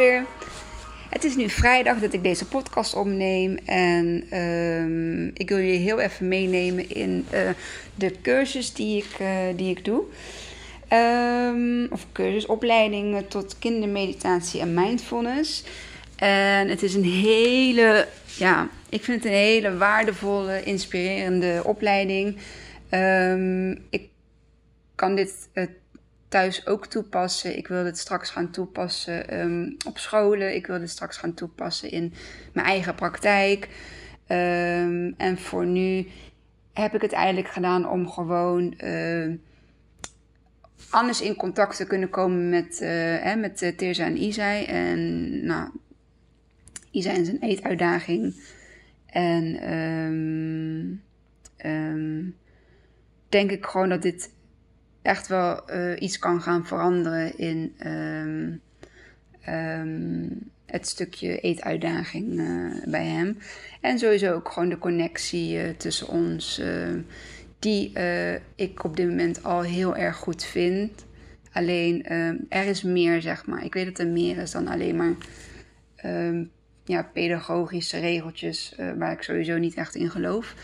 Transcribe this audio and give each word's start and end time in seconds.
weer. 0.00 0.26
Het 1.08 1.24
is 1.24 1.36
nu 1.36 1.48
vrijdag 1.48 1.98
dat 1.98 2.12
ik 2.12 2.22
deze 2.22 2.46
podcast 2.46 2.94
opneem. 2.94 3.58
En 3.64 4.24
ehm, 4.30 5.26
ik 5.26 5.48
wil 5.48 5.58
je 5.58 5.72
heel 5.72 6.00
even 6.00 6.28
meenemen 6.28 6.90
in 6.90 7.26
uh, 7.34 7.50
de 7.94 8.12
cursus 8.22 8.72
die 8.72 8.96
ik, 8.96 9.18
uh, 9.20 9.28
die 9.56 9.70
ik 9.70 9.84
doe. 9.84 10.02
Um, 10.92 11.86
of 11.90 12.06
cursusopleiding 12.12 13.24
tot 13.28 13.58
kindermeditatie 13.58 14.60
en 14.60 14.74
mindfulness. 14.74 15.64
En 16.16 16.68
het 16.68 16.82
is 16.82 16.94
een 16.94 17.04
hele, 17.04 18.08
ja, 18.36 18.68
ik 18.88 19.04
vind 19.04 19.22
het 19.22 19.32
een 19.32 19.38
hele 19.38 19.76
waardevolle, 19.76 20.62
inspirerende 20.62 21.62
opleiding. 21.64 22.36
Um, 22.90 23.70
ik 23.90 24.08
kan 24.94 25.14
dit 25.14 25.48
uh, 25.54 25.64
thuis 26.30 26.66
ook 26.66 26.86
toepassen. 26.86 27.56
Ik 27.56 27.68
wil 27.68 27.84
dit 27.84 27.98
straks 27.98 28.30
gaan 28.30 28.50
toepassen 28.50 29.40
um, 29.40 29.76
op 29.86 29.98
scholen. 29.98 30.54
Ik 30.54 30.66
wil 30.66 30.78
dit 30.78 30.90
straks 30.90 31.16
gaan 31.16 31.34
toepassen 31.34 31.90
in 31.90 32.12
mijn 32.52 32.66
eigen 32.66 32.94
praktijk. 32.94 33.68
Um, 34.28 35.14
en 35.16 35.38
voor 35.38 35.66
nu 35.66 36.06
heb 36.72 36.94
ik 36.94 37.00
het 37.00 37.12
eigenlijk 37.12 37.48
gedaan 37.48 37.88
om 37.88 38.08
gewoon 38.08 38.74
uh, 38.84 39.34
anders 40.90 41.20
in 41.20 41.36
contact 41.36 41.76
te 41.76 41.86
kunnen 41.86 42.10
komen 42.10 42.48
met, 42.48 42.80
uh, 42.82 42.88
hè, 43.22 43.36
met 43.36 43.62
uh, 43.62 43.98
en 43.98 44.22
Isai. 44.22 44.64
En 44.64 45.30
nou, 45.44 45.70
Isai 46.90 47.16
en 47.16 47.24
zijn 47.24 47.40
eetuitdaging. 47.40 48.34
En 49.06 49.52
denk 53.28 53.50
ik 53.50 53.66
gewoon 53.66 53.88
dat 53.88 54.02
dit 54.02 54.30
echt 55.10 55.26
wel 55.26 55.70
uh, 55.70 56.00
iets 56.00 56.18
kan 56.18 56.42
gaan 56.42 56.66
veranderen 56.66 57.38
in 57.38 57.74
um, 57.86 58.60
um, 59.54 60.50
het 60.66 60.86
stukje 60.86 61.40
eetuitdaging 61.40 62.32
uh, 62.32 62.72
bij 62.84 63.04
hem. 63.04 63.38
En 63.80 63.98
sowieso 63.98 64.32
ook 64.32 64.52
gewoon 64.52 64.68
de 64.68 64.78
connectie 64.78 65.56
uh, 65.56 65.68
tussen 65.76 66.08
ons, 66.08 66.62
die 67.58 67.92
ik 68.54 68.84
op 68.84 68.96
dit 68.96 69.08
moment 69.08 69.44
al 69.44 69.62
heel 69.62 69.96
erg 69.96 70.16
goed 70.16 70.44
vind. 70.44 71.04
Alleen 71.52 72.04
er 72.48 72.66
is 72.66 72.82
meer, 72.82 73.22
zeg 73.22 73.46
maar. 73.46 73.64
Ik 73.64 73.74
weet 73.74 73.86
dat 73.86 73.98
er 73.98 74.06
meer 74.06 74.38
is 74.38 74.50
dan 74.50 74.68
alleen 74.68 74.96
maar 74.96 75.14
um, 76.04 76.50
ja, 76.84 77.02
pedagogische 77.02 77.98
regeltjes, 77.98 78.74
waar 78.98 79.12
ik 79.12 79.22
sowieso 79.22 79.58
niet 79.58 79.74
echt 79.74 79.94
in 79.94 80.10
geloof. 80.10 80.54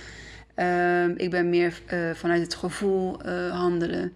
Ik 1.17 1.31
ben 1.31 1.49
meer 1.49 1.81
vanuit 2.15 2.43
het 2.43 2.55
gevoel 2.55 3.23
handelen. 3.51 4.13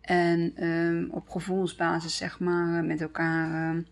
En 0.00 0.64
um, 0.66 1.08
op 1.10 1.28
gevoelsbasis, 1.28 2.16
zeg 2.16 2.38
maar, 2.38 2.84
met 2.84 3.00
elkaar 3.00 3.74
uh, 3.74 3.82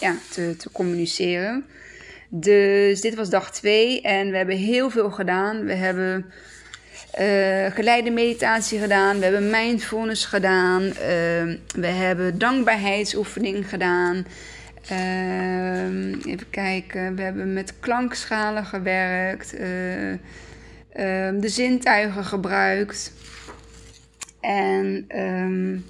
ja, 0.00 0.16
te, 0.30 0.56
te, 0.56 0.70
communiceren. 0.72 1.64
Dus 2.28 3.00
dit 3.00 3.14
was 3.14 3.30
dag 3.30 3.50
2 3.50 4.00
en 4.00 4.30
we 4.30 4.36
hebben 4.36 4.56
heel 4.56 4.90
veel 4.90 5.10
gedaan. 5.10 5.64
We 5.64 5.72
hebben 5.72 6.26
geleide 7.72 8.10
meditatie 8.10 8.78
gedaan. 8.78 9.18
We 9.18 9.24
hebben 9.24 9.50
mindfulness 9.50 10.24
gedaan. 10.24 10.82
we 11.74 11.86
hebben 11.86 12.38
dankbaarheidsoefening 12.38 13.68
gedaan. 13.68 14.26
even 16.26 16.50
kijken. 16.50 17.16
We 17.16 17.22
hebben 17.22 17.52
met 17.52 17.80
klankschalen 17.80 18.64
gewerkt 18.64 19.54
um, 20.94 21.40
de 21.40 21.48
zintuigen 21.48 22.24
gebruikt. 22.24 23.12
En 24.44 25.04
um, 25.20 25.84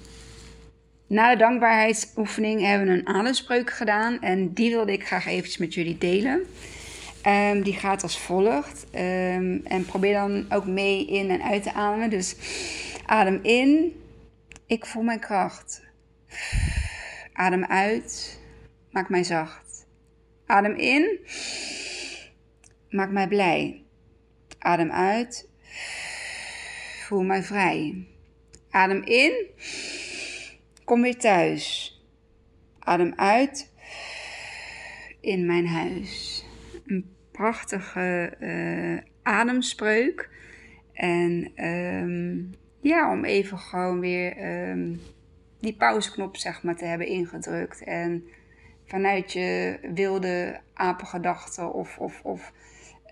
na 1.07 1.31
de 1.31 1.37
dankbaarheidsoefening 1.37 2.61
hebben 2.61 2.87
we 2.87 2.93
een 2.93 3.07
ademspreuk 3.07 3.69
gedaan. 3.69 4.21
En 4.21 4.53
die 4.53 4.69
wilde 4.69 4.91
ik 4.91 5.05
graag 5.05 5.25
eventjes 5.25 5.57
met 5.57 5.73
jullie 5.73 5.97
delen. 5.97 6.43
Um, 7.27 7.63
die 7.63 7.73
gaat 7.73 8.03
als 8.03 8.19
volgt. 8.19 8.85
en 8.91 9.85
probeer 9.85 10.13
dan 10.13 10.45
ook 10.49 10.65
mee 10.65 11.07
in 11.07 11.29
en 11.29 11.43
uit 11.43 11.63
te 11.63 11.73
ademen. 11.73 12.09
Dus 12.09 12.35
adem 13.05 13.39
in. 13.41 14.01
Ik 14.65 14.85
voel 14.85 15.03
mijn 15.03 15.19
kracht. 15.19 15.83
Adem 17.33 17.65
uit. 17.65 18.39
Maak 18.91 19.09
mij 19.09 19.23
zacht. 19.23 19.87
Adem 20.45 20.75
in. 20.75 21.19
Maak 22.89 23.11
mij 23.11 23.27
blij. 23.27 23.83
Adem 24.59 24.91
uit. 24.91 25.49
Voel 27.05 27.23
mij 27.23 27.43
vrij. 27.43 28.05
Adem 28.75 29.01
in. 29.03 29.45
Kom 30.83 31.01
weer 31.01 31.17
thuis. 31.17 31.93
Adem 32.79 33.13
uit. 33.15 33.73
In 35.19 35.45
mijn 35.45 35.67
huis. 35.67 36.45
Een 36.85 37.15
prachtige 37.31 38.35
uh, 38.39 38.97
ademspreuk. 39.21 40.29
En 40.93 41.65
um, 41.65 42.53
ja, 42.81 43.11
om 43.11 43.25
even 43.25 43.57
gewoon 43.57 43.99
weer 43.99 44.59
um, 44.69 44.99
die 45.59 45.75
pauzeknop 45.75 46.37
zeg 46.37 46.63
maar 46.63 46.75
te 46.75 46.85
hebben 46.85 47.07
ingedrukt. 47.07 47.83
En 47.83 48.23
vanuit 48.85 49.33
je 49.33 49.79
wilde 49.93 50.59
apengedachten 50.73 51.73
of, 51.73 51.97
of, 51.97 52.21
of 52.23 52.53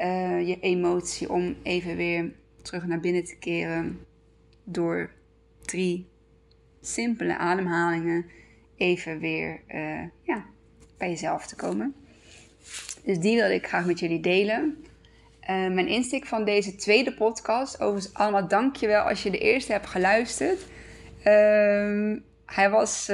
uh, 0.02 0.48
je 0.48 0.60
emotie 0.60 1.30
om 1.30 1.56
even 1.62 1.96
weer 1.96 2.32
terug 2.62 2.86
naar 2.86 3.00
binnen 3.00 3.24
te 3.24 3.38
keren 3.38 4.00
door 4.64 5.10
drie 5.66 6.08
simpele 6.82 7.38
ademhalingen 7.38 8.26
even 8.78 9.20
weer 9.20 9.62
uh, 9.74 10.02
ja, 10.22 10.46
bij 10.98 11.10
jezelf 11.10 11.48
te 11.48 11.56
komen. 11.56 11.96
Dus 13.04 13.20
die 13.20 13.36
wil 13.36 13.52
ik 13.52 13.68
graag 13.68 13.86
met 13.86 14.00
jullie 14.00 14.20
delen. 14.20 14.86
Uh, 15.42 15.48
mijn 15.48 15.88
insteek 15.88 16.26
van 16.26 16.46
deze 16.46 16.76
tweede 16.76 17.14
podcast, 17.14 17.82
overigens 17.82 18.14
allemaal 18.14 18.48
dankjewel 18.48 19.02
als 19.02 19.24
je 19.24 19.30
de 19.30 19.38
eerste 19.38 19.72
hebt 19.72 19.88
geluisterd. 19.88 20.60
Uh, 21.18 22.18
hij 22.46 22.70
was 22.70 23.10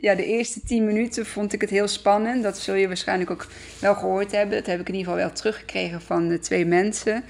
ja, 0.00 0.14
de 0.14 0.24
eerste 0.24 0.60
10 0.60 0.84
minuten 0.84 1.26
vond 1.26 1.52
ik 1.52 1.60
het 1.60 1.70
heel 1.70 1.88
spannend. 1.88 2.42
Dat 2.42 2.58
zul 2.58 2.74
je 2.74 2.86
waarschijnlijk 2.86 3.30
ook 3.30 3.46
wel 3.80 3.94
gehoord 3.94 4.32
hebben. 4.32 4.56
Dat 4.56 4.66
heb 4.66 4.80
ik 4.80 4.88
in 4.88 4.94
ieder 4.94 5.12
geval 5.12 5.26
wel 5.26 5.36
teruggekregen 5.36 6.00
van 6.00 6.28
de 6.28 6.38
twee 6.38 6.66
mensen. 6.66 7.24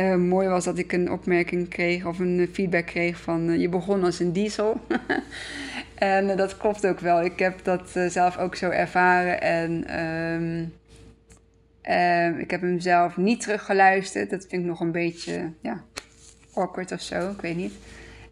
Uh, 0.00 0.14
mooi 0.14 0.48
was 0.48 0.64
dat 0.64 0.78
ik 0.78 0.92
een 0.92 1.10
opmerking 1.10 1.68
kreeg 1.68 2.04
of 2.04 2.18
een 2.18 2.48
feedback 2.52 2.86
kreeg 2.86 3.20
van 3.20 3.48
uh, 3.48 3.60
je 3.60 3.68
begon 3.68 4.04
als 4.04 4.20
een 4.20 4.32
diesel. 4.32 4.80
en 5.94 6.36
dat 6.36 6.56
klopt 6.56 6.86
ook 6.86 7.00
wel. 7.00 7.22
Ik 7.24 7.38
heb 7.38 7.64
dat 7.64 7.90
zelf 8.08 8.38
ook 8.38 8.54
zo 8.54 8.68
ervaren. 8.68 9.40
En 9.40 10.00
um, 10.00 10.72
ik 12.38 12.50
heb 12.50 12.60
hem 12.60 12.80
zelf 12.80 13.16
niet 13.16 13.40
teruggeluisterd. 13.40 14.30
Dat 14.30 14.46
vind 14.48 14.62
ik 14.62 14.68
nog 14.68 14.80
een 14.80 14.92
beetje 14.92 15.52
ja, 15.60 15.84
awkward 16.54 16.92
of 16.92 17.00
zo. 17.00 17.30
Ik 17.30 17.40
weet 17.40 17.56
niet. 17.56 17.74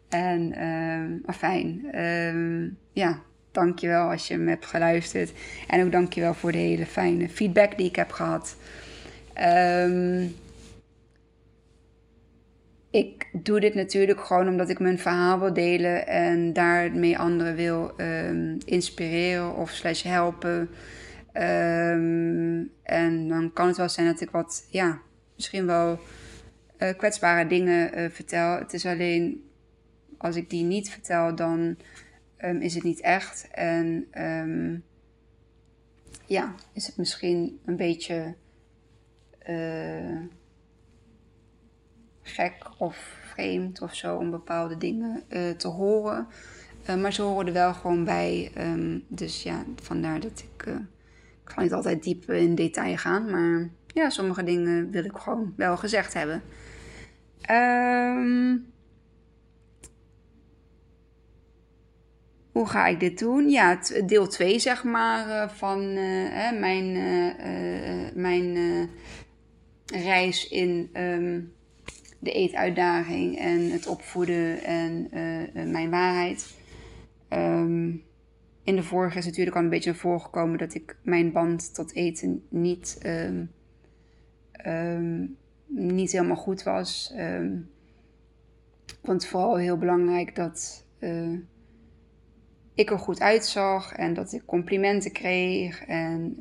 En 0.08 0.64
um, 0.64 1.22
fijn. 1.34 2.00
Um, 2.04 2.78
ja, 2.92 3.18
dankjewel 3.52 4.10
als 4.10 4.28
je 4.28 4.36
me 4.36 4.50
hebt 4.50 4.66
geluisterd. 4.66 5.32
En 5.66 5.84
ook 5.84 5.92
dankjewel 5.92 6.34
voor 6.34 6.52
de 6.52 6.58
hele 6.58 6.86
fijne 6.86 7.28
feedback 7.28 7.76
die 7.76 7.88
ik 7.88 7.96
heb 7.96 8.10
gehad. 8.10 8.56
Ik 12.90 13.28
doe 13.32 13.60
dit 13.60 13.74
natuurlijk 13.74 14.20
gewoon 14.20 14.48
omdat 14.48 14.68
ik 14.68 14.78
mijn 14.78 14.98
verhaal 14.98 15.38
wil 15.38 15.52
delen 15.52 16.06
en 16.06 16.52
daarmee 16.52 17.18
anderen 17.18 17.54
wil 17.54 17.92
um, 18.00 18.58
inspireren 18.64 19.54
of 19.54 19.70
slash 19.70 20.02
helpen. 20.02 20.70
Um, 21.32 22.70
en 22.82 23.28
dan 23.28 23.52
kan 23.52 23.66
het 23.66 23.76
wel 23.76 23.88
zijn 23.88 24.06
dat 24.06 24.20
ik 24.20 24.30
wat, 24.30 24.66
ja, 24.70 25.00
misschien 25.36 25.66
wel 25.66 25.98
uh, 26.78 26.88
kwetsbare 26.96 27.48
dingen 27.48 27.98
uh, 27.98 28.10
vertel. 28.10 28.58
Het 28.58 28.72
is 28.72 28.86
alleen 28.86 29.44
als 30.18 30.36
ik 30.36 30.50
die 30.50 30.64
niet 30.64 30.90
vertel, 30.90 31.34
dan 31.34 31.76
um, 32.44 32.60
is 32.60 32.74
het 32.74 32.84
niet 32.84 33.00
echt. 33.00 33.48
En 33.50 34.06
ja, 36.26 36.54
is 36.72 36.86
het 36.86 36.96
misschien 36.96 37.60
een 37.64 37.76
beetje 37.76 38.34
uh, 39.48 40.20
gek 42.28 42.54
of 42.78 43.16
vreemd 43.22 43.82
of 43.82 43.94
zo 43.94 44.16
om 44.16 44.30
bepaalde 44.30 44.76
dingen 44.76 45.22
uh, 45.28 45.50
te 45.50 45.68
horen. 45.68 46.26
Uh, 46.90 46.96
maar 46.96 47.12
ze 47.12 47.22
horen 47.22 47.46
er 47.46 47.52
wel 47.52 47.74
gewoon 47.74 48.04
bij. 48.04 48.50
Um, 48.58 49.04
dus 49.08 49.42
ja, 49.42 49.64
vandaar 49.82 50.20
dat 50.20 50.44
ik. 50.52 50.66
ik 51.44 51.50
ga 51.50 51.62
niet 51.62 51.72
altijd 51.72 52.02
diep 52.02 52.30
in 52.30 52.54
detail 52.54 52.96
gaan. 52.96 53.30
Maar 53.30 53.68
ja, 53.86 54.10
sommige 54.10 54.42
dingen 54.42 54.90
wil 54.90 55.04
ik 55.04 55.16
gewoon 55.16 55.52
wel 55.56 55.76
gezegd 55.76 56.14
hebben. 56.14 56.42
Um, 57.50 58.66
hoe 62.52 62.66
ga 62.66 62.86
ik 62.86 63.00
dit 63.00 63.18
doen? 63.18 63.48
Ja, 63.48 63.78
deel 64.06 64.26
2 64.26 64.58
zeg 64.58 64.84
maar 64.84 65.28
uh, 65.28 65.48
van 65.48 65.80
uh, 65.80 66.52
mijn, 66.60 66.84
uh, 66.96 68.14
mijn 68.14 68.56
reis 69.86 70.48
in 70.48 70.90
um, 70.96 71.52
de 72.18 72.32
eetuitdaging 72.32 73.38
en 73.38 73.70
het 73.70 73.86
opvoeden 73.86 74.62
en 74.62 75.08
mijn 75.70 75.90
waarheid. 75.90 76.56
Um, 77.30 78.02
in 78.68 78.76
de 78.76 78.82
vorige 78.82 79.18
is 79.18 79.24
natuurlijk 79.24 79.56
al 79.56 79.62
een 79.62 79.68
beetje 79.68 79.90
naar 79.90 79.98
voren 79.98 80.20
gekomen 80.20 80.58
dat 80.58 80.74
ik 80.74 80.96
mijn 81.02 81.32
band 81.32 81.74
tot 81.74 81.94
eten 81.94 82.44
niet, 82.48 82.98
ehm, 83.02 83.44
ehm, 84.52 85.26
niet 85.66 86.12
helemaal 86.12 86.36
goed 86.36 86.62
was. 86.62 87.12
Ik 88.86 88.98
vond 89.02 89.22
het 89.22 89.26
vooral 89.30 89.56
heel 89.56 89.78
belangrijk 89.78 90.34
dat 90.34 90.86
uh, 90.98 91.38
ik 92.74 92.90
er 92.90 92.98
goed 92.98 93.20
uitzag 93.20 93.92
en 93.92 94.14
dat 94.14 94.32
ik 94.32 94.42
complimenten 94.44 95.12
kreeg 95.12 95.84
en 95.84 96.36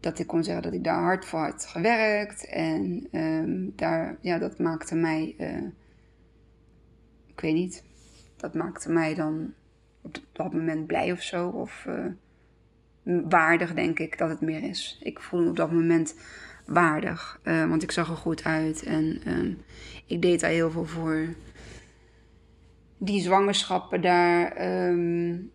dat 0.00 0.18
ik 0.18 0.26
kon 0.26 0.44
zeggen 0.44 0.62
dat 0.62 0.72
ik 0.72 0.84
daar 0.84 1.02
hard 1.02 1.24
voor 1.24 1.40
had 1.40 1.66
gewerkt. 1.66 2.46
En 2.46 3.06
daar, 3.76 4.16
ja, 4.20 4.38
dat 4.38 4.58
maakte 4.58 4.94
mij, 4.94 5.34
uh, 5.38 5.62
ik 7.26 7.40
weet 7.40 7.54
niet, 7.54 7.84
dat 8.36 8.54
maakte 8.54 8.92
mij 8.92 9.14
dan 9.14 9.52
op 10.02 10.18
dat 10.32 10.52
moment 10.52 10.86
blij 10.86 11.12
of 11.12 11.22
zo. 11.22 11.48
Of 11.48 11.86
uh, 11.88 12.06
waardig, 13.28 13.74
denk 13.74 13.98
ik 13.98 14.18
dat 14.18 14.28
het 14.28 14.40
meer 14.40 14.62
is. 14.62 15.00
Ik 15.02 15.20
voelde 15.20 15.44
me 15.44 15.50
op 15.50 15.56
dat 15.56 15.72
moment 15.72 16.14
waardig. 16.66 17.40
Uh, 17.44 17.68
want 17.68 17.82
ik 17.82 17.90
zag 17.90 18.08
er 18.08 18.16
goed 18.16 18.44
uit 18.44 18.82
en 18.82 19.20
uh, 19.26 19.54
ik 20.06 20.22
deed 20.22 20.40
daar 20.40 20.50
heel 20.50 20.70
veel 20.70 20.86
voor. 20.86 21.34
Die 22.98 23.20
zwangerschappen 23.20 24.00
daar. 24.00 24.66
Um, 24.88 25.50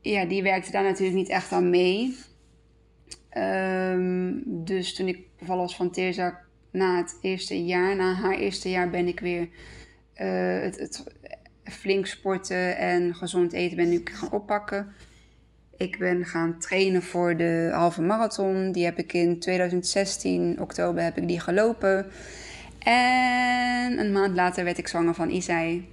ja, 0.00 0.24
die 0.24 0.42
werkte 0.42 0.70
daar 0.70 0.82
natuurlijk 0.82 1.16
niet 1.16 1.28
echt 1.28 1.52
aan 1.52 1.70
mee. 1.70 2.16
Um, 3.36 4.42
dus 4.64 4.94
toen 4.94 5.08
ik 5.08 5.18
bevallen 5.38 5.62
was 5.62 5.76
van 5.76 5.90
Teresa 5.90 6.40
na 6.70 6.96
het 6.96 7.18
eerste 7.20 7.64
jaar, 7.64 7.96
na 7.96 8.14
haar 8.14 8.38
eerste 8.38 8.70
jaar, 8.70 8.90
ben 8.90 9.06
ik 9.08 9.20
weer 9.20 9.48
uh, 10.16 10.62
het, 10.62 10.78
het, 10.78 11.04
flink 11.64 12.06
sporten 12.06 12.76
en 12.76 13.14
gezond 13.14 13.52
eten 13.52 13.76
ben 13.76 13.92
ik 13.92 14.10
gaan 14.10 14.32
oppakken. 14.32 14.92
Ik 15.76 15.98
ben 15.98 16.24
gaan 16.24 16.58
trainen 16.58 17.02
voor 17.02 17.36
de 17.36 17.70
halve 17.72 18.02
marathon. 18.02 18.72
Die 18.72 18.84
heb 18.84 18.98
ik 18.98 19.12
in 19.12 19.38
2016, 19.38 20.60
oktober, 20.60 21.02
heb 21.02 21.16
ik 21.16 21.28
die 21.28 21.40
gelopen. 21.40 22.06
En 22.78 23.98
een 23.98 24.12
maand 24.12 24.34
later 24.34 24.64
werd 24.64 24.78
ik 24.78 24.88
zwanger 24.88 25.14
van 25.14 25.30
Isai. 25.30 25.88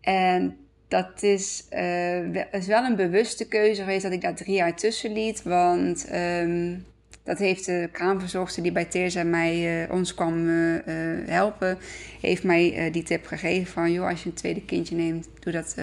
En 0.00 0.56
dat 0.92 1.22
is, 1.22 1.66
uh, 1.72 2.34
is 2.34 2.66
wel 2.66 2.84
een 2.84 2.96
bewuste 2.96 3.48
keuze 3.48 3.80
geweest 3.80 4.02
dat 4.02 4.12
ik 4.12 4.20
daar 4.20 4.34
drie 4.34 4.54
jaar 4.54 4.76
tussen 4.76 5.12
liet. 5.12 5.42
Want 5.42 6.12
um, 6.14 6.84
dat 7.22 7.38
heeft 7.38 7.66
de 7.66 7.88
kraamverzorgster 7.92 8.62
die 8.62 8.72
bij 8.72 8.84
Teerza 8.84 9.24
mij, 9.24 9.84
uh, 9.84 9.92
ons 9.92 10.14
kwam 10.14 10.46
uh, 10.46 10.78
helpen, 11.26 11.78
heeft 12.20 12.42
mij 12.42 12.90
die 12.90 13.02
tip 13.02 13.26
gegeven 13.26 13.72
van, 13.72 13.92
joh, 13.92 14.08
als 14.08 14.22
je 14.22 14.28
een 14.28 14.34
tweede 14.34 14.64
kindje 14.64 14.96
neemt, 14.96 15.28
doe 15.40 15.52
dat 15.52 15.76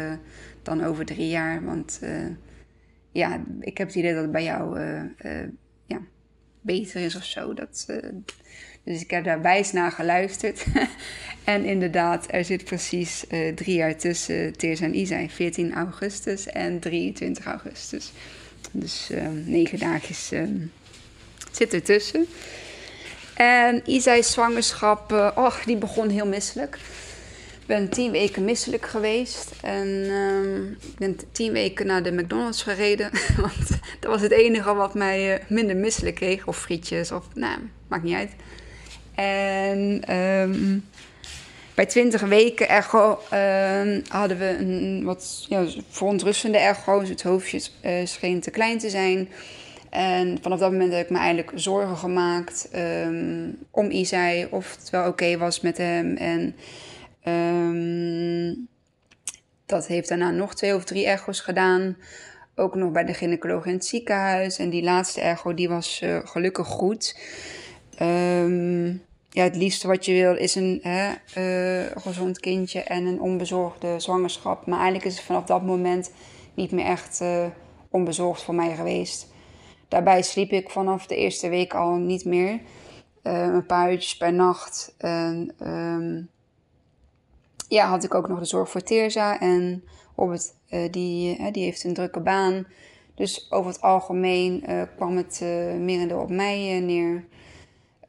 dan 0.64 0.84
over 0.84 1.06
drie 1.06 1.30
jaar. 1.30 1.64
Want 1.64 2.02
ja, 3.12 3.44
ik 3.60 3.78
heb 3.78 3.88
het 3.88 3.96
idee 3.96 4.14
dat 4.14 4.22
het 4.22 4.32
bij 4.32 4.44
jou 4.44 4.80
ja, 5.86 6.02
beter 6.62 7.02
is 7.02 7.16
of 7.16 7.24
zo. 7.24 7.54
Dat, 7.54 7.86
dus 8.94 9.02
ik 9.02 9.12
heb 9.12 9.24
daar 9.24 9.42
wijs 9.42 9.72
naar 9.72 9.92
geluisterd. 9.92 10.66
en 11.44 11.66
inderdaad, 11.66 12.26
er 12.30 12.46
zit 12.46 12.64
precies 12.64 13.26
drie 13.56 13.76
jaar 13.76 13.96
tussen 13.96 14.58
Teerza 14.58 14.86
en 14.86 14.96
Isa, 14.96 15.28
14 15.28 15.74
augustus 15.74 16.48
en 16.48 16.80
23 16.80 17.46
augustus. 17.46 18.12
Dus 18.72 19.10
negen 19.46 19.80
dagjes 19.80 20.32
zit 21.52 21.74
ertussen. 21.74 22.28
En 23.40 23.82
Isa's 23.86 24.32
zwangerschap, 24.32 25.12
uh, 25.12 25.32
och, 25.36 25.64
die 25.66 25.78
begon 25.78 26.10
heel 26.10 26.26
misselijk. 26.26 26.76
Ik 27.60 27.66
ben 27.66 27.90
tien 27.90 28.12
weken 28.12 28.44
misselijk 28.44 28.86
geweest. 28.86 29.52
En 29.62 29.88
uh, 29.88 30.72
ik 30.72 30.98
ben 30.98 31.18
tien 31.32 31.52
weken 31.52 31.86
naar 31.86 32.04
de 32.04 32.12
McDonald's 32.12 32.64
gereden. 32.64 33.10
Want 33.42 33.70
dat 34.00 34.12
was 34.12 34.22
het 34.22 34.32
enige 34.32 34.74
wat 34.74 34.94
mij 34.94 35.34
uh, 35.34 35.44
minder 35.48 35.76
misselijk 35.76 36.16
kreeg. 36.16 36.48
Of 36.48 36.58
frietjes, 36.58 37.12
of 37.12 37.26
nou, 37.34 37.60
maakt 37.88 38.04
niet 38.04 38.16
uit. 38.16 38.32
En 39.20 40.16
um, 40.16 40.86
bij 41.76 41.86
20 41.86 42.22
weken 42.22 42.68
echo 42.68 43.20
uh, 43.34 43.98
hadden 44.08 44.38
we 44.38 44.58
een 44.60 45.04
wat 45.04 45.46
ja, 45.50 45.66
verontrustende 45.90 46.58
echo. 46.58 47.00
Dus 47.00 47.10
het 47.10 47.24
hoofdje 47.24 47.62
uh, 47.86 48.06
scheen 48.06 48.40
te 48.40 48.52
klein 48.52 48.78
te 48.78 48.90
zijn. 48.90 49.30
En 49.90 50.38
vanaf 50.42 50.60
dat 50.60 50.72
moment 50.72 50.94
heb 50.94 51.04
ik 51.04 51.10
me 51.10 51.18
eigenlijk 51.18 51.52
zorgen 51.56 51.98
gemaakt 51.98 52.70
um, 52.76 53.58
om 53.72 53.90
Isai, 53.90 54.48
of 54.50 54.76
het 54.80 54.90
wel 54.90 55.08
oké 55.08 55.38
was 55.38 55.62
met 55.62 55.78
hem. 55.78 56.16
En 56.16 56.56
dat 59.66 59.88
heeft 59.88 60.10
daarna 60.10 60.32
nog 60.32 60.56
twee 60.56 60.76
of 60.76 60.84
drie 60.84 61.06
echo's 61.06 61.40
gedaan. 61.40 61.98
Ook 62.56 62.76
nog 62.76 62.92
bij 62.92 63.06
de 63.06 63.14
gynaecoloog 63.14 63.66
in 63.66 63.74
het 63.74 63.86
ziekenhuis. 63.86 64.58
En 64.58 64.70
die 64.70 64.84
laatste 64.84 65.22
echo 65.22 65.54
die 65.54 65.70
was 65.70 66.02
uh, 66.04 66.20
gelukkig 66.24 66.68
goed. 66.68 67.18
Um, 68.02 69.08
ja, 69.30 69.44
het 69.44 69.56
liefste 69.56 69.88
wat 69.88 70.06
je 70.06 70.14
wil 70.14 70.36
is 70.36 70.56
een 70.56 70.80
hè, 70.82 71.10
uh, 71.38 71.92
gezond 71.96 72.40
kindje 72.40 72.82
en 72.82 73.06
een 73.06 73.22
onbezorgde 73.22 74.00
zwangerschap. 74.00 74.66
Maar 74.66 74.78
eigenlijk 74.78 75.06
is 75.06 75.16
het 75.16 75.26
vanaf 75.26 75.46
dat 75.46 75.64
moment 75.64 76.12
niet 76.54 76.72
meer 76.72 76.86
echt 76.86 77.22
uh, 77.22 77.46
onbezorgd 77.90 78.44
voor 78.44 78.56
mij 78.56 78.76
geweest. 78.76 79.28
Daarbij 79.88 80.22
sliep 80.22 80.52
ik 80.52 80.70
vanaf 80.70 81.08
de 81.08 81.16
eerste 81.16 81.50
week 81.50 81.74
al 81.74 81.96
niet 81.96 82.26
meer. 82.26 82.60
Uh, 83.24 83.42
een 83.42 83.66
paar 83.66 83.92
uurtjes 83.92 84.18
per 84.18 84.34
nacht. 84.34 84.96
En 84.98 85.56
um, 85.68 86.30
ja, 87.68 87.88
had 87.88 88.04
ik 88.04 88.14
ook 88.14 88.28
nog 88.28 88.40
de 88.40 88.46
zorg 88.46 88.70
voor 88.70 88.82
Teerza. 88.82 89.40
En 89.40 89.84
Robert, 90.16 90.54
die, 90.92 91.52
die 91.52 91.64
heeft 91.64 91.84
een 91.84 91.94
drukke 91.94 92.20
baan. 92.20 92.68
Dus 93.16 93.52
over 93.52 93.72
het 93.72 93.82
algemeen 93.82 94.64
kwam 94.96 95.18
het 95.18 95.40
merendeel 95.80 96.20
op 96.20 96.30
mij 96.30 96.80
neer. 96.80 97.26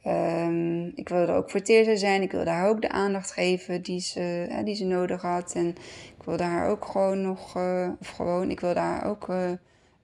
Um, 0.06 0.93
ik 0.94 1.08
wilde 1.08 1.32
ook 1.32 1.50
voor 1.50 1.62
Teerza 1.62 1.97
zijn. 1.97 2.23
Ik 2.23 2.32
wilde 2.32 2.50
haar 2.50 2.69
ook 2.69 2.82
de 2.82 2.88
aandacht 2.88 3.32
geven 3.32 3.82
die 3.82 4.00
ze, 4.00 4.47
die 4.64 4.75
ze 4.75 4.85
nodig 4.85 5.23
had. 5.23 5.52
En 5.55 5.69
ik 6.19 6.25
wilde 6.25 6.43
haar 6.43 6.69
ook 6.69 6.85
gewoon 6.85 7.23
nog... 7.23 7.56
of 8.00 8.08
gewoon, 8.08 8.50
ik 8.50 8.61
wilde 8.61 8.81
haar 8.81 9.06
ook 9.06 9.29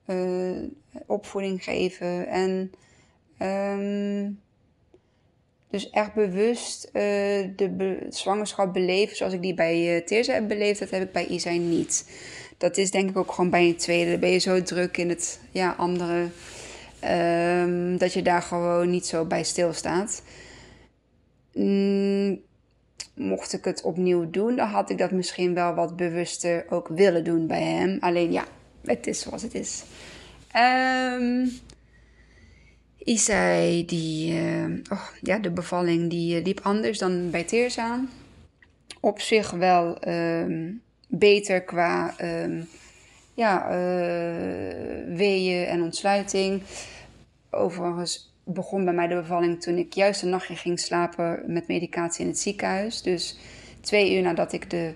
uh, 0.07 0.63
opvoeding 1.05 1.63
geven. 1.63 2.27
En 2.27 2.71
um, 3.41 4.39
dus 5.69 5.89
echt 5.89 6.13
bewust 6.13 6.89
de 6.93 8.05
zwangerschap 8.09 8.73
beleven 8.73 9.15
zoals 9.15 9.33
ik 9.33 9.41
die 9.41 9.53
bij 9.53 10.01
Teerza 10.05 10.33
heb 10.33 10.47
beleefd, 10.47 10.79
dat 10.79 10.89
heb 10.89 11.01
ik 11.01 11.11
bij 11.11 11.25
Isai 11.25 11.59
niet. 11.59 12.09
Dat 12.57 12.77
is 12.77 12.91
denk 12.91 13.09
ik 13.09 13.17
ook 13.17 13.31
gewoon 13.31 13.49
bij 13.49 13.67
een 13.67 13.75
tweede. 13.75 14.11
Dan 14.11 14.19
ben 14.19 14.29
je 14.29 14.37
zo 14.37 14.63
druk 14.63 14.97
in 14.97 15.09
het 15.09 15.39
ja, 15.51 15.75
andere, 15.77 16.29
um, 17.03 17.97
dat 17.97 18.13
je 18.13 18.21
daar 18.21 18.41
gewoon 18.41 18.89
niet 18.89 19.05
zo 19.05 19.25
bij 19.25 19.43
stilstaat. 19.43 20.21
Mm, 21.53 22.39
mocht 23.13 23.53
ik 23.53 23.65
het 23.65 23.81
opnieuw 23.81 24.29
doen, 24.29 24.55
dan 24.55 24.67
had 24.67 24.89
ik 24.89 24.97
dat 24.97 25.11
misschien 25.11 25.53
wel 25.53 25.73
wat 25.73 25.95
bewuster 25.95 26.65
ook 26.69 26.87
willen 26.87 27.23
doen 27.23 27.47
bij 27.47 27.63
hem. 27.63 27.97
Alleen 27.99 28.31
ja, 28.31 28.45
het 28.85 29.07
is 29.07 29.19
zoals 29.19 29.41
het 29.41 29.53
is. 29.53 29.83
Um, 30.55 31.49
Isai, 32.97 33.85
die, 33.85 34.33
uh, 34.33 34.79
oh, 34.91 35.07
ja, 35.21 35.39
de 35.39 35.51
bevalling 35.51 36.09
die 36.09 36.39
uh, 36.39 36.45
liep 36.45 36.59
anders 36.63 36.97
dan 36.97 37.29
bij 37.29 37.43
Teerza. 37.43 38.05
Op 38.99 39.19
zich 39.19 39.51
wel 39.51 40.07
um, 40.07 40.81
beter 41.07 41.63
qua 41.63 42.15
ja, 43.37 43.63
uh, 43.63 45.15
weeën 45.15 45.65
en 45.65 45.81
ontsluiting. 45.81 46.61
Overigens 47.49 48.35
begon 48.43 48.85
bij 48.85 48.93
mij 48.93 49.07
de 49.07 49.15
bevalling 49.15 49.61
toen 49.61 49.77
ik 49.77 49.93
juist 49.93 50.21
een 50.21 50.29
nachtje 50.29 50.55
ging 50.55 50.79
slapen 50.79 51.43
met 51.45 51.67
medicatie 51.67 52.23
in 52.23 52.29
het 52.29 52.39
ziekenhuis. 52.39 53.01
Dus 53.01 53.37
twee 53.81 54.15
uur 54.15 54.21
nadat 54.21 54.53
ik 54.53 54.69
de 54.69 54.93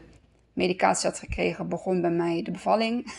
medicatie 0.53 1.09
had 1.09 1.19
gekregen, 1.19 1.69
begon 1.69 2.01
bij 2.01 2.11
mij 2.11 2.41
de 2.43 2.51
bevalling. 2.51 3.13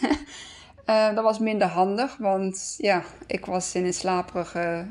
Uh, 0.86 1.06
dat 1.14 1.24
was 1.24 1.38
minder 1.38 1.68
handig, 1.68 2.16
want 2.16 2.74
ja, 2.78 3.02
ik 3.26 3.46
was 3.46 3.74
in 3.74 3.84
een 3.84 3.94
slaperige 3.94 4.86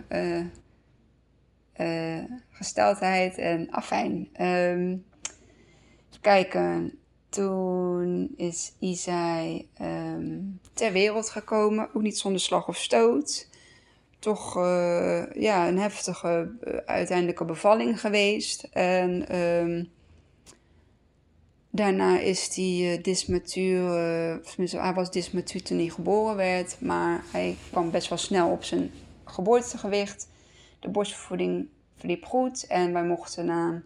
uh, 1.78 2.24
gesteldheid 2.50 3.38
en 3.38 3.72
afijn. 3.72 4.30
Um, 4.42 5.06
kijken, 6.22 7.00
toen 7.32 8.34
is 8.36 8.74
Isai 8.80 9.70
um, 9.82 10.60
ter 10.74 10.92
wereld 10.92 11.30
gekomen, 11.30 11.90
ook 11.94 12.02
niet 12.02 12.18
zonder 12.18 12.42
slag 12.42 12.68
of 12.68 12.78
stoot. 12.78 13.50
Toch 14.20 14.56
ja, 15.34 15.68
een 15.68 15.80
heftige 15.80 16.52
uiteindelijke 16.86 17.46
bevalling 17.46 18.00
geweest. 18.00 18.64
En 18.64 19.40
um, 19.40 19.92
Daarna 21.74 22.20
is 22.20 22.56
hij 22.56 22.98
uh, 22.98 23.04
dysmatuur, 23.04 23.84
uh, 24.58 24.72
hij 24.72 24.94
was 24.94 25.12
dysmatuur 25.12 25.64
toen 25.64 25.78
hij 25.78 25.90
geboren 25.90 26.36
werd, 26.36 26.82
maar 26.82 27.24
hij 27.32 27.58
kwam 27.70 27.92
best 27.92 28.10
wel 28.10 28.18
snel 28.18 28.50
op 28.52 28.64
zijn 28.64 28.92
geboortegewicht. 29.24 30.30
De 30.80 30.90
borstvoeding 30.90 31.68
verliep 31.96 32.26
goed 32.26 32.68
en 32.68 32.94
wij 32.94 33.04
mochten 33.04 33.46
na 33.46 33.82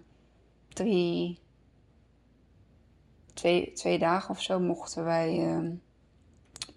drie, 0.74 1.38
twee, 3.36 3.72
twee 3.74 4.00
dagen 4.00 4.30
of 4.30 4.42
zo 4.42 4.60
mochten 4.60 5.04
wij, 5.04 5.38
uh, 5.38 5.70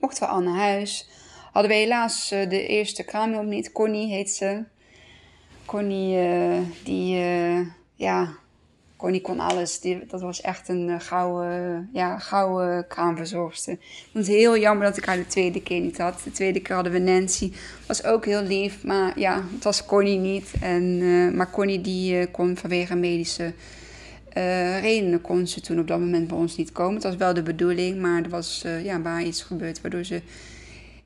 mochten 0.00 0.22
we 0.22 0.28
al 0.28 0.40
naar 0.40 0.58
huis. 0.58 1.08
Hadden 1.52 1.70
we 1.70 1.76
helaas 1.76 2.32
uh, 2.32 2.48
de 2.48 2.66
eerste 2.66 3.04
kraamhulp 3.04 3.44
niet. 3.44 3.72
Connie 3.72 4.08
heet 4.08 4.30
ze. 4.30 4.64
Connie, 5.64 6.16
uh, 6.16 6.58
die, 6.84 7.16
ja, 7.94 8.28
Connie 8.96 9.20
kon 9.20 9.40
alles. 9.40 9.80
Die, 9.80 10.06
dat 10.06 10.20
was 10.20 10.40
echt 10.40 10.68
een 10.68 11.00
gouden, 11.00 11.90
ja, 11.92 12.18
gouden 12.18 12.86
kraamverzorgster. 12.86 13.72
Ik 13.72 14.08
vond 14.12 14.26
het 14.26 14.36
heel 14.36 14.58
jammer 14.58 14.86
dat 14.86 14.96
ik 14.96 15.04
haar 15.04 15.16
de 15.16 15.26
tweede 15.26 15.62
keer 15.62 15.80
niet 15.80 15.98
had. 15.98 16.20
De 16.24 16.30
tweede 16.30 16.60
keer 16.60 16.74
hadden 16.74 16.92
we 16.92 16.98
Nancy. 16.98 17.52
Was 17.86 18.04
ook 18.04 18.24
heel 18.24 18.42
lief, 18.42 18.84
maar 18.84 19.18
ja, 19.18 19.44
het 19.54 19.64
was 19.64 19.84
Connie 19.84 20.18
niet. 20.18 20.52
En, 20.60 21.36
maar 21.36 21.50
Connie 21.50 21.80
die 21.80 22.26
kon 22.26 22.56
vanwege 22.56 22.94
medische 22.94 23.52
uh, 24.34 24.80
redenen 24.80 25.20
kon 25.20 25.46
ze 25.46 25.60
toen 25.60 25.78
op 25.78 25.86
dat 25.86 25.98
moment 25.98 26.28
bij 26.28 26.36
ons 26.36 26.56
niet 26.56 26.72
komen. 26.72 26.94
Het 26.94 27.02
was 27.02 27.16
wel 27.16 27.34
de 27.34 27.42
bedoeling, 27.42 28.00
maar 28.00 28.22
er 28.22 28.28
was 28.28 28.62
uh, 28.66 28.84
ja, 28.84 29.00
waar 29.00 29.22
iets 29.22 29.42
gebeurd 29.42 29.80
waardoor 29.80 30.04
ze 30.04 30.22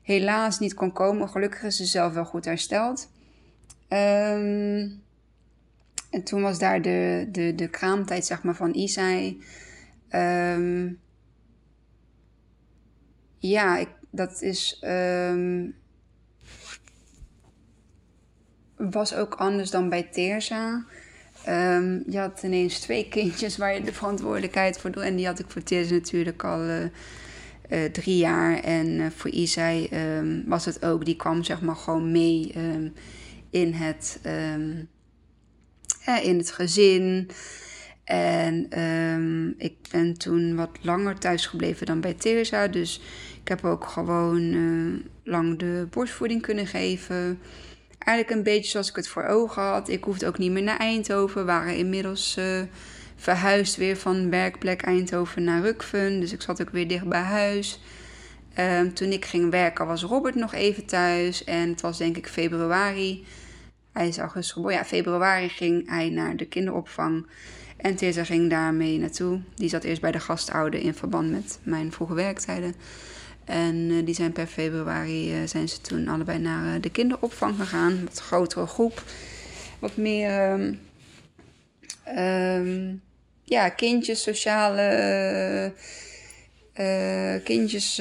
helaas 0.01 0.59
niet 0.59 0.73
kon 0.73 0.91
komen. 0.91 1.29
Gelukkig 1.29 1.63
is 1.63 1.75
ze 1.75 1.85
zelf 1.85 2.13
wel 2.13 2.25
goed 2.25 2.45
hersteld. 2.45 3.11
Um, 3.89 5.01
en 6.09 6.23
toen 6.23 6.41
was 6.41 6.59
daar 6.59 6.81
de, 6.81 7.27
de, 7.31 7.55
de 7.55 7.67
kraamtijd 7.67 8.25
zeg 8.25 8.43
maar, 8.43 8.55
van 8.55 8.73
Isai. 8.73 9.41
Um, 10.09 10.99
ja, 13.37 13.77
ik, 13.77 13.89
dat 14.09 14.41
is. 14.41 14.83
Um, 14.85 15.75
was 18.75 19.15
ook 19.15 19.33
anders 19.33 19.71
dan 19.71 19.89
bij 19.89 20.03
Teerza. 20.03 20.85
Um, 21.49 22.03
je 22.07 22.17
had 22.19 22.43
ineens 22.43 22.79
twee 22.79 23.07
kindjes 23.07 23.57
waar 23.57 23.73
je 23.73 23.83
de 23.83 23.93
verantwoordelijkheid 23.93 24.77
voor 24.77 24.91
doet. 24.91 25.03
En 25.03 25.15
die 25.15 25.25
had 25.25 25.39
ik 25.39 25.45
voor 25.47 25.63
Teers 25.63 25.89
natuurlijk 25.89 26.43
al 26.43 26.63
uh, 26.63 26.79
uh, 26.79 27.83
drie 27.91 28.17
jaar. 28.17 28.59
En 28.59 28.87
uh, 28.87 29.05
voor 29.15 29.29
Isai 29.29 29.89
um, 30.17 30.43
was 30.47 30.65
het 30.65 30.85
ook. 30.85 31.05
Die 31.05 31.15
kwam 31.15 31.43
zeg 31.43 31.61
maar 31.61 31.75
gewoon 31.75 32.11
mee 32.11 32.51
um, 32.57 32.93
in, 33.49 33.73
het, 33.73 34.19
in 36.23 36.37
het 36.37 36.51
gezin. 36.51 37.29
En 38.03 38.67
ik 39.57 39.75
ben 39.91 40.17
toen 40.17 40.55
wat 40.55 40.69
langer 40.81 41.19
thuis 41.19 41.45
gebleven 41.45 41.85
dan 41.85 42.01
bij 42.01 42.13
Teresa. 42.13 42.67
Dus 42.67 43.01
ik 43.41 43.47
heb 43.47 43.65
ook 43.65 43.85
gewoon 43.85 44.53
lang 45.23 45.59
de 45.59 45.87
borstvoeding 45.89 46.41
kunnen 46.41 46.67
geven 46.67 47.39
eigenlijk 48.05 48.37
een 48.37 48.53
beetje 48.53 48.69
zoals 48.69 48.89
ik 48.89 48.95
het 48.95 49.07
voor 49.07 49.23
ogen 49.23 49.61
had. 49.61 49.89
Ik 49.89 50.03
hoefde 50.03 50.27
ook 50.27 50.37
niet 50.37 50.51
meer 50.51 50.63
naar 50.63 50.77
Eindhoven. 50.77 51.41
We 51.41 51.45
waren 51.45 51.77
inmiddels 51.77 52.35
uh, 52.39 52.61
verhuisd 53.15 53.75
weer 53.75 53.97
van 53.97 54.29
werkplek 54.29 54.81
Eindhoven 54.81 55.43
naar 55.43 55.61
Rukven. 55.61 56.19
Dus 56.19 56.33
ik 56.33 56.41
zat 56.41 56.61
ook 56.61 56.69
weer 56.69 56.87
dicht 56.87 57.07
bij 57.07 57.21
huis. 57.21 57.79
Um, 58.59 58.93
toen 58.93 59.11
ik 59.11 59.25
ging 59.25 59.51
werken 59.51 59.87
was 59.87 60.03
Robert 60.03 60.35
nog 60.35 60.53
even 60.53 60.85
thuis. 60.85 61.43
En 61.43 61.69
het 61.69 61.81
was 61.81 61.97
denk 61.97 62.17
ik 62.17 62.27
februari. 62.27 63.25
Hij 63.91 64.07
is 64.07 64.17
augustus 64.17 64.51
geboren. 64.51 64.75
Ja, 64.75 64.85
februari 64.85 65.49
ging 65.49 65.89
hij 65.89 66.09
naar 66.09 66.35
de 66.35 66.45
kinderopvang. 66.45 67.27
En 67.77 67.95
Tessa 67.95 68.23
ging 68.23 68.49
daarmee 68.49 68.99
naartoe. 68.99 69.41
Die 69.55 69.69
zat 69.69 69.83
eerst 69.83 70.01
bij 70.01 70.11
de 70.11 70.19
gastouder 70.19 70.79
in 70.79 70.93
verband 70.93 71.31
met 71.31 71.59
mijn 71.63 71.91
vroege 71.91 72.13
werktijden. 72.13 72.75
En 73.45 73.75
uh, 73.75 74.05
die 74.05 74.15
zijn 74.15 74.31
per 74.31 74.47
februari 74.47 75.41
uh, 75.41 75.47
zijn 75.47 75.69
ze 75.69 75.81
toen 75.81 76.07
allebei 76.07 76.39
naar 76.39 76.75
uh, 76.75 76.81
de 76.81 76.89
kinderopvang 76.89 77.55
gegaan. 77.55 78.03
Wat 78.03 78.19
grotere 78.19 78.65
groep. 78.65 79.03
Wat 79.79 79.97
meer 79.97 80.51
um, 82.17 83.01
ja, 83.43 83.69
kindjes, 83.69 84.21
sociale 84.21 85.73
kindjes 87.43 87.99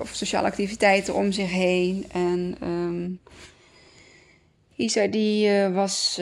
of 0.00 0.10
sociale 0.12 0.46
activiteiten 0.46 1.14
om 1.14 1.32
zich 1.32 1.50
heen. 1.50 2.04
En 2.12 2.56
um, 2.62 3.20
Isa 4.76 5.06
die 5.06 5.68
was 5.68 6.18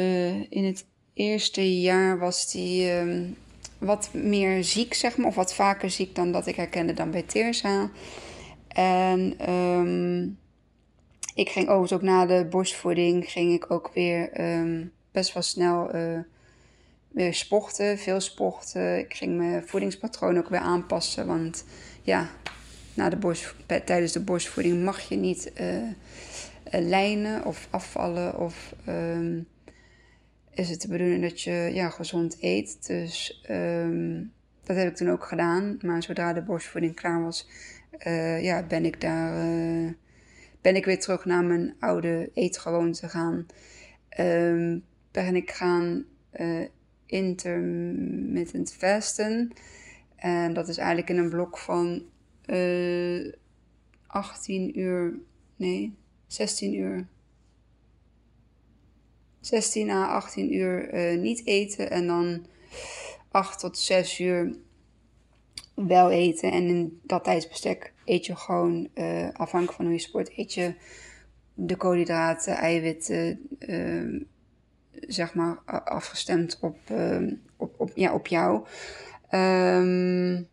in 0.49 0.65
het 0.65 0.85
eerste 1.15 1.81
jaar 1.81 2.19
was 2.19 2.51
die 2.51 2.93
wat 3.79 4.09
meer 4.13 4.65
ziek, 4.65 4.95
zeg 4.95 5.17
maar. 5.17 5.27
Of 5.27 5.35
wat 5.35 5.55
vaker 5.55 5.91
ziek 5.91 6.15
dan 6.15 6.33
dat 6.33 6.47
ik 6.47 6.57
herkende 6.57 6.93
dan 6.93 7.11
bij 7.11 7.23
Teersa. 7.23 7.91
En 8.75 9.51
um, 9.51 10.39
ik 11.35 11.49
ging 11.49 11.69
overigens 11.69 11.93
ook 11.93 12.03
na 12.03 12.27
de 12.27 12.47
borstvoeding, 12.51 13.31
ging 13.31 13.53
ik 13.53 13.71
ook 13.71 13.91
weer 13.95 14.41
um, 14.41 14.93
best 15.13 15.33
wel 15.33 15.43
snel 15.43 15.95
uh, 15.95 16.19
weer 17.09 17.35
sporten, 17.35 17.99
veel 17.99 18.21
sporten. 18.21 18.99
Ik 18.99 19.15
ging 19.15 19.37
mijn 19.37 19.67
voedingspatroon 19.67 20.39
ook 20.39 20.49
weer 20.49 20.61
aanpassen, 20.61 21.27
want 21.27 21.65
ja, 22.03 22.29
na 22.95 23.09
de 23.09 23.17
borst, 23.17 23.55
tijdens 23.67 24.13
de 24.13 24.21
borstvoeding 24.21 24.85
mag 24.85 25.01
je 25.01 25.17
niet 25.17 25.53
uh, 25.61 25.93
lijnen 26.71 27.45
of 27.45 27.69
afvallen 27.71 28.39
of 28.39 28.75
um, 28.89 29.47
is 30.51 30.69
het 30.69 30.81
de 30.81 30.89
bedoeling 30.89 31.23
dat 31.23 31.41
je 31.41 31.71
ja, 31.73 31.91
gezond 31.91 32.37
eet. 32.41 32.87
Dus 32.87 33.43
dat 34.65 34.77
heb 34.77 34.89
ik 34.89 34.97
toen 34.97 35.11
ook 35.11 35.25
gedaan. 35.25 35.79
Maar 35.81 36.03
zodra 36.03 36.33
de 36.33 36.43
borstvoeding 36.43 36.95
klaar 36.95 37.23
was, 37.23 37.49
uh, 37.99 38.43
ja, 38.43 38.63
ben 38.63 38.85
ik 38.85 39.01
daar. 39.01 39.47
Uh, 39.47 39.93
ben 40.61 40.77
ik 40.77 40.85
weer 40.85 41.01
terug 41.01 41.25
naar 41.25 41.45
mijn 41.45 41.75
oude 41.79 42.31
eetgewoonte 42.35 43.09
gaan. 43.09 43.47
Um, 44.19 44.85
ben 45.11 45.37
ik 45.37 45.51
gaan 45.51 46.05
uh, 46.41 46.67
intermittent 47.07 48.73
fasten. 48.73 49.53
En 50.17 50.55
dat 50.55 50.69
is 50.69 50.77
eigenlijk 50.79 51.09
in 51.09 51.19
een 51.19 51.31
blok 51.31 51.59
van 51.59 52.03
18 54.07 54.79
uur. 54.79 55.19
Nee, 55.57 55.95
16 56.27 56.75
uur. 56.75 57.07
16 59.41 59.91
à 59.91 60.07
18 60.07 60.55
uur 60.55 60.93
niet 61.19 61.47
eten 61.47 61.91
en 61.91 62.07
dan 62.07 62.47
8 63.31 63.59
tot 63.59 63.79
6 63.79 64.21
uur 64.21 64.57
wel 65.87 66.11
eten. 66.11 66.53
En 66.53 66.67
in 66.67 67.01
dat 67.03 67.25
tijdsbestek 67.25 67.93
eet 68.05 68.27
je 68.27 68.37
gewoon, 68.37 68.89
uh, 68.95 69.29
afhankelijk 69.33 69.73
van 69.73 69.85
hoe 69.85 69.95
je 69.95 70.01
sport, 70.01 70.39
eet 70.39 70.55
je 70.55 70.75
de 71.55 71.77
koolhydraten, 71.77 72.55
eiwitten, 72.57 73.41
uh, 73.59 74.23
zeg 74.93 75.35
maar, 75.35 75.59
afgestemd 75.85 76.59
op, 76.61 76.77
uh, 76.93 77.33
op, 77.57 77.75
op, 77.77 77.91
ja, 77.95 78.15
op 78.15 78.27
jou. 78.27 78.67
Um, 79.31 80.49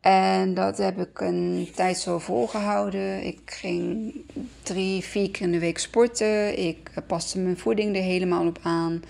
en 0.00 0.54
dat 0.54 0.78
heb 0.78 0.98
ik 0.98 1.20
een 1.20 1.68
tijd 1.74 1.98
zo 1.98 2.18
volgehouden. 2.18 3.24
Ik 3.24 3.40
ging 3.44 4.14
drie, 4.62 5.02
vier 5.02 5.30
keer 5.30 5.46
in 5.46 5.52
de 5.52 5.58
week 5.58 5.78
sporten. 5.78 6.58
Ik 6.58 6.90
paste 7.06 7.38
mijn 7.38 7.58
voeding 7.58 7.96
er 7.96 8.02
helemaal 8.02 8.46
op 8.46 8.58
aan. 8.62 9.02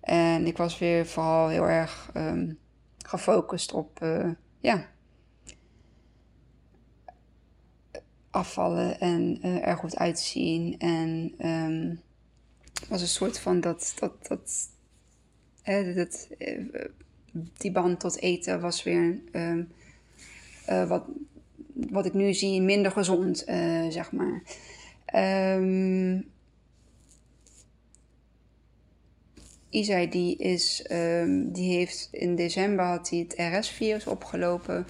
En 0.00 0.46
ik 0.46 0.56
was 0.56 0.78
weer 0.78 1.06
vooral 1.06 1.48
heel 1.48 1.68
erg 1.68 2.10
gefocust 3.10 3.72
op 3.72 4.02
uh, 4.02 4.30
ja, 4.60 4.88
afvallen 8.30 9.00
en 9.00 9.38
uh, 9.46 9.66
er 9.66 9.76
goed 9.76 9.96
uitzien. 9.96 10.78
En 10.78 11.34
um, 11.46 12.00
was 12.88 13.00
een 13.00 13.08
soort 13.08 13.38
van 13.38 13.60
dat. 13.60 13.92
dat, 13.98 14.26
dat, 14.26 14.70
hè, 15.62 16.06
uh, 16.38 16.84
die 17.56 17.72
band 17.72 18.00
tot 18.00 18.20
eten 18.20 18.60
was 18.60 18.82
weer 18.82 19.20
um, 19.32 19.68
wat, 20.88 21.04
wat 21.74 22.06
ik 22.06 22.12
nu 22.12 22.34
zie 22.34 22.62
minder 22.62 22.90
gezond, 22.90 23.38
zeg 23.88 24.12
maar. 24.12 24.42
Um, 25.56 26.30
Isai 29.70 30.08
die, 30.08 30.36
is, 30.36 30.84
um, 30.90 31.52
die 31.52 31.76
heeft 31.76 32.08
in 32.10 32.36
december 32.36 32.84
had 32.84 33.10
hij 33.10 33.26
het 33.28 33.34
RS-virus 33.36 34.06
opgelopen. 34.06 34.86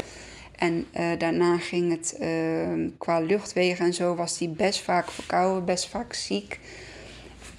En 0.57 0.87
uh, 0.99 1.19
daarna 1.19 1.59
ging 1.59 1.91
het 1.91 2.17
uh, 2.21 2.89
qua 2.99 3.21
luchtwegen 3.21 3.85
en 3.85 3.95
zo 3.95 4.15
was 4.15 4.39
hij 4.39 4.51
best 4.51 4.81
vaak 4.81 5.11
verkouden, 5.11 5.65
best 5.65 5.89
vaak 5.89 6.13
ziek. 6.13 6.59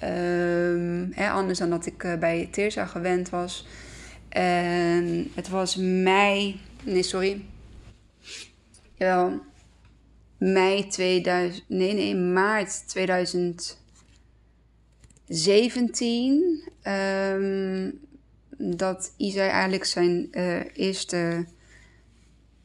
Um, 0.04 1.12
hè, 1.14 1.30
anders 1.30 1.58
dan 1.58 1.70
dat 1.70 1.86
ik 1.86 2.02
uh, 2.02 2.18
bij 2.18 2.48
Teersa 2.50 2.86
gewend 2.86 3.30
was. 3.30 3.66
En 4.28 5.30
het 5.34 5.48
was 5.48 5.76
mei, 5.76 6.60
nee 6.82 7.02
sorry. 7.02 7.44
Jawel, 8.94 9.40
mei 10.38 10.86
2000, 10.86 11.64
nee 11.68 11.92
nee, 11.92 12.14
maart 12.14 12.88
2000. 12.88 13.81
17 15.26 16.62
um, 16.82 18.00
dat 18.58 19.14
Isai 19.16 19.48
eigenlijk 19.48 19.84
zijn 19.84 20.28
uh, 20.30 20.60
eerste 20.74 21.46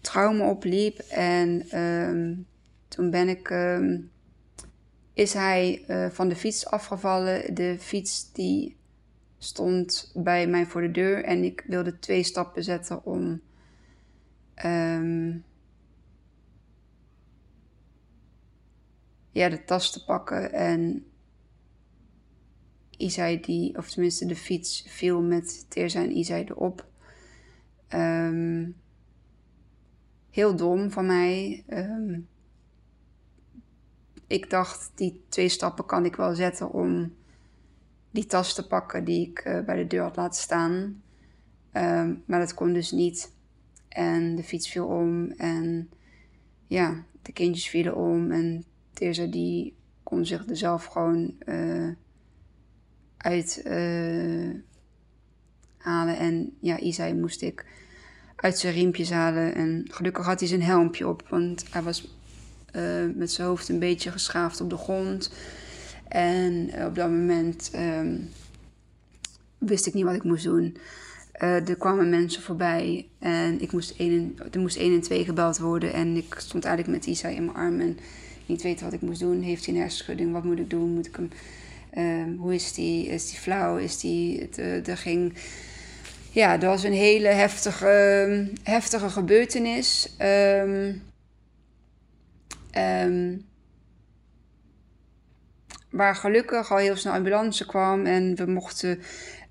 trauma 0.02 0.50
opliep. 0.50 1.00
En 1.10 1.80
um, 1.82 2.48
toen 2.88 3.10
ben 3.10 3.30
ik, 3.30 3.50
um, 3.50 4.12
is 5.14 5.34
hij 5.34 5.84
uh, 5.88 6.10
van 6.10 6.28
de 6.28 6.36
fiets 6.36 6.66
afgevallen. 6.68 7.54
De 7.56 7.76
fiets 7.80 8.32
die 8.32 8.76
stond 9.38 10.12
bij 10.14 10.48
mij 10.48 10.66
voor 10.66 10.82
de 10.82 10.92
deur 10.92 11.24
en 11.24 11.44
ik 11.44 11.64
wilde 11.68 12.00
twee 12.00 12.24
stappen 12.24 12.64
zetten 12.64 13.06
om 13.06 13.42
ehm, 14.54 15.38
ja, 19.32 19.50
de 19.50 19.64
tas 19.66 19.92
te 19.92 20.06
pakken. 20.06 20.54
En 20.54 21.06
Isai 22.98 23.40
die, 23.40 23.78
of 23.78 23.90
tenminste 23.90 24.26
de 24.26 24.36
fiets, 24.36 24.86
viel 24.88 25.22
met 25.22 25.66
Teerza 25.70 26.02
en 26.02 26.18
Isai 26.18 26.44
erop. 26.44 26.86
Um, 27.94 28.76
heel 30.30 30.56
dom 30.56 30.92
van 30.92 31.06
mij. 31.06 31.64
Um, 31.70 32.28
ik 34.28 34.50
dacht, 34.50 34.92
die 34.96 35.22
twee 35.30 35.50
stappen 35.50 35.86
kan 35.86 36.06
ik 36.06 36.16
wel 36.16 36.36
zetten 36.36 36.72
om 36.72 37.14
die 38.12 38.26
tas 38.26 38.54
te 38.54 38.68
pakken 38.68 39.04
die 39.04 39.30
ik 39.30 39.46
uh, 39.46 39.66
bij 39.66 39.76
de 39.76 39.88
deur 39.88 40.02
had 40.02 40.16
laten 40.16 40.42
staan. 40.42 41.02
Um, 41.74 42.24
maar 42.26 42.40
dat 42.40 42.54
kon 42.54 42.74
dus 42.74 42.92
niet. 42.92 43.36
En 43.88 44.36
de 44.36 44.44
fiets 44.44 44.70
viel 44.70 44.86
om 44.86 45.32
en 45.32 45.90
ja, 46.68 47.04
de 47.22 47.32
kindjes 47.32 47.70
vielen 47.70 47.96
om. 47.96 48.32
En 48.32 48.66
Teerza 48.94 49.26
die 49.26 49.76
kon 50.04 50.26
zich 50.26 50.48
er 50.48 50.58
zelf 50.58 50.86
gewoon 50.86 51.36
uh, 51.46 51.90
uit 53.18 53.62
uh, 53.66 54.54
halen. 55.78 56.18
En 56.18 56.58
ja, 56.60 56.80
Isai 56.80 57.14
moest 57.14 57.42
ik 57.42 57.66
uit 58.36 58.60
zijn 58.60 58.74
riempjes 58.74 59.12
halen. 59.12 59.56
En 59.56 59.86
gelukkig 59.92 60.26
had 60.26 60.40
hij 60.40 60.50
zijn 60.50 60.64
helmpje 60.64 61.08
op, 61.08 61.28
want 61.30 61.66
hij 61.72 61.82
was 61.82 62.16
uh, 62.76 63.06
met 63.16 63.32
zijn 63.32 63.48
hoofd 63.48 63.70
een 63.70 63.80
beetje 63.80 64.12
geschaafd 64.12 64.62
op 64.62 64.70
de 64.70 64.78
grond. 64.78 65.32
En 66.08 66.70
op 66.86 66.96
dat 66.96 67.10
moment 67.10 67.72
um, 67.76 68.30
wist 69.58 69.86
ik 69.86 69.94
niet 69.94 70.04
wat 70.04 70.16
ik 70.16 70.24
moest 70.24 70.44
doen. 70.44 70.78
Uh, 71.42 71.70
er 71.70 71.76
kwamen 71.76 72.10
mensen 72.10 72.42
voorbij 72.42 73.08
en 73.20 73.62
ik 73.62 73.72
moest 73.72 73.94
1 73.98 74.38
er 74.52 74.60
moest 74.60 74.78
1 74.78 74.94
en 74.94 75.02
2 75.02 75.26
gebeld 75.26 75.58
worden. 75.58 75.94
En 75.94 76.16
ik 76.16 76.36
stond 76.38 76.66
eigenlijk 76.66 76.98
met 76.98 77.08
Isa 77.08 77.28
in 77.28 77.46
mijn 77.46 77.58
arm 77.58 77.80
en 77.80 77.98
niet 78.46 78.62
weten 78.62 78.86
wat 78.86 78.94
ik 78.94 79.02
moest 79.02 79.20
doen. 79.20 79.42
Heeft 79.42 79.66
hij 79.66 79.74
een 79.74 79.80
hersenschudding? 79.80 80.32
Wat 80.32 80.44
moet 80.44 80.60
ik 80.60 80.70
doen? 80.70 80.94
Moet 80.94 81.08
ik 81.08 81.16
hem, 81.16 81.30
uh, 81.98 82.40
hoe 82.40 82.54
is 82.54 82.74
die? 82.74 83.08
Is 83.08 83.30
die 83.30 83.40
flauw? 83.40 83.78
Is 83.78 84.00
die, 84.00 84.50
uh, 84.58 84.88
er 84.88 84.98
ging, 84.98 85.34
ja, 86.32 86.58
dat 86.58 86.70
was 86.70 86.84
een 86.84 86.94
hele 86.94 87.28
heftige, 87.28 88.48
heftige 88.64 89.10
gebeurtenis. 89.10 90.16
Um, 90.22 91.02
um, 92.78 93.46
waar 95.90 96.16
gelukkig 96.16 96.72
al 96.72 96.78
heel 96.78 96.96
snel 96.96 97.14
ambulance 97.14 97.66
kwam 97.66 98.06
en 98.06 98.36
we 98.36 98.46
mochten 98.46 99.00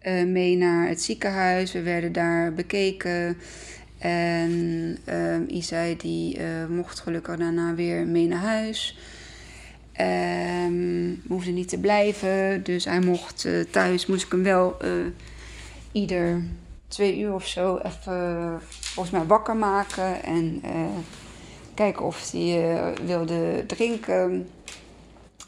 uh, 0.02 0.24
mee 0.24 0.56
naar 0.56 0.88
het 0.88 1.02
ziekenhuis. 1.02 1.72
We 1.72 1.82
werden 1.82 2.12
daar 2.12 2.52
bekeken. 2.52 3.36
En 3.98 4.50
uh, 5.08 5.56
Isai 5.56 5.96
die 5.96 6.38
uh, 6.38 6.66
mocht 6.66 7.00
gelukkig 7.00 7.36
daarna 7.36 7.74
weer 7.74 8.06
mee 8.06 8.26
naar 8.26 8.42
huis. 8.42 8.98
Um, 10.00 11.20
we 11.22 11.28
hoefden 11.28 11.54
niet 11.54 11.68
te 11.68 11.78
blijven. 11.78 12.62
Dus 12.62 12.84
hij 12.84 13.00
mocht 13.00 13.44
uh, 13.44 13.64
thuis, 13.70 14.06
moest 14.06 14.24
ik 14.24 14.30
hem 14.30 14.42
wel 14.42 14.76
ieder 15.92 16.42
twee 16.88 17.18
uur 17.18 17.34
of 17.34 17.46
zo 17.46 17.76
even 17.76 18.60
volgens 18.70 19.16
mij 19.16 19.26
wakker 19.26 19.56
maken. 19.56 20.22
En 20.22 20.62
kijken 21.74 22.04
of 22.04 22.30
hij 22.30 22.94
wilde 23.04 23.64
drinken. 23.66 24.48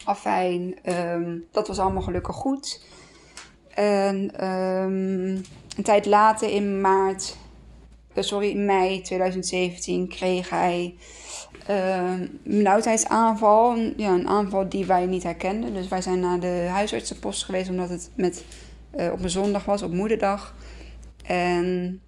Afijn, 0.04 0.74
um, 0.84 1.44
dat 1.50 1.68
was 1.68 1.78
allemaal 1.78 2.02
gelukkig 2.02 2.34
goed. 2.34 2.80
En 3.78 4.44
um, 4.46 5.42
een 5.76 5.82
tijd 5.82 6.06
later, 6.06 6.50
in 6.50 6.80
maart, 6.80 7.36
sorry, 8.14 8.50
in 8.50 8.64
mei 8.64 9.00
2017, 9.00 10.08
kreeg 10.08 10.50
hij 10.50 10.94
uh, 11.70 12.12
een. 12.44 13.94
Ja, 13.96 14.12
een 14.12 14.28
aanval 14.28 14.68
die 14.68 14.86
wij 14.86 15.06
niet 15.06 15.22
herkenden. 15.22 15.74
Dus 15.74 15.88
wij 15.88 16.02
zijn 16.02 16.20
naar 16.20 16.40
de 16.40 16.66
huisartsenpost 16.70 17.44
geweest, 17.44 17.70
omdat 17.70 17.88
het 17.88 18.10
met, 18.14 18.44
uh, 18.96 19.12
op 19.12 19.22
een 19.22 19.30
zondag 19.30 19.64
was, 19.64 19.82
op 19.82 19.92
moederdag. 19.92 20.54
En 21.24 22.00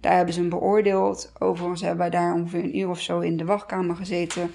daar 0.00 0.16
hebben 0.16 0.34
ze 0.34 0.40
hem 0.40 0.48
beoordeeld. 0.48 1.32
Overigens 1.38 1.80
hebben 1.80 1.98
wij 1.98 2.10
daar 2.10 2.34
ongeveer 2.34 2.64
een 2.64 2.78
uur 2.78 2.88
of 2.88 3.00
zo 3.00 3.20
in 3.20 3.36
de 3.36 3.44
wachtkamer 3.44 3.96
gezeten. 3.96 4.50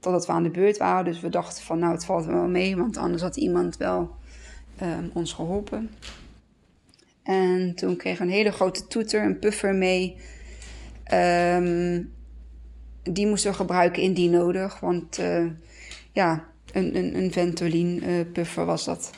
Totdat 0.00 0.26
we 0.26 0.32
aan 0.32 0.42
de 0.42 0.50
beurt 0.50 0.76
waren. 0.76 1.04
Dus 1.04 1.20
we 1.20 1.28
dachten 1.28 1.64
van 1.64 1.78
nou, 1.78 1.92
het 1.92 2.04
valt 2.04 2.24
wel 2.24 2.46
mee. 2.46 2.76
Want 2.76 2.96
anders 2.96 3.22
had 3.22 3.36
iemand 3.36 3.76
wel 3.76 4.10
um, 4.82 5.10
ons 5.14 5.32
geholpen. 5.32 5.90
En 7.22 7.74
toen 7.74 7.96
kreeg 7.96 8.20
een 8.20 8.30
hele 8.30 8.52
grote 8.52 8.86
toeter, 8.86 9.24
een 9.24 9.38
puffer 9.38 9.74
mee. 9.74 10.16
Um, 11.12 12.12
die 13.10 13.26
moesten 13.26 13.50
we 13.50 13.56
gebruiken 13.56 14.02
indien 14.02 14.30
nodig. 14.30 14.80
Want 14.80 15.18
uh, 15.18 15.44
ja, 16.12 16.44
een, 16.72 16.96
een, 16.96 17.16
een 17.16 17.32
Ventolin 17.32 18.02
uh, 18.04 18.24
puffer 18.32 18.64
was 18.64 18.84
dat. 18.84 19.10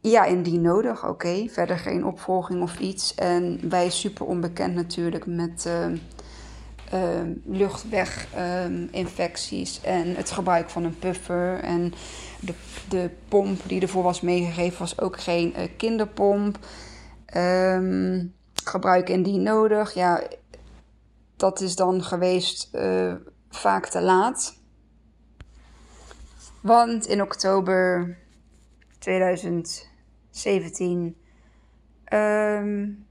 Ja, 0.00 0.24
indien 0.24 0.60
nodig, 0.60 1.08
oké. 1.08 1.48
Verder 1.48 1.78
geen 1.78 2.04
opvolging 2.04 2.62
of 2.62 2.78
iets. 2.78 3.14
En 3.14 3.60
wij 3.68 3.90
super 3.90 4.26
onbekend 4.26 4.74
natuurlijk 4.74 5.26
met 5.26 5.68
uh, 6.92 7.00
luchtweginfecties 7.44 9.80
en 9.80 10.16
het 10.16 10.30
gebruik 10.30 10.70
van 10.70 10.84
een 10.84 10.98
puffer. 10.98 11.60
En 11.60 11.92
de, 12.40 12.54
de 12.88 13.10
pomp 13.28 13.60
die 13.66 13.80
ervoor 13.80 14.02
was 14.02 14.20
meegegeven 14.20 14.78
was 14.78 15.00
ook 15.00 15.20
geen 15.20 15.54
kinderpomp. 15.76 16.58
Um, 17.36 18.34
gebruik 18.64 19.08
indien 19.08 19.42
nodig. 19.42 19.94
Ja, 19.94 20.22
dat 21.38 21.60
is 21.60 21.76
dan 21.76 22.02
geweest 22.02 22.74
uh, 22.74 23.14
vaak 23.48 23.86
te 23.86 24.00
laat. 24.00 24.56
Want 26.60 27.06
in 27.06 27.22
oktober 27.22 28.16
2017 28.98 31.16
um, 32.12 33.06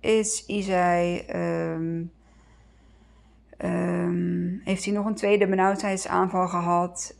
is 0.00 0.46
Isai 0.46 1.26
um, 1.34 2.12
um, 3.58 4.60
heeft 4.64 4.84
hij 4.84 4.94
nog 4.94 5.06
een 5.06 5.14
tweede 5.14 5.48
benauwdheidsaanval 5.48 6.48
gehad. 6.48 7.14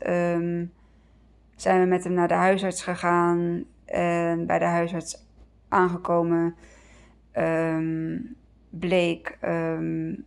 Zijn 1.55 1.81
we 1.81 1.85
met 1.87 2.03
hem 2.03 2.13
naar 2.13 2.27
de 2.27 2.33
huisarts 2.33 2.83
gegaan 2.83 3.65
en 3.85 4.45
bij 4.45 4.59
de 4.59 4.65
huisarts 4.65 5.25
aangekomen 5.67 6.55
bleek 8.69 9.37
um, 9.45 10.25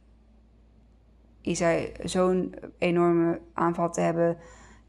Isai 1.41 1.93
zo'n 2.03 2.55
enorme 2.79 3.41
aanval 3.53 3.93
te 3.93 4.01
hebben 4.01 4.37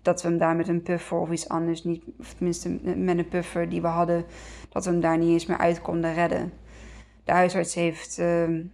dat 0.01 0.21
we 0.21 0.27
hem 0.27 0.37
daar 0.37 0.55
met 0.55 0.67
een 0.67 0.81
puffer 0.81 1.17
of 1.17 1.31
iets 1.31 1.49
anders 1.49 1.83
niet, 1.83 2.03
of 2.19 2.33
tenminste 2.33 2.69
met 2.95 3.17
een 3.17 3.27
puffer 3.27 3.69
die 3.69 3.81
we 3.81 3.87
hadden, 3.87 4.25
dat 4.69 4.85
we 4.85 4.91
hem 4.91 4.99
daar 4.99 5.17
niet 5.17 5.29
eens 5.29 5.45
meer 5.45 5.57
uit 5.57 5.81
konden 5.81 6.13
redden. 6.13 6.51
De 7.23 7.31
huisarts 7.31 7.75
heeft 7.75 8.17
um, 8.17 8.71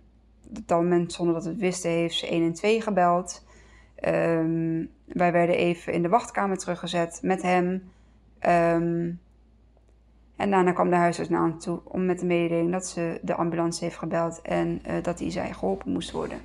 op 0.49 0.67
dat 0.67 0.81
moment, 0.81 1.13
zonder 1.13 1.33
dat 1.33 1.43
we 1.43 1.49
het 1.49 1.59
wisten, 1.59 1.91
heeft 1.91 2.15
ze 2.15 2.27
1 2.27 2.43
en 2.43 2.53
2 2.53 2.81
gebeld. 2.81 3.45
Um, 4.05 4.89
wij 5.05 5.31
werden 5.31 5.55
even 5.55 5.93
in 5.93 6.01
de 6.01 6.09
wachtkamer 6.09 6.57
teruggezet 6.57 7.19
met 7.21 7.41
hem. 7.41 7.91
Um, 8.47 9.19
en 10.41 10.51
daarna 10.51 10.71
kwam 10.71 10.89
de 10.89 10.95
huisarts 10.95 11.29
naar 11.29 11.57
toe 11.57 11.81
om 11.83 12.05
met 12.05 12.19
de 12.19 12.25
mededeling 12.25 12.71
dat 12.71 12.87
ze 12.87 13.19
de 13.21 13.35
ambulance 13.35 13.83
heeft 13.83 13.97
gebeld 13.97 14.41
en 14.41 14.81
uh, 14.87 14.93
dat 15.01 15.19
hij 15.19 15.31
zei 15.31 15.53
geholpen 15.53 15.91
moest 15.91 16.11
worden. 16.11 16.39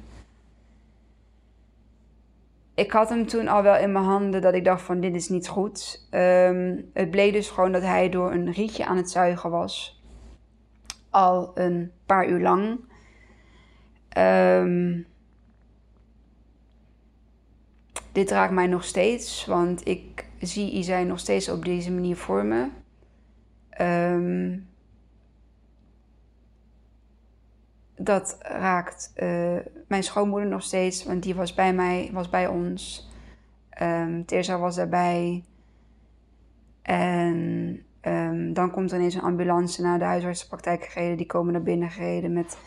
Ik 2.75 2.91
had 2.91 3.09
hem 3.09 3.27
toen 3.27 3.49
al 3.49 3.63
wel 3.63 3.77
in 3.77 3.93
mijn 3.93 4.05
handen 4.05 4.43
dat 4.43 4.55
ik 4.55 4.65
dacht 4.65 4.83
van 4.83 5.01
dit 5.01 5.15
is 5.15 5.29
niet 5.29 5.49
goed. 5.49 6.07
Um, 6.11 6.91
het 6.93 7.11
bleek 7.11 7.33
dus 7.33 7.51
gewoon 7.51 7.73
dat 7.73 7.83
hij 7.83 8.09
door 8.09 8.33
een 8.33 8.53
rietje 8.53 8.87
aan 8.87 8.97
het 8.97 9.11
zuigen 9.11 9.51
was. 9.51 10.03
Al 11.11 11.51
een 11.55 11.93
paar 12.07 12.29
uur 12.29 12.41
lang. 12.41 12.79
Um, 14.19 15.07
dit 18.13 18.31
raakt 18.31 18.53
mij 18.53 18.67
nog 18.67 18.85
steeds, 18.85 19.47
want 19.47 19.89
ik 19.89 20.27
zie 20.41 20.71
Isai 20.71 21.05
nog 21.05 21.19
steeds 21.19 21.49
op 21.49 21.65
deze 21.65 21.93
manier 21.93 22.17
voor 22.17 22.45
me. 22.45 22.69
Um, 23.81 24.69
dat 27.97 28.39
raakt 28.41 29.13
uh, 29.17 29.57
mijn 29.89 30.03
schoonmoeder 30.03 30.49
nog 30.49 30.63
steeds, 30.63 31.05
want 31.05 31.23
die 31.23 31.35
was 31.35 31.55
bij 31.55 31.75
mij, 31.75 32.11
was 32.13 32.31
bij 32.31 32.47
ons. 32.47 33.11
Um, 33.83 34.25
was 34.47 34.77
daarbij. 34.77 35.45
En 36.83 37.37
um, 38.03 38.53
dan 38.53 38.71
komt 38.71 38.91
er 38.91 38.99
ineens 38.99 39.15
een 39.15 39.21
ambulance 39.21 39.83
naar 39.83 39.99
de 39.99 40.05
huisartsenpraktijk 40.05 40.85
gereden. 40.85 41.17
Die 41.17 41.27
komen 41.27 41.53
naar 41.53 41.63
binnen 41.63 41.91
gereden 41.91 42.33
met 42.33 42.59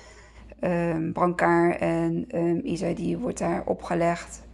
um, 0.61 1.13
brancard 1.13 1.79
en 1.79 2.25
um, 2.35 2.61
Isa 2.63 2.93
die 2.93 3.17
wordt 3.17 3.37
daar 3.37 3.65
opgelegd. 3.65 4.47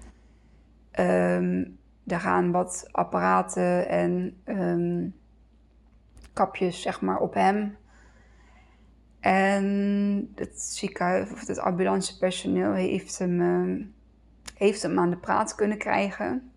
Er 2.08 2.20
gaan 2.20 2.52
wat 2.52 2.88
apparaten 2.92 3.88
en 3.88 4.34
kapjes 6.36 6.82
zeg 6.82 7.02
maar 7.02 7.20
op 7.20 7.34
hem. 7.34 7.78
En 9.20 10.32
het 10.36 10.62
ziekenhuis 10.62 11.32
of 11.32 11.48
het 11.48 11.60
ambulancepersoneel 11.60 12.74
heeft 12.74 13.20
hem, 13.20 13.42
uh, 13.42 13.86
heeft 14.56 14.82
hem 14.82 15.00
aan 15.00 15.10
de 15.10 15.18
praat 15.18 15.56
kunnen 15.56 15.78
krijgen. 15.78 16.52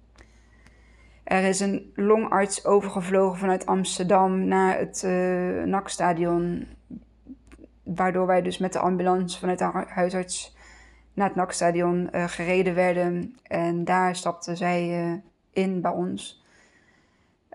Er 1.25 1.45
is 1.45 1.61
een 1.61 1.93
longarts 1.95 2.65
overgevlogen 2.65 3.39
vanuit 3.39 3.67
Amsterdam 3.67 4.45
naar 4.45 4.79
het 4.79 5.03
uh, 5.05 5.63
NAC-stadion. 5.65 6.67
Waardoor 7.83 8.27
wij 8.27 8.43
dus 8.43 8.59
met 8.59 8.73
de 8.73 8.79
ambulance 8.79 9.39
vanuit 9.39 9.59
de 9.59 9.85
huisarts 9.89 10.57
naar 11.15 11.27
het 11.27 11.37
NAC-stadion 11.37 12.09
uh, 12.13 12.25
gereden 12.29 12.75
werden. 12.75 13.37
En 13.43 13.85
daar 13.85 14.17
stapte 14.17 14.57
zij 14.57 15.07
uh, 15.07 15.15
in 15.53 15.81
bij 15.81 15.91
ons. 15.91 16.45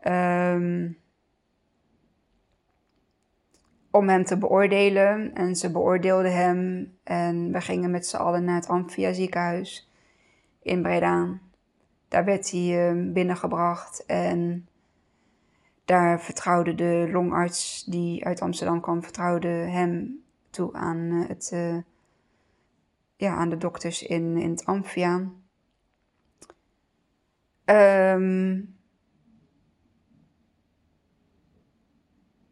Um, 0.07 0.97
om 3.93 4.09
hem 4.09 4.23
te 4.23 4.37
beoordelen. 4.37 5.33
En 5.33 5.55
ze 5.55 5.71
beoordeelden 5.71 6.35
hem. 6.35 6.91
En 7.03 7.51
we 7.51 7.61
gingen 7.61 7.91
met 7.91 8.07
z'n 8.07 8.15
allen 8.15 8.43
naar 8.43 8.55
het 8.55 8.67
Amphia 8.67 9.13
ziekenhuis 9.13 9.89
in 10.61 10.81
Breda. 10.81 11.39
Daar 12.07 12.25
werd 12.25 12.51
hij 12.51 12.91
uh, 12.91 13.13
binnengebracht 13.13 14.05
en 14.05 14.67
daar 15.85 16.21
vertrouwde 16.21 16.75
de 16.75 17.09
longarts 17.11 17.83
die 17.83 18.25
uit 18.25 18.41
Amsterdam 18.41 18.81
kwam, 18.81 19.03
vertrouwde 19.03 19.47
hem 19.47 20.23
toe 20.49 20.73
aan, 20.73 20.97
uh, 20.97 21.27
het, 21.27 21.51
uh, 21.53 21.77
ja, 23.15 23.35
aan 23.35 23.49
de 23.49 23.57
dokters 23.57 24.03
in, 24.03 24.37
in 24.37 24.49
het 24.49 24.65
Amphia. 24.65 25.29
Um, 27.65 28.72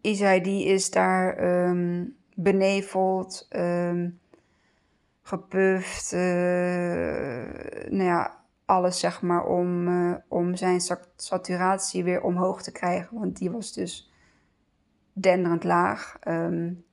Isai 0.01 0.41
die 0.41 0.65
is 0.65 0.91
daar 0.91 1.43
um, 1.69 2.15
beneveld, 2.35 3.47
um, 3.49 4.19
nou 7.89 8.03
ja, 8.03 8.39
alles 8.65 8.99
zeg 8.99 9.21
maar 9.21 9.45
om, 9.45 9.87
uh, 9.87 10.15
om 10.27 10.55
zijn 10.55 10.81
saturatie 11.15 12.03
weer 12.03 12.21
omhoog 12.21 12.63
te 12.63 12.71
krijgen. 12.71 13.17
Want 13.19 13.37
die 13.37 13.51
was 13.51 13.73
dus 13.73 14.11
denderend 15.13 15.63
laag. 15.63 16.17
Um, 16.27 16.83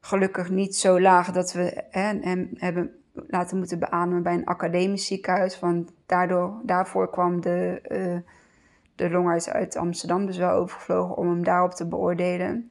gelukkig 0.00 0.50
niet 0.50 0.76
zo 0.76 1.00
laag 1.00 1.32
dat 1.32 1.52
we 1.52 1.84
hè, 1.90 2.18
hem 2.20 2.50
hebben 2.54 2.90
laten 3.12 3.58
moeten 3.58 3.78
beademen 3.78 4.22
bij 4.22 4.34
een 4.34 4.46
academisch 4.46 5.06
ziekenhuis. 5.06 5.60
Want 5.60 5.92
daardoor, 6.06 6.60
daarvoor 6.62 7.10
kwam 7.10 7.40
de, 7.40 7.82
uh, 7.88 8.18
de 8.96 9.10
longarts 9.10 9.48
uit 9.48 9.76
Amsterdam 9.76 10.26
dus 10.26 10.36
wel 10.36 10.50
overgevlogen 10.50 11.16
om 11.16 11.28
hem 11.28 11.44
daarop 11.44 11.72
te 11.72 11.86
beoordelen. 11.86 12.70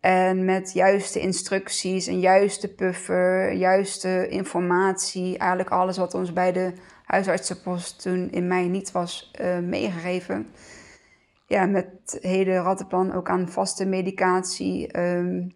En 0.00 0.44
met 0.44 0.72
juiste 0.72 1.20
instructies, 1.20 2.06
een 2.06 2.20
juiste 2.20 2.74
puffer, 2.74 3.52
juiste 3.52 4.28
informatie. 4.28 5.38
Eigenlijk 5.38 5.70
alles 5.70 5.96
wat 5.96 6.14
ons 6.14 6.32
bij 6.32 6.52
de 6.52 6.72
huisartsenpost 7.04 8.02
toen 8.02 8.30
in 8.30 8.46
mei 8.46 8.68
niet 8.68 8.92
was 8.92 9.32
uh, 9.40 9.58
meegegeven. 9.58 10.50
Ja, 11.46 11.66
met 11.66 12.18
hele 12.20 12.58
rattenplan 12.58 13.12
ook 13.12 13.28
aan 13.28 13.48
vaste 13.48 13.86
medicatie. 13.86 14.98
Um, 14.98 15.52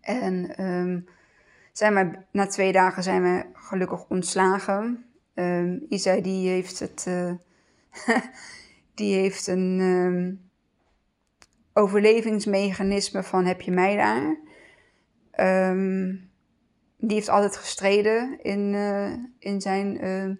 en 0.00 0.64
um, 0.64 1.08
zijn 1.72 1.94
we, 1.94 2.18
na 2.32 2.46
twee 2.46 2.72
dagen 2.72 3.02
zijn 3.02 3.22
we 3.22 3.44
gelukkig 3.52 4.08
ontslagen. 4.08 5.04
Um, 5.34 5.86
Isa 5.88 6.20
die 6.20 6.48
heeft 6.48 6.78
het... 6.78 7.04
Uh, 7.08 7.32
die 8.94 9.14
heeft 9.14 9.46
een 9.46 10.50
overlevingsmechanisme 11.72 13.22
van 13.22 13.44
heb 13.44 13.60
je 13.60 13.70
mij 13.70 13.96
daar. 13.96 14.38
Um, 15.70 16.30
die 16.96 17.14
heeft 17.14 17.28
altijd 17.28 17.56
gestreden 17.56 18.38
in, 18.42 18.72
uh, 18.72 19.12
in 19.38 19.60
zijn 19.60 20.04
uh, 20.04 20.36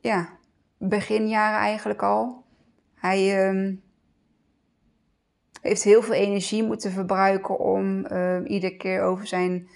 ja, 0.00 0.38
beginjaren 0.78 1.58
eigenlijk 1.58 2.02
al. 2.02 2.44
Hij 2.94 3.20
heeft 5.60 5.82
heel 5.82 6.02
veel 6.02 6.14
energie 6.14 6.62
moeten 6.62 6.90
verbruiken 6.90 7.58
om 7.58 8.06
iedere 8.46 8.76
keer 8.76 9.02
over 9.02 9.26
zijn 9.26 9.68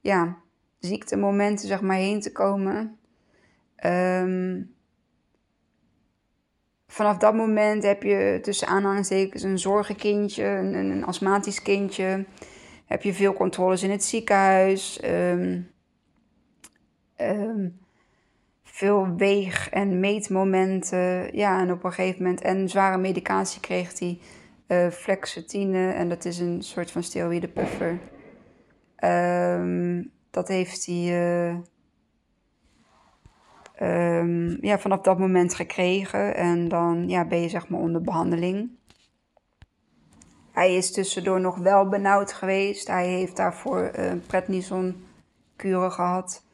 ja, 0.00 0.36
ziektemomenten 0.78 1.68
zeg 1.68 1.80
maar, 1.80 1.96
heen 1.96 2.20
te 2.20 2.32
komen. 2.32 2.98
Vanaf 6.96 7.16
dat 7.16 7.34
moment 7.34 7.82
heb 7.82 8.02
je 8.02 8.38
tussen 8.42 8.68
aanhalingstekens 8.68 9.42
een 9.42 9.58
zorgenkindje, 9.58 10.44
een, 10.44 10.74
een 10.74 11.04
astmatisch 11.04 11.62
kindje. 11.62 12.24
Heb 12.86 13.02
je 13.02 13.12
veel 13.12 13.32
controles 13.32 13.82
in 13.82 13.90
het 13.90 14.04
ziekenhuis. 14.04 15.00
Um, 15.04 15.70
um, 17.20 17.78
veel 18.62 19.14
weeg- 19.16 19.70
en 19.70 20.00
meetmomenten. 20.00 21.36
Ja, 21.36 21.60
en 21.60 21.72
op 21.72 21.84
een 21.84 21.92
gegeven 21.92 22.22
moment... 22.22 22.40
En 22.40 22.68
zware 22.68 22.98
medicatie 22.98 23.60
kreeg 23.60 23.98
hij. 23.98 24.18
Uh, 24.68 24.90
flexitine. 24.90 25.92
En 25.92 26.08
dat 26.08 26.24
is 26.24 26.38
een 26.38 26.62
soort 26.62 26.90
van 26.90 27.02
steroïdepuffer. 27.02 27.98
Um, 29.04 30.10
dat 30.30 30.48
heeft 30.48 30.86
hij... 30.86 31.48
Uh, 31.50 31.56
um, 33.82 34.58
ja, 34.60 34.78
vanaf 34.78 35.00
dat 35.00 35.18
moment 35.18 35.54
gekregen. 35.54 36.34
En 36.34 36.68
dan 36.68 37.08
ja, 37.08 37.26
ben 37.26 37.40
je 37.40 37.48
zeg 37.48 37.68
maar 37.68 37.80
onder 37.80 38.02
behandeling. 38.02 38.70
Hij 40.52 40.76
is 40.76 40.92
tussendoor 40.92 41.40
nog 41.40 41.56
wel 41.56 41.88
benauwd 41.88 42.32
geweest. 42.32 42.86
Hij 42.86 43.08
heeft 43.08 43.36
daarvoor 43.36 43.90
uh, 43.98 44.12
prednison-kuren 44.26 45.92
gehad. 45.92 46.44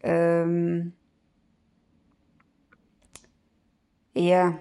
Um, 0.00 0.94
ja. 4.10 4.58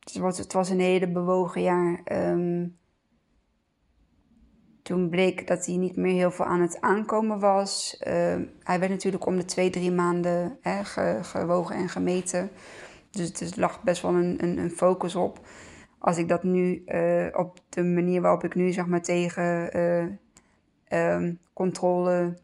Het 0.00 0.16
was, 0.16 0.38
het 0.38 0.52
was 0.52 0.68
een 0.68 0.80
hele 0.80 1.08
bewogen 1.08 1.62
jaar. 1.62 2.00
Um, 2.12 2.78
toen 4.90 5.08
bleek 5.08 5.46
dat 5.46 5.66
hij 5.66 5.76
niet 5.76 5.96
meer 5.96 6.12
heel 6.12 6.30
veel 6.30 6.44
aan 6.44 6.60
het 6.60 6.80
aankomen 6.80 7.38
was. 7.38 8.00
Uh, 8.00 8.12
hij 8.62 8.78
werd 8.78 8.88
natuurlijk 8.88 9.26
om 9.26 9.36
de 9.36 9.44
twee, 9.44 9.70
drie 9.70 9.92
maanden 9.92 10.58
hè, 10.60 10.84
ge, 10.84 11.18
gewogen 11.22 11.76
en 11.76 11.88
gemeten. 11.88 12.50
Dus 13.10 13.40
het 13.40 13.56
lag 13.56 13.82
best 13.82 14.02
wel 14.02 14.14
een, 14.14 14.42
een, 14.42 14.58
een 14.58 14.70
focus 14.70 15.14
op. 15.14 15.46
Als 15.98 16.18
ik 16.18 16.28
dat 16.28 16.42
nu 16.42 16.82
uh, 16.86 17.26
op 17.32 17.58
de 17.68 17.82
manier 17.82 18.20
waarop 18.20 18.44
ik 18.44 18.54
nu 18.54 18.72
zeg 18.72 18.86
maar 18.86 19.02
tegen 19.02 19.70
uh, 20.92 21.32
controle 21.52 22.38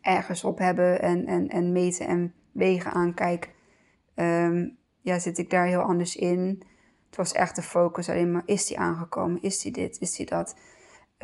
ergens 0.00 0.44
op 0.44 0.58
hebben 0.58 1.02
en, 1.02 1.26
en, 1.26 1.48
en 1.48 1.72
meten 1.72 2.06
en 2.06 2.34
wegen 2.52 2.92
aankijk, 2.92 3.50
um, 4.14 4.76
ja, 5.00 5.18
zit 5.18 5.38
ik 5.38 5.50
daar 5.50 5.66
heel 5.66 5.82
anders 5.82 6.16
in. 6.16 6.62
Het 7.06 7.16
was 7.16 7.32
echt 7.32 7.56
de 7.56 7.62
focus 7.62 8.08
alleen 8.08 8.32
maar, 8.32 8.42
is 8.46 8.66
die 8.66 8.78
aangekomen? 8.78 9.42
Is 9.42 9.60
die 9.60 9.72
dit? 9.72 10.00
Is 10.00 10.16
die 10.16 10.26
dat? 10.26 10.54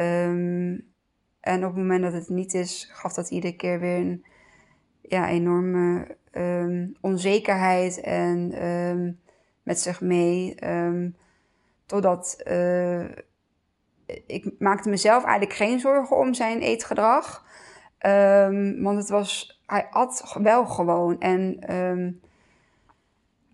Um, 0.01 0.95
en 1.41 1.65
op 1.65 1.71
het 1.71 1.77
moment 1.77 2.03
dat 2.03 2.13
het 2.13 2.29
niet 2.29 2.55
is, 2.55 2.91
gaf 2.93 3.13
dat 3.13 3.31
iedere 3.31 3.57
keer 3.57 3.81
weer 3.81 3.97
een 3.97 4.25
ja, 5.01 5.29
enorme 5.29 6.17
um, 6.33 6.97
onzekerheid 7.01 8.01
en 8.01 8.67
um, 8.67 9.21
met 9.63 9.81
zich 9.81 10.01
mee. 10.01 10.55
totdat 11.87 12.43
uh, 12.47 13.05
ik 14.27 14.51
maakte 14.59 14.89
mezelf 14.89 15.25
eigenlijk 15.25 15.57
geen 15.57 15.81
zorgen 15.81 16.17
om 16.17 16.35
zijn 16.35 16.61
eetgedrag. 16.61 17.45
want 18.83 18.99
het 18.99 19.09
was, 19.09 19.61
hij 19.67 19.87
at 19.91 20.37
wel 20.43 20.67
gewoon. 20.67 21.21
En 21.21 21.59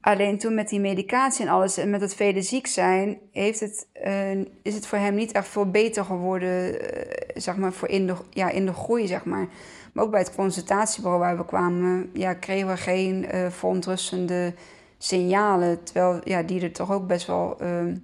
Alleen 0.02 0.38
toen 0.38 0.54
met 0.54 0.68
die 0.68 0.80
medicatie 0.80 1.46
en 1.46 1.52
alles 1.52 1.76
en 1.76 1.90
met 1.90 2.00
het 2.00 2.14
vele 2.14 2.42
ziek 2.42 2.66
zijn, 2.66 3.18
heeft 3.32 3.60
het, 3.60 3.88
uh, 4.04 4.30
is 4.62 4.74
het 4.74 4.86
voor 4.86 4.98
hem 4.98 5.14
niet 5.14 5.32
echt 5.32 5.48
veel 5.48 5.70
beter 5.70 6.04
geworden, 6.04 6.74
uh, 6.74 7.02
zeg 7.34 7.56
maar, 7.56 7.72
voor 7.72 7.88
in 7.88 8.06
de, 8.06 8.14
ja, 8.30 8.50
in 8.50 8.66
de 8.66 8.72
groei, 8.72 9.06
zeg 9.06 9.24
maar. 9.24 9.48
Maar 9.92 10.04
ook 10.04 10.10
bij 10.10 10.20
het 10.20 10.34
consultatiebureau 10.34 11.20
waar 11.20 11.36
we 11.36 11.44
kwamen, 11.44 12.10
ja, 12.12 12.34
kregen 12.34 12.68
we 12.68 12.76
geen 12.76 13.26
uh, 13.34 13.50
verontrustende 13.50 14.54
signalen. 14.98 15.84
Terwijl 15.84 16.20
ja, 16.24 16.42
die 16.42 16.62
er 16.62 16.72
toch 16.72 16.92
ook 16.92 17.06
best 17.06 17.26
wel 17.26 17.62
uh, 17.62 17.94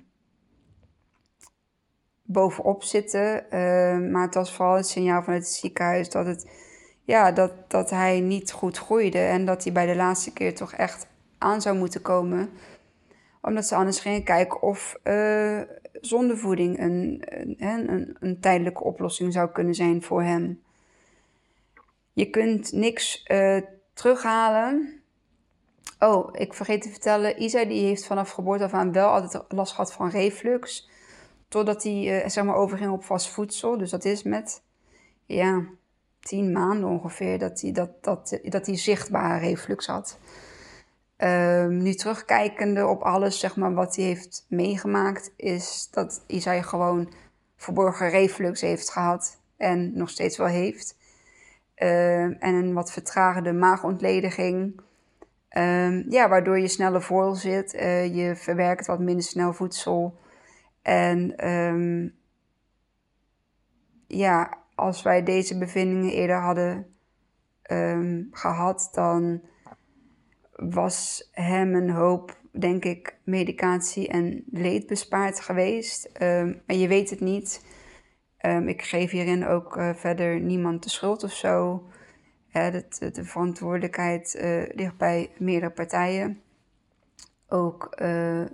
bovenop 2.22 2.82
zitten. 2.82 3.46
maar 4.12 4.22
het 4.22 4.34
was 4.34 4.52
vooral 4.52 4.76
het 4.76 4.88
signaal 4.88 5.22
van 5.22 5.34
het 5.34 5.48
ziekenhuis 5.48 6.10
dat, 6.10 6.26
het, 6.26 6.50
ja, 7.04 7.32
dat, 7.32 7.52
dat 7.70 7.90
hij 7.90 8.20
niet 8.20 8.52
goed 8.52 8.78
groeide. 8.78 9.18
En 9.18 9.44
dat 9.44 9.64
hij 9.64 9.72
bij 9.72 9.86
de 9.86 9.96
laatste 9.96 10.32
keer 10.32 10.54
toch 10.54 10.72
echt 10.72 11.06
aan 11.38 11.62
zou 11.62 11.76
moeten 11.76 12.02
komen. 12.02 12.50
Omdat 13.40 13.66
ze 13.66 13.74
anders 13.74 14.00
gingen 14.00 14.24
kijken 14.24 14.62
of 14.62 14.96
uh, 15.04 15.60
zondevoeding 16.00 16.78
een, 16.78 17.22
een, 17.26 17.56
een, 17.92 18.16
een, 18.20 18.40
tijdelijke 18.40 18.84
oplossing 18.84 19.32
zou 19.32 19.50
kunnen 19.50 19.74
zijn 19.74 20.02
voor 20.02 20.22
hem. 20.22 20.62
Je 22.12 22.30
kunt 22.30 22.72
niks 22.72 23.24
uh, 23.28 23.60
terughalen. 23.92 25.02
Oh, 25.98 26.28
ik 26.32 26.54
vergeet 26.54 26.82
te 26.82 26.88
vertellen. 26.88 27.42
Isa 27.42 27.64
die 27.64 27.84
heeft 27.84 28.06
vanaf 28.06 28.30
geboorte 28.30 28.64
af 28.64 28.72
aan 28.72 28.92
wel 28.92 29.08
altijd 29.08 29.44
last 29.48 29.72
gehad 29.72 29.92
van 29.92 30.10
reflux. 30.10 30.90
totdat 31.48 31.82
hij 31.82 32.24
zeg 32.28 32.44
maar 32.44 32.54
overging 32.54 32.92
op 32.92 33.04
vast 33.04 33.28
voedsel. 33.28 33.78
Dus 33.78 33.90
dat 33.90 34.04
is 34.04 34.22
met 34.22 34.62
ja, 35.26 35.64
tien 36.20 36.52
maanden 36.52 36.88
ongeveer 36.88 37.38
dat 37.38 37.60
hij, 37.60 37.72
dat, 37.72 37.90
dat, 38.04 38.38
dat 38.42 38.66
hij 38.66 38.76
zichtbare 38.76 39.38
reflux 39.38 39.86
had. 39.86 40.18
Um, 41.24 41.82
nu 41.82 41.94
terugkijkende 41.94 42.86
op 42.86 43.02
alles 43.02 43.38
zeg 43.38 43.56
maar, 43.56 43.74
wat 43.74 43.96
hij 43.96 44.04
heeft 44.04 44.46
meegemaakt, 44.48 45.32
is 45.36 45.88
dat 45.90 46.24
Isai 46.26 46.62
gewoon 46.62 47.12
verborgen 47.56 48.08
reflux 48.10 48.60
heeft 48.60 48.90
gehad 48.90 49.40
en 49.56 49.96
nog 49.96 50.10
steeds 50.10 50.36
wel 50.36 50.46
heeft. 50.46 50.96
Uh, 51.76 52.22
en 52.22 52.54
een 52.54 52.72
wat 52.72 52.92
vertragende 52.92 53.52
maagontlediging. 53.52 54.80
Um, 55.56 56.04
ja, 56.08 56.28
waardoor 56.28 56.58
je 56.58 56.68
sneller 56.68 57.02
vol 57.02 57.34
zit. 57.34 57.74
Uh, 57.74 58.14
je 58.14 58.36
verwerkt 58.36 58.86
wat 58.86 58.98
minder 58.98 59.24
snel 59.24 59.52
voedsel. 59.52 60.18
En 60.82 61.34
ja, 64.06 64.58
als 64.74 65.02
wij 65.02 65.22
deze 65.22 65.58
bevindingen 65.58 66.12
eerder 66.12 66.40
hadden 66.40 66.86
gehad, 68.30 68.88
dan 68.92 69.40
was 70.58 71.28
hem 71.32 71.74
een 71.74 71.90
hoop, 71.90 72.36
denk 72.52 72.84
ik, 72.84 73.18
medicatie 73.24 74.08
en 74.08 74.44
leed 74.50 74.86
bespaard 74.86 75.40
geweest. 75.40 76.10
Um, 76.22 76.62
maar 76.66 76.76
je 76.76 76.88
weet 76.88 77.10
het 77.10 77.20
niet. 77.20 77.64
Um, 78.40 78.68
ik 78.68 78.82
geef 78.82 79.10
hierin 79.10 79.46
ook 79.46 79.76
uh, 79.76 79.94
verder 79.94 80.40
niemand 80.40 80.82
de 80.82 80.90
schuld 80.90 81.22
of 81.22 81.32
zo. 81.32 81.86
Uh, 82.52 82.72
de, 82.72 83.10
de, 83.10 83.24
verantwoordelijkheid 83.24 84.38
uh, 84.40 84.62
ligt 84.74 84.96
bij 84.96 85.30
meerdere 85.38 85.72
partijen. 85.72 86.40
Ook 87.48 87.84
eh, 87.84 88.44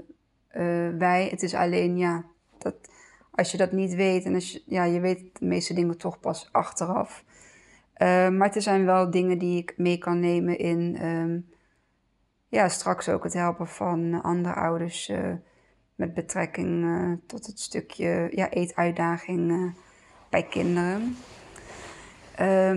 wij. 0.99 1.29
Het 1.31 1.43
is 1.43 1.55
alleen, 1.55 1.97
ja, 1.97 2.25
dat, 2.59 2.75
als 3.31 3.51
je 3.51 3.57
dat 3.57 3.73
niet 3.73 3.95
weet 3.95 4.25
en 4.25 4.35
als 4.35 4.53
je, 4.53 4.63
ja, 4.67 4.85
je 4.85 5.01
weet 5.01 5.39
de 5.39 5.47
meeste 5.47 5.75
dingen 5.75 5.99
toch 5.99 6.21
pas 6.21 6.49
achteraf. 6.53 7.25
maar 7.99 8.55
er 8.55 8.63
zijn 8.63 8.85
wel 8.85 9.11
dingen 9.11 9.39
die 9.39 9.59
ik 9.59 9.75
mee 9.77 9.99
kan 9.99 10.21
nemen 10.21 10.59
in 10.59 10.97
ja, 12.55 12.69
straks 12.69 13.09
ook 13.09 13.25
het 13.25 13.33
helpen 13.33 13.69
van 13.69 14.23
andere 14.23 14.55
ouders 14.55 15.09
uh, 15.09 15.19
met 15.95 16.15
betrekking 16.15 16.85
uh, 16.85 17.13
tot 17.27 17.47
het 17.47 17.61
stukje 17.61 18.29
ja, 18.31 18.51
eetuitdaging 18.51 19.51
uh, 19.51 19.73
bij 20.31 20.43
kinderen. 20.43 21.17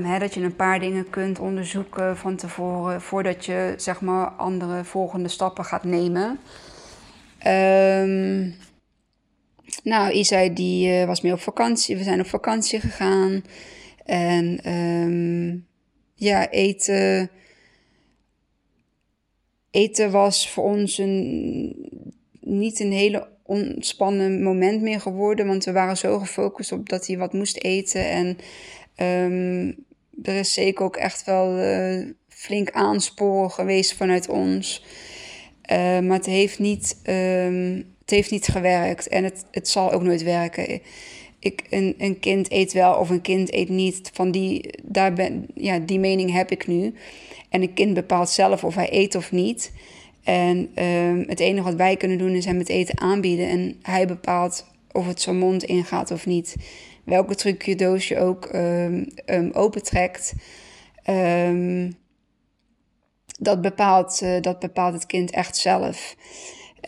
Hè, 0.04 0.20
dat 0.20 0.34
je 0.34 0.42
een 0.42 0.56
paar 0.56 0.80
dingen 0.80 1.10
kunt 1.10 1.40
onderzoeken 1.40 2.18
van 2.18 2.36
tevoren 2.36 3.02
voordat 3.02 3.46
je 3.46 3.74
zeg 3.78 4.02
maar 4.02 4.28
andere 4.28 4.84
volgende 4.84 5.30
stappen 5.30 5.66
gaat 5.66 5.84
nemen. 5.84 6.40
Um, 7.48 8.56
nou, 9.84 10.12
Isai 10.12 10.54
die 10.54 11.06
was 11.06 11.22
mee 11.22 11.34
op 11.34 11.40
vakantie. 11.40 11.98
We 11.98 12.04
zijn 12.04 12.20
op 12.20 12.28
vakantie 12.28 12.80
gegaan. 12.80 13.44
En 14.06 14.74
um, 14.74 15.66
ja, 16.14 16.50
eten 16.50 17.30
eten 19.72 20.12
was 20.12 20.50
voor 20.50 20.64
ons 20.64 20.98
een, 20.98 21.76
niet 22.42 22.80
een 22.80 22.92
hele 22.92 23.28
ontspannen 23.44 24.44
moment 24.44 24.82
meer 24.82 25.02
geworden. 25.02 25.48
Want 25.48 25.66
we 25.66 25.72
waren 25.72 25.98
zo 25.98 26.20
gefocust 26.20 26.72
op 26.72 26.90
dat 26.90 27.08
hij 27.08 27.18
wat 27.18 27.34
moest 27.34 27.58
eten. 27.64 28.10
En 28.10 28.38
um, 29.26 29.86
er 30.24 30.36
is 30.36 30.54
zeker 30.54 30.86
ook 30.86 30.96
echt 30.96 31.24
wel 31.24 31.60
uh, 31.60 32.06
flink 32.28 32.72
aansporen 32.72 33.52
geweest 33.52 33.94
vanuit 33.94 34.30
ons. 34.30 34.86
Uh, 35.72 36.00
maar 36.00 36.18
het 36.18 36.26
heeft, 36.26 36.60
niet, 36.60 36.98
um, 37.04 37.76
het 38.02 38.10
heeft 38.10 38.32
niet 38.32 38.48
gewerkt. 38.48 39.08
En 39.08 39.24
het, 39.24 39.46
het 39.52 39.68
zal 39.68 39.92
ook 39.92 40.04
nooit 40.04 40.24
werken. 40.24 40.82
Ik, 41.40 41.64
een, 41.70 41.96
een 41.98 42.20
kind 42.20 42.52
eet 42.52 42.74
wel 42.74 42.94
of 42.96 43.10
een 43.10 43.22
kind 43.22 43.54
eet 43.54 43.70
niet. 43.70 44.10
Van 44.14 44.32
die, 44.32 44.70
daar 44.84 45.14
ben, 45.14 45.46
ja, 45.54 45.80
die 45.80 46.00
mening 46.00 46.32
heb 46.32 46.52
ik 46.52 46.68
nu. 46.68 46.94
En 47.50 47.62
een 47.62 47.74
kind 47.74 47.94
bepaalt 47.94 48.30
zelf 48.30 48.64
of 48.64 48.76
hij 48.76 48.88
eet 48.92 49.16
of 49.16 49.32
niet. 49.32 49.72
En 50.24 50.84
um, 50.84 51.24
het 51.28 51.40
enige 51.40 51.64
wat 51.64 51.76
wij 51.76 51.98
kunnen 51.98 52.18
doen 52.18 52.32
is 52.32 52.46
hem 52.46 52.58
het 52.58 52.70
eten 52.70 53.00
aanbieden. 53.00 53.48
En 53.48 53.80
hij 53.82 54.08
bepaalt 54.08 54.66
of 54.92 55.08
het 55.08 55.22
zijn 55.22 55.38
mond 55.38 55.64
ingaat 55.64 56.12
of 56.12 56.26
niet. 56.26 56.56
Welke 57.04 57.76
doos 57.76 58.08
je 58.08 58.20
ook 58.20 58.54
um, 58.54 59.08
um, 59.26 59.52
opentrekt. 59.52 60.34
dat, 63.40 63.62
bepaalt, 63.62 64.22
uh, 64.24 64.42
dat 64.42 64.60
bepaalt 64.60 64.94
het 64.94 65.06
kind 65.06 65.32
echt 65.32 65.58
zelf. 65.58 66.16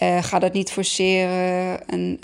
Uh, 0.01 0.23
ga 0.23 0.39
dat 0.39 0.53
niet 0.53 0.71
forceren 0.71 1.87
en 1.87 2.19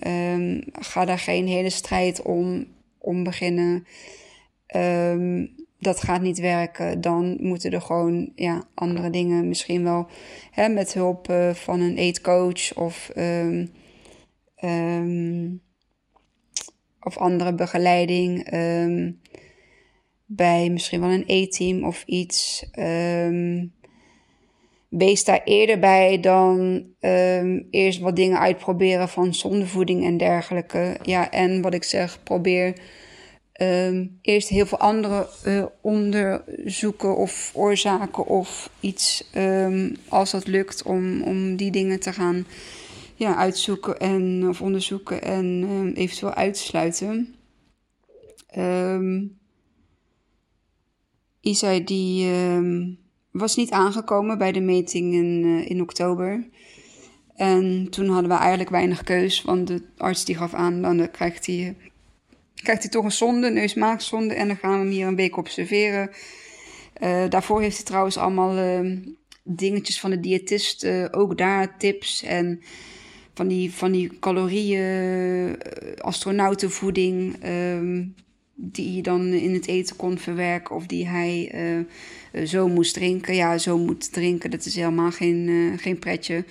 ga 0.71 1.05
daar 1.05 1.19
geen 1.19 1.47
hele 1.47 1.69
strijd 1.69 2.21
om, 2.21 2.65
om 2.97 3.23
beginnen. 3.23 3.85
Um, 4.75 5.53
dat 5.79 6.01
gaat 6.01 6.21
niet 6.21 6.39
werken, 6.39 7.01
dan 7.01 7.37
moeten 7.39 7.71
er 7.71 7.81
gewoon 7.81 8.31
ja, 8.35 8.67
andere 8.73 9.09
dingen 9.09 9.47
misschien 9.47 9.83
wel 9.83 10.07
hè, 10.51 10.69
met 10.69 10.93
hulp 10.93 11.29
uh, 11.29 11.53
van 11.53 11.79
een 11.79 11.97
eetcoach 11.97 12.75
of, 12.75 13.11
um, 13.15 13.71
of 16.99 17.17
andere 17.17 17.53
begeleiding. 17.53 18.49
Bij 20.25 20.69
misschien 20.69 20.99
wel 20.99 21.09
een 21.09 21.25
eetteam 21.25 21.83
of 21.83 22.03
iets. 22.05 22.65
Wees 24.89 25.23
daar 25.23 25.41
eerder 25.43 25.79
bij 25.79 26.19
dan 26.19 26.85
eerst 27.69 27.99
wat 27.99 28.15
dingen 28.15 28.39
uitproberen 28.39 29.09
van 29.09 29.33
zondevoeding 29.33 30.05
en 30.05 30.17
dergelijke. 30.17 30.97
Ja, 31.03 31.31
en 31.31 31.61
wat 31.61 31.73
ik 31.73 31.83
zeg, 31.83 32.23
probeer 32.23 32.75
um, 33.61 34.19
eerst 34.21 34.49
heel 34.49 34.65
veel 34.65 34.77
andere 34.77 35.29
uh, 35.45 35.65
onderzoeken 35.81 37.17
of 37.17 37.51
oorzaken 37.53 38.25
of 38.25 38.69
iets, 38.79 39.29
um, 39.35 39.95
als 40.09 40.31
dat 40.31 40.47
lukt, 40.47 40.83
om, 40.83 41.23
om 41.23 41.55
die 41.55 41.71
dingen 41.71 41.99
te 41.99 42.13
gaan 42.13 42.45
ja, 43.15 43.35
uitzoeken 43.35 43.99
en, 43.99 44.45
of 44.49 44.61
onderzoeken 44.61 45.21
en 45.21 45.91
eventueel 45.95 46.33
uitsluiten. 46.33 47.35
Isai 51.41 51.83
die 51.83 52.31
was 53.39 53.55
niet 53.55 53.71
aangekomen 53.71 54.37
bij 54.37 54.51
de 54.51 54.59
meting 54.59 55.13
in, 55.13 55.43
uh, 55.45 55.69
in 55.69 55.81
oktober. 55.81 56.47
En 57.35 57.87
toen 57.89 58.09
hadden 58.09 58.29
we 58.29 58.37
eigenlijk 58.37 58.69
weinig 58.69 59.03
keus, 59.03 59.41
want 59.41 59.67
de 59.67 59.81
arts 59.97 60.25
die 60.25 60.35
gaf 60.35 60.53
aan, 60.53 60.81
dan 60.81 61.11
krijgt 61.11 61.45
hij 61.45 61.75
krijgt 62.55 62.81
hij 62.81 62.91
toch 62.91 63.03
een 63.03 63.11
zonde, 63.11 63.49
neusmaagzonde. 63.49 64.33
En 64.33 64.47
dan 64.47 64.57
gaan 64.57 64.71
we 64.71 64.77
hem 64.77 64.87
hier 64.87 65.07
een 65.07 65.15
week 65.15 65.37
observeren. 65.37 66.09
Uh, 67.01 67.29
daarvoor 67.29 67.61
heeft 67.61 67.75
hij 67.75 67.85
trouwens 67.85 68.17
allemaal 68.17 68.57
uh, 68.57 68.97
dingetjes 69.43 69.99
van 69.99 70.09
de 70.09 70.19
diëtist. 70.19 70.87
Ook 71.11 71.37
daar 71.37 71.77
tips 71.77 72.23
en 72.23 72.61
van 73.33 73.47
die, 73.47 73.73
van 73.73 73.91
die 73.91 74.19
calorieën, 74.19 75.57
astronautenvoeding. 75.97 77.35
Ehm, 77.41 78.03
die 78.55 78.95
je 78.95 79.01
dan 79.01 79.33
in 79.33 79.53
het 79.53 79.67
eten 79.67 79.95
kon 79.95 80.17
verwerken. 80.17 80.75
Of 80.75 80.85
die 80.85 81.07
hij 81.07 81.51
zo 82.45 82.67
moest 82.67 82.93
drinken. 82.93 83.35
Ja, 83.35 83.57
zo 83.57 83.77
moet 83.77 84.13
drinken. 84.13 84.51
Dat 84.51 84.65
is 84.65 84.75
helemaal 84.75 85.11
geen, 85.11 85.73
geen 85.77 85.99
pretje. 85.99 86.45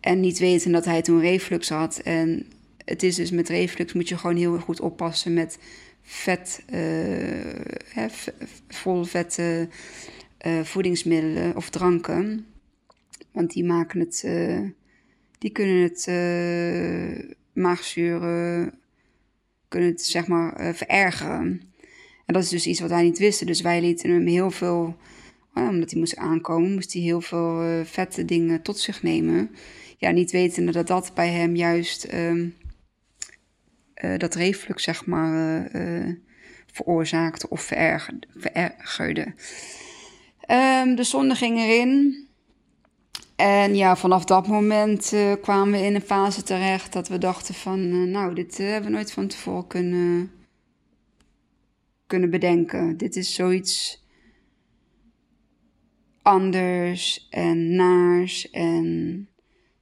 En 0.00 0.20
niet 0.20 0.38
weten 0.38 0.72
dat 0.72 0.84
hij 0.84 1.02
toen 1.02 1.20
reflux 1.20 1.68
had. 1.68 1.98
En 1.98 2.46
het 2.84 3.02
is 3.02 3.16
dus 3.16 3.30
met 3.30 3.48
reflux 3.48 3.92
moet 3.92 4.08
je 4.08 4.16
gewoon 4.16 4.36
heel 4.36 4.58
goed 4.58 4.80
oppassen 4.80 5.34
met 5.34 5.58
vet, 6.02 6.62
uh, 6.70 6.78
hè, 7.88 8.06
vol 8.68 9.04
vette 9.04 9.68
voedingsmiddelen 10.62 11.56
of 11.56 11.70
dranken. 11.70 12.46
Want 13.32 13.52
die 13.52 13.64
maken 13.64 14.00
het, 14.00 14.28
die 15.38 15.50
kunnen 15.50 15.82
het 15.82 16.06
maagzuren, 17.52 18.72
kunnen 19.68 19.88
het 19.88 20.02
zeg 20.02 20.26
maar 20.26 20.74
verergeren. 20.74 21.62
En 22.26 22.34
dat 22.34 22.42
is 22.42 22.48
dus 22.48 22.66
iets 22.66 22.80
wat 22.80 22.90
wij 22.90 23.02
niet 23.02 23.18
wisten. 23.18 23.46
Dus 23.46 23.60
wij 23.60 23.80
lieten 23.80 24.10
hem 24.10 24.26
heel 24.26 24.50
veel, 24.50 24.96
omdat 25.54 25.90
hij 25.90 25.98
moest 25.98 26.16
aankomen, 26.16 26.74
moest 26.74 26.92
hij 26.92 27.02
heel 27.02 27.20
veel 27.20 27.84
vette 27.84 28.24
dingen 28.24 28.62
tot 28.62 28.78
zich 28.78 29.02
nemen. 29.02 29.50
Ja, 29.96 30.10
niet 30.10 30.30
wetende 30.30 30.72
dat 30.72 30.86
dat 30.86 31.10
bij 31.14 31.28
hem 31.28 31.56
juist 31.56 32.12
uh, 32.12 32.44
dat 34.16 34.34
reflux, 34.34 34.82
zeg 34.82 35.06
maar, 35.06 35.70
veroorzaakte 36.72 37.48
of 37.48 37.62
verergerde. 37.62 39.34
Um, 40.50 40.94
de 40.94 41.04
zonde 41.04 41.34
ging 41.34 41.58
erin. 41.58 42.27
En 43.38 43.76
ja, 43.76 43.96
vanaf 43.96 44.24
dat 44.24 44.46
moment 44.46 45.12
uh, 45.12 45.32
kwamen 45.40 45.80
we 45.80 45.86
in 45.86 45.94
een 45.94 46.00
fase 46.00 46.42
terecht 46.42 46.92
dat 46.92 47.08
we 47.08 47.18
dachten 47.18 47.54
van, 47.54 48.10
nou, 48.10 48.34
dit 48.34 48.58
hebben 48.58 48.90
we 48.90 48.96
nooit 48.96 49.12
van 49.12 49.26
tevoren 49.26 49.66
kunnen, 49.66 50.30
kunnen 52.06 52.30
bedenken. 52.30 52.96
Dit 52.96 53.16
is 53.16 53.34
zoiets 53.34 54.04
anders 56.22 57.26
en 57.30 57.74
naars 57.74 58.50
en 58.50 59.28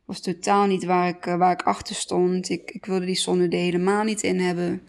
was 0.04 0.20
totaal 0.20 0.66
niet 0.66 0.84
waar 0.84 1.08
ik, 1.08 1.24
waar 1.24 1.52
ik 1.52 1.62
achter 1.62 1.94
stond. 1.94 2.48
Ik, 2.48 2.70
ik 2.70 2.84
wilde 2.84 3.06
die 3.06 3.14
zonde 3.14 3.48
er 3.48 3.58
helemaal 3.58 4.04
niet 4.04 4.22
in 4.22 4.40
hebben. 4.40 4.82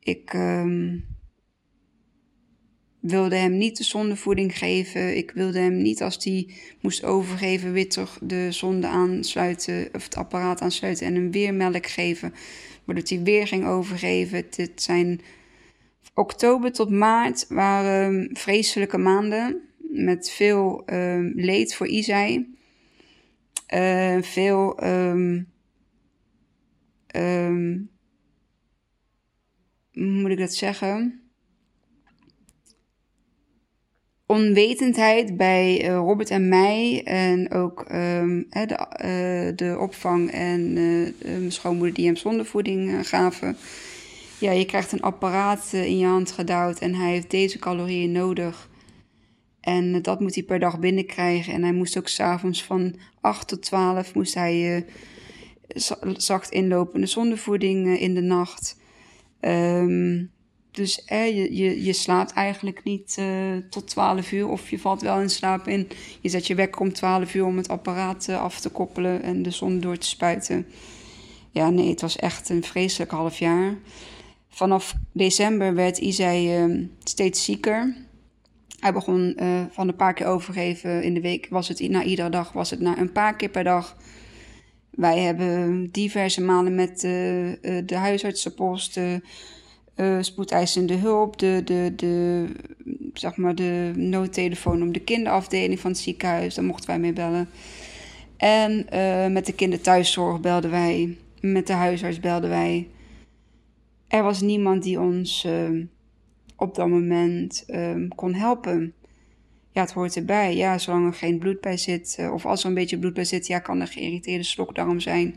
Ik 0.00 0.32
um, 0.32 1.04
wilde 3.06 3.36
hem 3.36 3.56
niet 3.56 3.76
de 3.76 3.84
zondevoeding 3.84 4.58
geven. 4.58 5.16
Ik 5.16 5.30
wilde 5.30 5.58
hem 5.58 5.82
niet 5.82 6.02
als 6.02 6.24
hij 6.24 6.48
moest 6.80 7.04
overgeven, 7.04 7.72
weer 7.72 7.88
terug 7.88 8.18
de 8.22 8.52
zonde 8.52 8.86
aansluiten, 8.86 9.88
of 9.92 10.04
het 10.04 10.16
apparaat 10.16 10.60
aansluiten 10.60 11.06
en 11.06 11.14
hem 11.14 11.30
weer 11.30 11.54
melk 11.54 11.86
geven. 11.86 12.34
Waardoor 12.84 13.04
hij 13.08 13.22
weer 13.22 13.46
ging 13.46 13.66
overgeven. 13.66 14.44
Dit 14.50 14.82
zijn 14.82 15.20
oktober 16.14 16.72
tot 16.72 16.90
maart 16.90 17.46
waren 17.48 18.30
vreselijke 18.32 18.98
maanden 18.98 19.60
met 19.78 20.30
veel 20.30 20.82
um, 20.92 21.32
leed 21.34 21.74
voor 21.74 21.86
Isai. 21.86 22.54
Uh, 23.74 24.22
veel 24.22 24.84
um, 24.84 25.52
um, 27.16 27.90
moet 29.92 30.30
ik 30.30 30.38
dat 30.38 30.54
zeggen? 30.54 31.25
Onwetendheid 34.26 35.36
bij 35.36 35.82
uh, 35.82 35.94
Robert 35.94 36.30
en 36.30 36.48
mij 36.48 37.02
en 37.04 37.52
ook 37.52 37.80
um, 37.92 38.46
de, 38.50 38.86
uh, 39.04 39.56
de 39.56 39.78
opvang 39.78 40.30
en 40.30 40.76
uh, 40.76 41.12
mijn 41.22 41.52
schoonmoeder 41.52 41.94
die 41.94 42.06
hem 42.06 42.16
zondevoeding 42.16 43.08
gaven. 43.08 43.56
Ja, 44.38 44.50
je 44.50 44.64
krijgt 44.64 44.92
een 44.92 45.02
apparaat 45.02 45.72
in 45.72 45.98
je 45.98 46.06
hand 46.06 46.32
gedouwd 46.32 46.78
en 46.78 46.94
hij 46.94 47.10
heeft 47.10 47.30
deze 47.30 47.58
calorieën 47.58 48.12
nodig. 48.12 48.70
En 49.60 50.02
dat 50.02 50.20
moet 50.20 50.34
hij 50.34 50.44
per 50.44 50.58
dag 50.58 50.78
binnenkrijgen. 50.78 51.52
En 51.52 51.62
hij 51.62 51.72
moest 51.72 51.98
ook 51.98 52.08
s'avonds 52.08 52.64
van 52.64 52.96
8 53.20 53.48
tot 53.48 53.62
12 53.62 54.14
moest 54.14 54.34
hij 54.34 54.86
zacht 56.16 56.50
inlopende 56.50 57.06
zondevoeding 57.06 57.98
in 57.98 58.14
de 58.14 58.20
nacht. 58.20 58.80
Um, 59.40 60.30
dus 60.76 61.04
eh, 61.04 61.36
je, 61.36 61.56
je, 61.56 61.84
je 61.84 61.92
slaapt 61.92 62.32
eigenlijk 62.32 62.84
niet 62.84 63.16
uh, 63.18 63.56
tot 63.70 63.88
12 63.88 64.32
uur 64.32 64.48
of 64.48 64.70
je 64.70 64.78
valt 64.78 65.02
wel 65.02 65.20
in 65.20 65.30
slaap 65.30 65.68
in. 65.68 65.88
Je 66.20 66.28
zet 66.28 66.46
je 66.46 66.54
wekker 66.54 66.80
om 66.80 66.92
12 66.92 67.34
uur 67.34 67.44
om 67.44 67.56
het 67.56 67.68
apparaat 67.68 68.26
uh, 68.30 68.42
af 68.42 68.60
te 68.60 68.68
koppelen 68.68 69.22
en 69.22 69.42
de 69.42 69.50
zon 69.50 69.80
door 69.80 69.98
te 69.98 70.06
spuiten. 70.06 70.66
Ja, 71.50 71.70
nee, 71.70 71.90
het 71.90 72.00
was 72.00 72.16
echt 72.16 72.48
een 72.48 72.62
vreselijk 72.62 73.10
half 73.10 73.38
jaar. 73.38 73.74
Vanaf 74.48 74.94
december 75.12 75.74
werd 75.74 75.98
Isai 75.98 76.64
uh, 76.64 76.86
steeds 77.04 77.44
zieker. 77.44 77.96
Hij 78.80 78.92
begon 78.92 79.36
van 79.70 79.88
een 79.88 79.96
paar 79.96 80.14
keer 80.14 80.26
overgeven 80.26 81.02
in 81.02 81.14
de 81.14 81.20
week. 81.20 81.46
Was 81.50 81.68
het 81.68 81.88
na 81.88 82.02
iedere 82.02 82.28
dag, 82.28 82.52
was 82.52 82.70
het 82.70 82.80
na 82.80 82.98
een 82.98 83.12
paar 83.12 83.36
keer 83.36 83.48
per 83.48 83.64
dag. 83.64 83.96
Wij 84.90 85.18
hebben 85.18 85.86
diverse 85.90 86.40
malen 86.40 86.74
met 86.74 87.00
de 87.00 87.96
huisartsenpost 87.96 88.98
uh, 89.96 90.18
spoedeisende 90.20 90.94
hulp, 90.94 91.38
de, 91.38 91.62
de, 91.64 91.92
de, 91.96 92.46
zeg 93.14 93.36
maar 93.36 93.54
de 93.54 93.92
noodtelefoon 93.94 94.82
om 94.82 94.92
de 94.92 95.00
kinderafdeling 95.00 95.80
van 95.80 95.90
het 95.90 96.00
ziekenhuis, 96.00 96.54
daar 96.54 96.64
mochten 96.64 96.88
wij 96.88 96.98
mee 96.98 97.12
bellen. 97.12 97.48
En 98.36 98.86
uh, 98.94 99.26
met 99.26 99.46
de 99.46 99.52
kinderthuiszorg 99.52 100.40
belden 100.40 100.70
wij, 100.70 101.16
met 101.40 101.66
de 101.66 101.72
huisarts 101.72 102.20
belden 102.20 102.50
wij. 102.50 102.88
Er 104.08 104.22
was 104.22 104.40
niemand 104.40 104.82
die 104.82 105.00
ons 105.00 105.44
uh, 105.44 105.84
op 106.56 106.74
dat 106.74 106.88
moment 106.88 107.66
kon 108.14 108.34
helpen. 108.34 108.92
Ja, 109.70 109.80
het 109.80 109.92
hoort 109.92 110.16
erbij. 110.16 110.56
Ja, 110.56 110.78
zolang 110.78 111.06
er 111.06 111.14
geen 111.14 111.38
bloed 111.38 111.60
bij 111.60 111.76
zit, 111.76 112.18
of 112.32 112.46
als 112.46 112.62
er 112.62 112.68
een 112.68 112.74
beetje 112.74 112.98
bloed 112.98 113.14
bij 113.14 113.24
zit, 113.24 113.46
ja, 113.46 113.58
kan 113.58 113.80
er 113.80 113.86
geïrriteerde 113.86 114.44
slokdarm 114.44 115.00
zijn. 115.00 115.34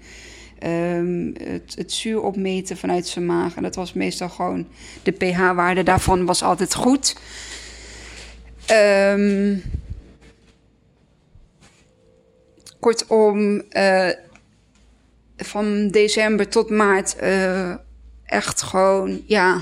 Um, 0.66 1.34
het, 1.44 1.76
het, 1.76 1.92
zuur 1.92 2.22
opmeten 2.22 2.78
vanuit 2.78 3.08
zijn 3.08 3.26
maag. 3.26 3.56
En 3.56 3.64
dat 3.64 3.76
was 3.76 3.94
meestal 3.94 4.30
gewoon, 4.30 4.68
de 5.04 5.12
pH-waarde 5.12 5.84
daarvan 5.84 6.26
was 6.26 6.44
altijd 6.44 6.76
goed. 6.76 7.16
Um, 8.72 9.64
kortom, 12.80 13.64
uh, 13.72 14.10
van 15.38 15.88
december 15.88 16.50
tot 16.50 16.70
maart 16.70 17.16
uh, 17.24 17.74
echt 18.26 18.62
gewoon, 18.62 19.22
ja, 19.26 19.62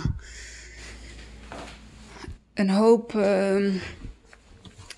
een 2.53 2.69
hoop 2.69 3.13
uh, 3.13 3.73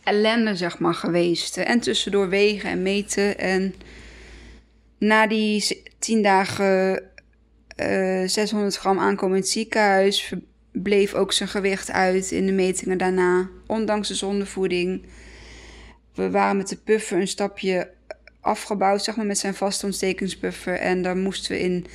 ellende, 0.04 0.56
zeg 0.56 0.80
maar, 0.80 0.94
geweest. 0.94 1.58
En 1.58 1.80
tussendoor 1.80 2.30
wegen 2.30 2.70
en 2.70 2.82
meten 2.82 3.38
en 3.38 3.76
na 5.00 5.28
die 5.28 5.84
tien 6.00 6.22
dagen 6.22 7.04
uh, 7.78 8.24
eh, 8.24 8.30
600 8.30 8.76
gram 8.76 9.00
aankomen 9.00 9.38
in 9.38 9.44
ziekenhuis 9.44 10.34
bleef 10.72 11.14
ook 11.14 11.34
zijn 11.34 11.50
gewicht 11.50 11.92
uit 11.92 12.32
in 12.32 12.46
de 12.46 12.52
metingen 12.52 12.98
daarna, 12.98 13.50
ondanks 13.68 14.08
de 14.08 14.16
zondevoeding. 14.16 15.06
We 16.14 16.30
waren 16.30 16.58
met 16.58 16.70
de 16.70 16.76
puffer 16.76 17.20
een 17.20 17.28
stapje 17.28 17.90
afgebouwd, 18.40 19.04
zeg 19.04 19.16
maar, 19.16 19.26
met 19.26 19.38
zijn 19.38 19.54
vaste 19.54 19.86
ontstekingspuffer. 19.86 20.74
En 20.74 21.02
daar 21.02 21.18
moesten 21.18 21.52
we 21.52 21.60
in 21.60 21.86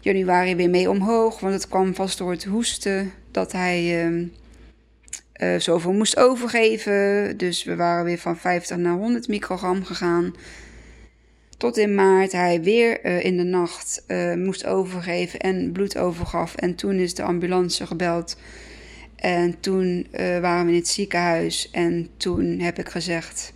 januari 0.00 0.56
weer 0.56 0.70
mee 0.70 0.90
omhoog, 0.90 1.40
want 1.40 1.54
het 1.54 1.68
kwam 1.68 1.94
vast 1.94 2.18
door 2.18 2.30
het 2.30 2.44
hoesten 2.44 3.12
dat 3.30 3.52
hij 3.52 4.06
uh, 4.06 4.26
uh, 5.36 5.60
zoveel 5.60 5.92
moest 5.92 6.16
overgeven. 6.16 7.36
Dus 7.36 7.64
we 7.64 7.76
waren 7.76 8.04
weer 8.04 8.18
van 8.18 8.36
50 8.36 8.76
naar 8.76 8.96
100 8.96 9.28
microgram 9.28 9.84
gegaan. 9.84 10.34
Tot 11.58 11.76
in 11.76 11.94
maart 11.94 12.32
hij 12.32 12.62
weer 12.62 13.06
uh, 13.06 13.24
in 13.24 13.36
de 13.36 13.42
nacht 13.42 14.04
uh, 14.08 14.34
moest 14.34 14.66
overgeven 14.66 15.40
en 15.40 15.72
bloed 15.72 15.98
overgaf. 15.98 16.54
En 16.54 16.74
toen 16.74 16.94
is 16.94 17.14
de 17.14 17.22
ambulance 17.22 17.86
gebeld. 17.86 18.38
En 19.16 19.60
toen 19.60 20.06
uh, 20.12 20.40
waren 20.40 20.64
we 20.64 20.70
in 20.70 20.78
het 20.78 20.88
ziekenhuis. 20.88 21.70
En 21.70 22.08
toen 22.16 22.58
heb 22.58 22.78
ik 22.78 22.88
gezegd: 22.88 23.52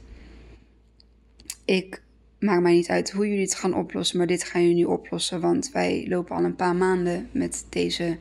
Ik 1.65 2.03
maak 2.39 2.61
mij 2.61 2.73
niet 2.73 2.89
uit 2.89 3.11
hoe 3.11 3.29
jullie 3.29 3.43
het 3.43 3.55
gaan 3.55 3.75
oplossen, 3.75 4.19
maar 4.19 4.27
dit 4.27 4.45
gaan 4.45 4.69
jullie 4.69 4.89
oplossen. 4.89 5.41
Want 5.41 5.71
wij 5.73 6.07
lopen 6.09 6.37
al 6.37 6.45
een 6.45 6.57
paar 6.57 6.77
maanden 6.77 7.29
met 7.33 7.67
deze, 7.69 8.19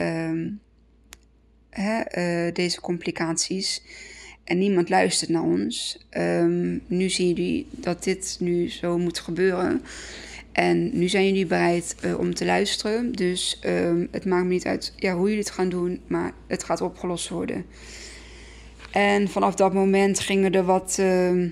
um, 0.00 0.60
hè, 1.70 2.02
deze 2.52 2.80
complicaties. 2.80 3.82
En 4.44 4.58
niemand 4.58 4.88
luistert 4.88 5.30
naar 5.30 5.42
ons. 5.42 5.98
Um, 6.16 6.80
nu 6.86 7.08
zien 7.08 7.28
jullie 7.28 7.66
dat 7.70 8.04
dit 8.04 8.36
nu 8.40 8.70
zo 8.70 8.98
moet 8.98 9.18
gebeuren. 9.18 9.82
En 10.52 10.98
nu 10.98 11.08
zijn 11.08 11.26
jullie 11.26 11.46
bereid 11.46 11.96
uh, 12.04 12.18
om 12.18 12.34
te 12.34 12.44
luisteren. 12.44 13.12
Dus 13.12 13.60
um, 13.66 14.08
het 14.10 14.24
maakt 14.24 14.44
me 14.44 14.50
niet 14.50 14.66
uit 14.66 14.92
ja, 14.96 15.14
hoe 15.14 15.24
jullie 15.24 15.42
het 15.42 15.50
gaan 15.50 15.68
doen, 15.68 16.00
maar 16.06 16.32
het 16.46 16.64
gaat 16.64 16.80
opgelost 16.80 17.28
worden. 17.28 17.64
En 18.90 19.28
vanaf 19.28 19.54
dat 19.54 19.74
moment 19.74 20.20
gingen 20.20 20.52
er 20.52 20.64
wat 20.64 20.96
uh, 21.00 21.50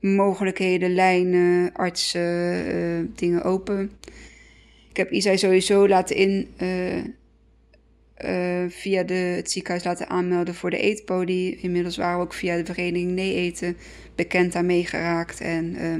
mogelijkheden, 0.00 0.94
lijnen, 0.94 1.72
artsen, 1.72 2.74
uh, 2.74 3.08
dingen 3.14 3.42
open. 3.42 3.90
Ik 4.90 4.96
heb 4.96 5.10
Isai 5.10 5.38
sowieso 5.38 5.88
laten 5.88 6.16
in 6.16 6.48
uh, 8.24 8.64
via 8.68 9.02
de, 9.02 9.14
het 9.14 9.50
ziekenhuis 9.50 9.84
laten 9.84 10.08
aanmelden 10.08 10.54
voor 10.54 10.70
de 10.70 10.78
eetpodie. 10.78 11.56
Inmiddels 11.60 11.96
waren 11.96 12.18
we 12.18 12.24
ook 12.24 12.34
via 12.34 12.56
de 12.56 12.64
vereniging 12.64 13.10
Nee 13.10 13.34
Eten 13.34 13.76
bekend 14.14 14.52
daarmee 14.52 14.86
geraakt. 14.86 15.40
En 15.40 15.74
uh, 15.74 15.94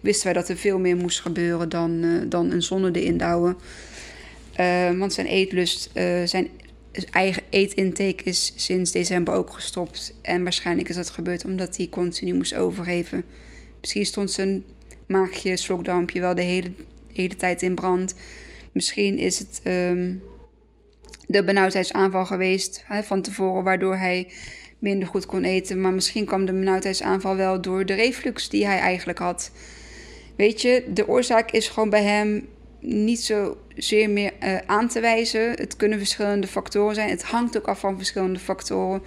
wisten 0.00 0.24
wij 0.24 0.32
dat 0.32 0.48
er 0.48 0.56
veel 0.56 0.78
meer 0.78 0.96
moest 0.96 1.20
gebeuren 1.20 1.68
dan, 1.68 2.04
uh, 2.04 2.22
dan 2.28 2.50
een 2.50 2.62
zonde 2.62 3.00
erin 3.00 3.16
douwen. 3.16 3.56
want 4.98 5.12
zijn 5.12 5.26
eetlust, 5.26 5.90
zijn 6.24 6.48
eigen 7.10 7.42
eetintake 7.50 8.24
is 8.24 8.52
sinds 8.56 8.92
december 8.92 9.34
ook 9.34 9.52
gestopt. 9.52 10.14
En 10.22 10.42
waarschijnlijk 10.42 10.88
is 10.88 10.96
dat 10.96 11.10
gebeurd 11.10 11.44
omdat 11.44 11.76
hij 11.76 11.88
continu 11.88 12.34
moest 12.34 12.54
overgeven. 12.54 13.24
Misschien 13.80 14.06
stond 14.06 14.30
zijn 14.30 14.64
maagje, 15.06 15.56
slokdarmpje 15.56 16.20
wel 16.20 16.34
de 16.34 16.42
hele, 16.42 16.70
hele 17.12 17.36
tijd 17.36 17.62
in 17.62 17.74
brand. 17.74 18.14
Misschien 18.72 19.18
is 19.18 19.38
het... 19.38 19.60
Um, 19.64 20.22
de 21.32 21.44
benauwdheidsaanval 21.44 22.26
geweest 22.26 22.84
hè, 22.86 23.02
van 23.02 23.22
tevoren, 23.22 23.64
waardoor 23.64 23.96
hij 23.96 24.28
minder 24.78 25.08
goed 25.08 25.26
kon 25.26 25.44
eten. 25.44 25.80
Maar 25.80 25.92
misschien 25.92 26.24
kwam 26.24 26.44
de 26.44 26.52
benauwdheidsaanval 26.52 27.36
wel 27.36 27.60
door 27.60 27.86
de 27.86 27.94
reflux 27.94 28.48
die 28.48 28.66
hij 28.66 28.78
eigenlijk 28.78 29.18
had. 29.18 29.50
Weet 30.36 30.62
je, 30.62 30.84
de 30.94 31.08
oorzaak 31.08 31.50
is 31.50 31.68
gewoon 31.68 31.90
bij 31.90 32.02
hem 32.02 32.48
niet 32.80 33.20
zozeer 33.20 34.10
meer 34.10 34.32
uh, 34.42 34.56
aan 34.66 34.88
te 34.88 35.00
wijzen. 35.00 35.50
Het 35.50 35.76
kunnen 35.76 35.98
verschillende 35.98 36.46
factoren 36.46 36.94
zijn. 36.94 37.08
Het 37.08 37.22
hangt 37.22 37.56
ook 37.56 37.68
af 37.68 37.80
van 37.80 37.96
verschillende 37.96 38.38
factoren. 38.38 39.02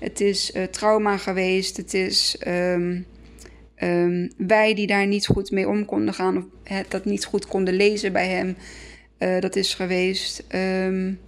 Het 0.00 0.20
is 0.20 0.50
uh, 0.54 0.62
trauma 0.62 1.16
geweest. 1.16 1.76
Het 1.76 1.94
is 1.94 2.36
um, 2.46 3.06
wij 4.36 4.74
die 4.74 4.86
daar 4.86 5.06
niet 5.06 5.26
goed 5.26 5.50
mee 5.50 5.68
om 5.68 5.84
konden 5.84 6.14
gaan. 6.14 6.36
Of 6.36 6.44
het, 6.62 6.90
dat 6.90 7.04
niet 7.04 7.24
goed 7.24 7.46
konden 7.46 7.74
lezen 7.74 8.12
bij 8.12 8.28
hem. 8.28 8.56
Uh, 9.18 9.40
dat 9.40 9.56
is 9.56 9.74
geweest. 9.74 10.44
Um, 10.54 11.18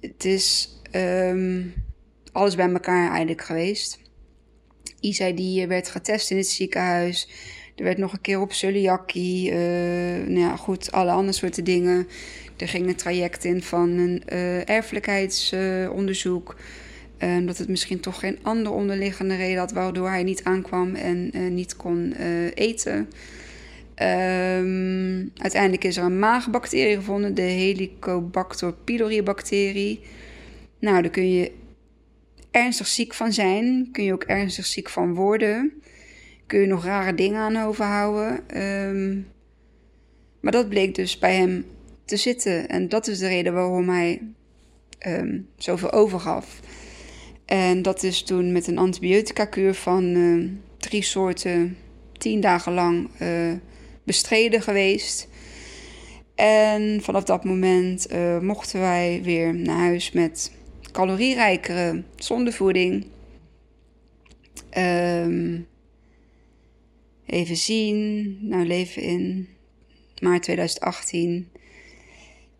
het 0.00 0.24
is 0.24 0.78
um, 0.92 1.74
alles 2.32 2.54
bij 2.54 2.70
elkaar 2.70 3.08
eigenlijk 3.08 3.42
geweest. 3.42 3.98
Isa 5.00 5.30
die 5.30 5.66
werd 5.66 5.88
getest 5.88 6.30
in 6.30 6.36
het 6.36 6.48
ziekenhuis. 6.48 7.28
Er 7.76 7.84
werd 7.84 7.98
nog 7.98 8.12
een 8.12 8.20
keer 8.20 8.40
op 8.40 8.52
celiakie. 8.52 9.50
Uh, 9.50 9.56
nou 10.26 10.38
ja, 10.38 10.56
goed, 10.56 10.92
alle 10.92 11.10
andere 11.10 11.36
soorten 11.36 11.64
dingen. 11.64 12.08
Er 12.56 12.68
ging 12.68 12.86
een 12.86 12.96
traject 12.96 13.44
in 13.44 13.62
van 13.62 13.90
een 13.90 14.22
uh, 14.32 14.68
erfelijkheidsonderzoek. 14.68 16.56
Uh, 17.18 17.46
dat 17.46 17.58
het 17.58 17.68
misschien 17.68 18.00
toch 18.00 18.18
geen 18.18 18.38
andere 18.42 18.74
onderliggende 18.74 19.36
reden 19.36 19.58
had 19.58 19.72
waardoor 19.72 20.08
hij 20.08 20.22
niet 20.22 20.44
aankwam 20.44 20.94
en 20.94 21.54
niet 21.54 21.76
kon 21.76 22.12
eten. 22.54 23.08
Um, 24.02 25.30
uiteindelijk 25.36 25.84
is 25.84 25.96
er 25.96 26.04
een 26.04 26.18
maagbacterie 26.18 26.96
gevonden, 26.96 27.34
de 27.34 27.42
Helicobacter 27.42 28.72
pylori 28.72 29.22
bacterie. 29.22 30.00
Nou, 30.78 31.02
daar 31.02 31.10
kun 31.10 31.32
je 31.32 31.52
ernstig 32.50 32.86
ziek 32.86 33.14
van 33.14 33.32
zijn, 33.32 33.88
kun 33.92 34.04
je 34.04 34.12
ook 34.12 34.24
ernstig 34.24 34.66
ziek 34.66 34.88
van 34.88 35.14
worden. 35.14 35.72
Kun 36.46 36.60
je 36.60 36.66
nog 36.66 36.84
rare 36.84 37.14
dingen 37.14 37.40
aan 37.40 37.56
overhouden. 37.56 38.62
Um, 38.62 39.26
maar 40.40 40.52
dat 40.52 40.68
bleek 40.68 40.94
dus 40.94 41.18
bij 41.18 41.36
hem 41.36 41.64
te 42.04 42.16
zitten. 42.16 42.68
En 42.68 42.88
dat 42.88 43.06
is 43.06 43.18
de 43.18 43.28
reden 43.28 43.52
waarom 43.52 43.88
hij 43.88 44.22
um, 45.06 45.48
zoveel 45.56 45.92
overgaf. 45.92 46.60
En 47.44 47.82
dat 47.82 48.02
is 48.02 48.22
toen 48.22 48.52
met 48.52 48.66
een 48.66 48.78
antibiotica-kuur 48.78 49.74
van 49.74 50.04
uh, 50.04 50.50
drie 50.76 51.02
soorten 51.02 51.76
tien 52.18 52.40
dagen 52.40 52.72
lang 52.72 53.08
uh, 53.22 53.52
bestreden 54.06 54.62
geweest. 54.62 55.28
En 56.34 57.00
vanaf 57.02 57.24
dat 57.24 57.44
moment 57.44 58.12
uh, 58.12 58.38
mochten 58.38 58.80
wij 58.80 59.20
weer 59.22 59.54
naar 59.54 59.78
huis 59.78 60.12
met 60.12 60.52
calorierijkere 60.92 62.02
zondevoeding. 62.16 63.06
Um, 64.78 65.66
even 67.26 67.56
zien. 67.56 68.38
Nou, 68.40 68.66
leven 68.66 69.02
in 69.02 69.48
maart 70.20 70.42
2018. 70.42 71.48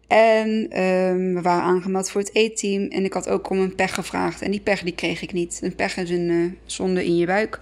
En 0.07 0.49
um, 0.83 1.35
we 1.35 1.41
waren 1.43 1.63
aangemeld 1.63 2.11
voor 2.11 2.21
het 2.21 2.31
E-team. 2.33 2.89
En 2.89 3.05
ik 3.05 3.13
had 3.13 3.29
ook 3.29 3.51
om 3.51 3.59
een 3.59 3.75
pech 3.75 3.95
gevraagd. 3.95 4.43
En 4.43 4.51
die 4.51 4.61
pech 4.61 4.83
die 4.83 4.95
kreeg 4.95 5.23
ik 5.23 5.33
niet. 5.33 5.59
Een 5.63 5.75
pech 5.75 5.97
is 5.97 6.11
een 6.11 6.29
uh, 6.29 6.53
zonde 6.65 7.05
in 7.05 7.17
je 7.17 7.27
buik. 7.27 7.61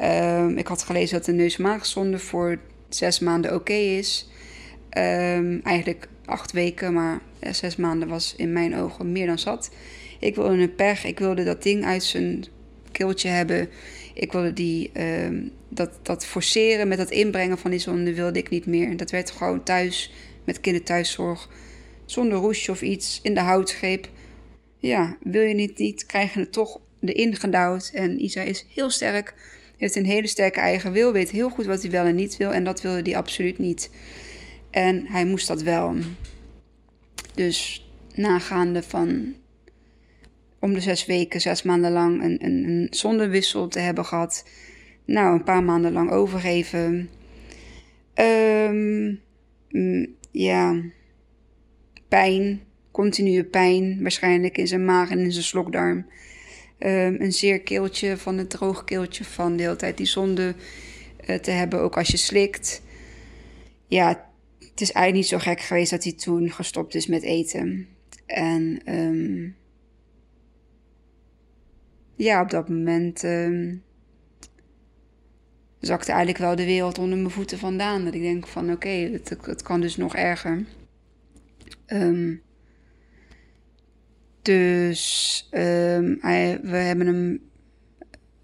Um, 0.00 0.58
ik 0.58 0.66
had 0.66 0.82
gelezen 0.82 1.18
dat 1.18 1.26
een 1.26 1.36
neusmaagsonde 1.36 2.18
voor 2.18 2.58
zes 2.88 3.18
maanden 3.18 3.54
oké 3.54 3.72
is. 3.72 4.28
Um, 4.98 5.60
eigenlijk 5.62 6.08
acht 6.24 6.52
weken, 6.52 6.92
maar 6.92 7.20
zes 7.50 7.76
maanden 7.76 8.08
was 8.08 8.34
in 8.36 8.52
mijn 8.52 8.76
ogen 8.76 9.12
meer 9.12 9.26
dan 9.26 9.38
zat. 9.38 9.70
Ik 10.20 10.34
wilde 10.34 10.54
een 10.54 10.74
pech. 10.74 11.04
Ik 11.04 11.18
wilde 11.18 11.44
dat 11.44 11.62
ding 11.62 11.84
uit 11.84 12.02
zijn 12.02 12.44
keeltje 12.92 13.28
hebben. 13.28 13.68
Ik 14.14 14.32
wilde 14.32 14.52
die, 14.52 14.90
dat, 15.68 15.98
dat 16.02 16.26
forceren 16.26 16.88
met 16.88 16.98
dat 16.98 17.10
inbrengen 17.10 17.58
van 17.58 17.70
die 17.70 17.80
zonde 17.80 18.14
wilde 18.14 18.38
ik 18.38 18.50
niet 18.50 18.66
meer. 18.66 18.96
Dat 18.96 19.10
werd 19.10 19.30
gewoon 19.30 19.62
thuis 19.62 20.12
met 20.44 20.60
kinderthuiszorg. 20.60 21.48
Zonder 22.04 22.38
roesje 22.38 22.70
of 22.70 22.82
iets 22.82 23.20
in 23.22 23.34
de 23.34 23.40
houtgreep. 23.40 24.08
Ja, 24.78 25.16
wil 25.22 25.42
je 25.42 25.54
niet, 25.54 25.78
niet 25.78 26.06
krijg 26.06 26.34
het 26.34 26.52
toch 26.52 26.80
erin 27.00 27.36
gedouwd. 27.36 27.90
En 27.94 28.24
Isa 28.24 28.40
is 28.42 28.66
heel 28.74 28.90
sterk, 28.90 29.34
heeft 29.84 29.96
een 29.96 30.12
hele 30.12 30.26
sterke 30.26 30.60
eigen 30.60 30.92
wil, 30.92 31.12
weet 31.12 31.30
heel 31.30 31.48
goed 31.48 31.66
wat 31.66 31.82
hij 31.82 31.90
wel 31.90 32.04
en 32.04 32.14
niet 32.14 32.36
wil. 32.36 32.52
En 32.52 32.64
dat 32.64 32.80
wilde 32.80 33.02
hij 33.02 33.16
absoluut 33.16 33.58
niet. 33.58 33.90
En 34.70 35.06
hij 35.06 35.24
moest 35.26 35.46
dat 35.46 35.62
wel. 35.62 35.94
Dus 37.34 37.88
nagaande 38.14 38.82
van 38.82 39.34
om 40.58 40.74
de 40.74 40.80
zes 40.80 41.06
weken, 41.06 41.40
zes 41.40 41.62
maanden 41.62 41.92
lang 41.92 42.22
een, 42.22 42.44
een, 42.44 42.64
een 42.64 42.86
zondewissel 42.90 43.68
te 43.68 43.78
hebben 43.78 44.04
gehad. 44.04 44.48
Nou, 45.04 45.34
een 45.34 45.44
paar 45.44 45.62
maanden 45.62 45.92
lang 45.92 46.10
overgeven. 46.10 47.10
Um, 48.14 49.20
ja, 50.30 50.82
pijn, 52.08 52.60
continue 52.90 53.44
pijn, 53.44 54.02
waarschijnlijk 54.02 54.58
in 54.58 54.68
zijn 54.68 54.84
maag 54.84 55.10
en 55.10 55.18
in 55.18 55.32
zijn 55.32 55.44
slokdarm. 55.44 56.06
Um, 56.78 57.20
een 57.20 57.32
zeer 57.32 57.60
keeltje 57.60 58.16
van 58.16 58.38
het 58.38 58.50
droog 58.50 58.84
keeltje 58.84 59.24
van 59.24 59.56
de 59.56 59.62
hele 59.62 59.76
tijd 59.76 59.96
die 59.96 60.06
zonde 60.06 60.54
uh, 61.26 61.36
te 61.36 61.50
hebben, 61.50 61.80
ook 61.80 61.96
als 61.96 62.08
je 62.08 62.16
slikt. 62.16 62.82
Ja, 63.86 64.30
het 64.58 64.80
is 64.80 64.92
eigenlijk 64.92 65.14
niet 65.14 65.40
zo 65.40 65.50
gek 65.50 65.60
geweest 65.60 65.90
dat 65.90 66.04
hij 66.04 66.12
toen 66.12 66.50
gestopt 66.50 66.94
is 66.94 67.06
met 67.06 67.22
eten. 67.22 67.88
En 68.26 68.80
um, 68.86 69.56
ja, 72.16 72.42
op 72.42 72.50
dat 72.50 72.68
moment 72.68 73.22
um, 73.22 73.82
zakte 75.80 76.10
eigenlijk 76.10 76.40
wel 76.40 76.56
de 76.56 76.64
wereld 76.64 76.98
onder 76.98 77.18
mijn 77.18 77.30
voeten 77.30 77.58
vandaan. 77.58 78.04
Dat 78.04 78.14
ik 78.14 78.22
denk 78.22 78.46
van 78.46 78.72
oké, 78.72 78.88
het, 78.88 79.36
het, 79.40 79.62
kan 79.62 79.80
dus 79.80 79.96
nog 79.96 80.16
erger. 80.16 80.64
Um, 81.86 82.42
dus 84.44 85.48
hij, 86.20 86.58
we 86.62 86.76
hebben 86.76 87.06
hem, 87.06 87.40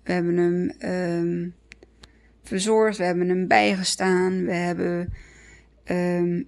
we 0.02 0.12
hebben 0.12 0.36
hem 0.36 0.72
um, 0.92 1.54
verzorgd, 2.42 2.98
we 2.98 3.04
hebben 3.04 3.28
hem 3.28 3.46
bijgestaan, 3.46 4.44
we 4.44 4.52
hebben, 4.52 5.12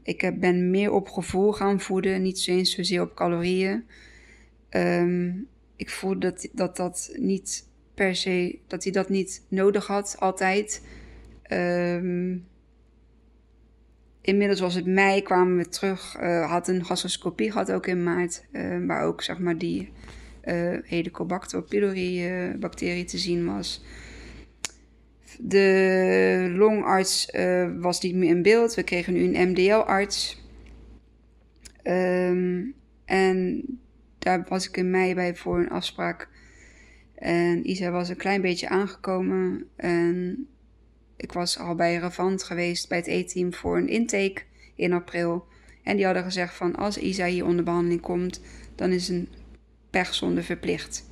ik 0.02 0.20
heb, 0.20 0.40
ben 0.40 0.70
meer 0.70 0.90
op 0.90 1.08
gevoel 1.08 1.52
gaan 1.52 1.80
voeden, 1.80 2.22
niet 2.22 2.46
eens 2.46 2.74
zozeer 2.74 3.02
op 3.02 3.14
calorieën. 3.14 3.84
ik 5.76 5.90
voelde 5.90 6.18
dat, 6.18 6.48
dat 6.52 6.76
dat 6.76 7.12
niet 7.16 7.66
per 7.94 8.16
se 8.16 8.58
dat 8.66 8.82
hij 8.82 8.92
dat 8.92 9.08
niet 9.08 9.42
nodig 9.48 9.86
had, 9.86 10.16
altijd. 10.18 10.82
Um, 11.52 12.46
inmiddels 14.22 14.60
was 14.60 14.74
het 14.74 14.86
mei, 14.86 15.22
kwamen 15.22 15.56
we 15.56 15.68
terug, 15.68 16.16
uh, 16.20 16.50
had 16.50 16.68
een 16.68 16.84
gastroscopie 16.84 17.50
gehad 17.50 17.72
ook 17.72 17.86
in 17.86 18.02
maart, 18.02 18.44
uh, 18.52 18.86
waar 18.86 19.02
ook 19.02 19.22
zeg 19.22 19.38
maar 19.38 19.58
die 19.58 19.92
uh, 20.44 20.78
Helicobacter 20.82 21.62
pylori 21.62 22.30
bacterie 22.58 23.04
te 23.04 23.18
zien 23.18 23.46
was. 23.46 23.84
De 25.38 26.52
longarts 26.56 27.30
was 27.78 28.00
niet 28.00 28.14
meer 28.14 28.28
in 28.28 28.42
beeld. 28.42 28.74
We 28.74 28.82
kregen 28.82 29.12
nu 29.12 29.22
een 29.22 29.50
MDL-arts. 29.50 30.40
Um, 31.84 32.74
en 33.04 33.64
daar 34.18 34.46
was 34.48 34.68
ik 34.68 34.76
in 34.76 34.90
mei 34.90 35.14
bij 35.14 35.34
voor 35.34 35.58
een 35.58 35.70
afspraak 35.70 36.28
en 37.22 37.70
Isa 37.70 37.90
was 37.90 38.08
een 38.08 38.16
klein 38.16 38.40
beetje 38.40 38.68
aangekomen. 38.68 39.68
En 39.76 40.46
ik 41.22 41.32
was 41.32 41.58
al 41.58 41.74
bij 41.74 41.96
Revant 41.96 42.42
geweest 42.42 42.88
bij 42.88 42.98
het 42.98 43.06
E-team 43.06 43.54
voor 43.54 43.76
een 43.76 43.88
intake 43.88 44.42
in 44.74 44.92
april. 44.92 45.46
En 45.82 45.96
die 45.96 46.04
hadden 46.04 46.22
gezegd 46.22 46.54
van 46.54 46.76
als 46.76 46.98
Isa 46.98 47.26
hier 47.26 47.44
onder 47.44 47.64
behandeling 47.64 48.00
komt, 48.00 48.40
dan 48.74 48.90
is 48.90 49.08
een 49.08 49.28
pechzonde 49.90 50.42
verplicht. 50.42 51.10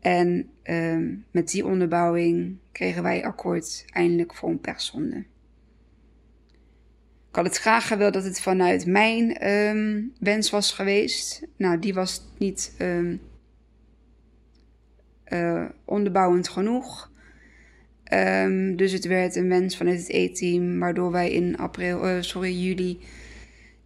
En 0.00 0.50
uh, 0.64 1.16
met 1.30 1.48
die 1.48 1.66
onderbouwing 1.66 2.56
kregen 2.72 3.02
wij 3.02 3.24
akkoord 3.24 3.84
eindelijk 3.90 4.34
voor 4.34 4.48
een 4.48 4.60
pechzonde. 4.60 5.16
Ik 7.28 7.34
had 7.36 7.44
het 7.44 7.58
graag 7.58 7.86
gewild 7.86 8.12
dat 8.12 8.24
het 8.24 8.40
vanuit 8.40 8.86
mijn 8.86 9.48
um, 9.48 10.12
wens 10.20 10.50
was 10.50 10.72
geweest. 10.72 11.46
Nou, 11.56 11.78
die 11.78 11.94
was 11.94 12.22
niet 12.38 12.74
um, 12.78 13.20
uh, 15.28 15.64
onderbouwend 15.84 16.48
genoeg. 16.48 17.10
Um, 18.12 18.76
dus 18.76 18.92
het 18.92 19.04
werd 19.04 19.36
een 19.36 19.48
wens 19.48 19.76
vanuit 19.76 19.98
het 19.98 20.08
E-team, 20.08 20.78
waardoor 20.78 21.10
wij 21.10 21.32
in 21.32 21.56
april, 21.56 22.08
uh, 22.08 22.22
sorry, 22.22 22.52
juli 22.52 22.98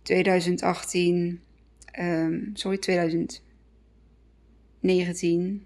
2018, 0.03 1.17
um, 1.17 1.41
ehm, 1.85 2.41
sorry, 2.53 2.79
2019, 2.79 5.65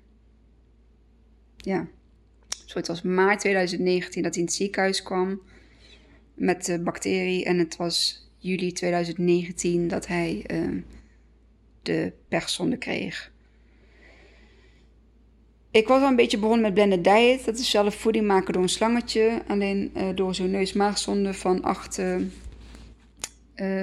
ja, 1.57 1.88
zo 2.66 2.78
het 2.78 2.86
was 2.86 3.02
maart 3.02 3.40
2019 3.40 4.22
dat 4.22 4.34
hij 4.34 4.42
in 4.42 4.48
het 4.48 4.57
ziekenhuis 4.57 5.02
kwam 5.02 5.40
met 6.34 6.64
de 6.64 6.80
bacterie 6.80 7.44
en 7.44 7.59
het 7.59 7.76
was 7.76 8.28
juli 8.38 8.72
2019 8.72 9.88
dat 9.88 10.07
hij 10.07 10.44
um, 10.50 10.84
de 11.82 12.12
pechzonde 12.28 12.76
kreeg. 12.76 13.34
Ik 15.76 15.88
was 15.88 16.02
al 16.02 16.08
een 16.08 16.16
beetje 16.16 16.38
begonnen 16.38 16.62
met 16.62 16.74
blended 16.74 17.04
diet. 17.04 17.44
Dat 17.44 17.58
is 17.58 17.70
zelf 17.70 17.94
voeding 17.94 18.26
maken 18.26 18.52
door 18.52 18.62
een 18.62 18.68
slangetje. 18.68 19.42
Alleen 19.46 19.90
uh, 19.96 20.08
door 20.14 20.34
zo'n 20.34 20.50
neus-maagzonde 20.50 21.34
van 21.34 21.62
8 21.62 21.98
uh, 21.98 22.16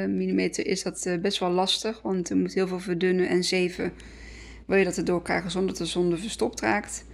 mm 0.05 0.39
is 0.39 0.83
dat 0.83 1.05
uh, 1.05 1.17
best 1.17 1.39
wel 1.39 1.49
lastig. 1.49 2.01
Want 2.01 2.29
er 2.29 2.37
moet 2.37 2.53
heel 2.53 2.67
veel 2.67 2.79
verdunnen. 2.79 3.27
En 3.27 3.43
7 3.43 3.93
wil 4.65 4.77
je 4.77 4.83
dat 4.83 4.97
erdoor 4.97 5.21
krijgen 5.21 5.51
zonder 5.51 5.69
dat 5.69 5.77
de 5.77 5.85
zonde 5.85 6.17
verstopt 6.17 6.59
raakt. 6.61 7.05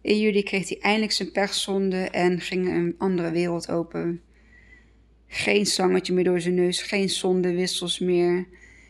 In 0.00 0.18
juli 0.18 0.42
kreeg 0.42 0.68
hij 0.68 0.78
eindelijk 0.80 1.12
zijn 1.12 1.32
perszonde 1.32 2.10
en 2.10 2.40
ging 2.40 2.68
een 2.68 2.94
andere 2.98 3.30
wereld 3.30 3.70
open. 3.70 4.20
Geen 5.26 5.66
slangetje 5.66 6.12
meer 6.12 6.24
door 6.24 6.40
zijn 6.40 6.54
neus, 6.54 6.82
geen 6.82 7.10
zondewissels 7.10 7.98
meer. 7.98 8.46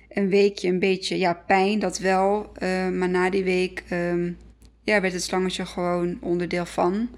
Een 0.08 0.28
weekje 0.28 0.68
een 0.68 0.78
beetje, 0.78 1.18
ja, 1.18 1.34
pijn, 1.34 1.78
dat 1.78 1.98
wel. 1.98 2.52
maar 2.92 3.08
na 3.08 3.30
die 3.30 3.44
week... 3.44 3.84
Um, 3.90 4.36
ja, 4.82 5.00
werd 5.00 5.12
het 5.12 5.22
slangetje 5.22 5.66
gewoon 5.66 6.18
onderdeel 6.20 6.66
van. 6.66 7.08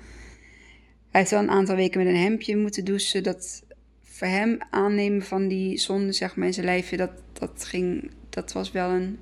Hij 1.10 1.20
heeft 1.20 1.30
wel 1.30 1.42
een 1.42 1.50
aantal 1.50 1.76
weken 1.76 2.04
met 2.04 2.14
een 2.14 2.20
hemdje 2.20 2.56
moeten 2.56 2.84
douchen. 2.84 3.22
Dat 3.22 3.62
voor 4.02 4.26
hem 4.26 4.58
aannemen 4.70 5.22
van 5.22 5.48
die 5.48 5.78
zonde, 5.78 6.12
zeg 6.12 6.36
maar, 6.36 6.46
in 6.46 6.54
zijn 6.54 6.66
lijfje, 6.66 6.96
dat, 6.96 7.10
dat 7.32 7.64
ging, 7.64 8.10
dat 8.28 8.52
was 8.52 8.72
wel 8.72 8.90
een, 8.90 9.18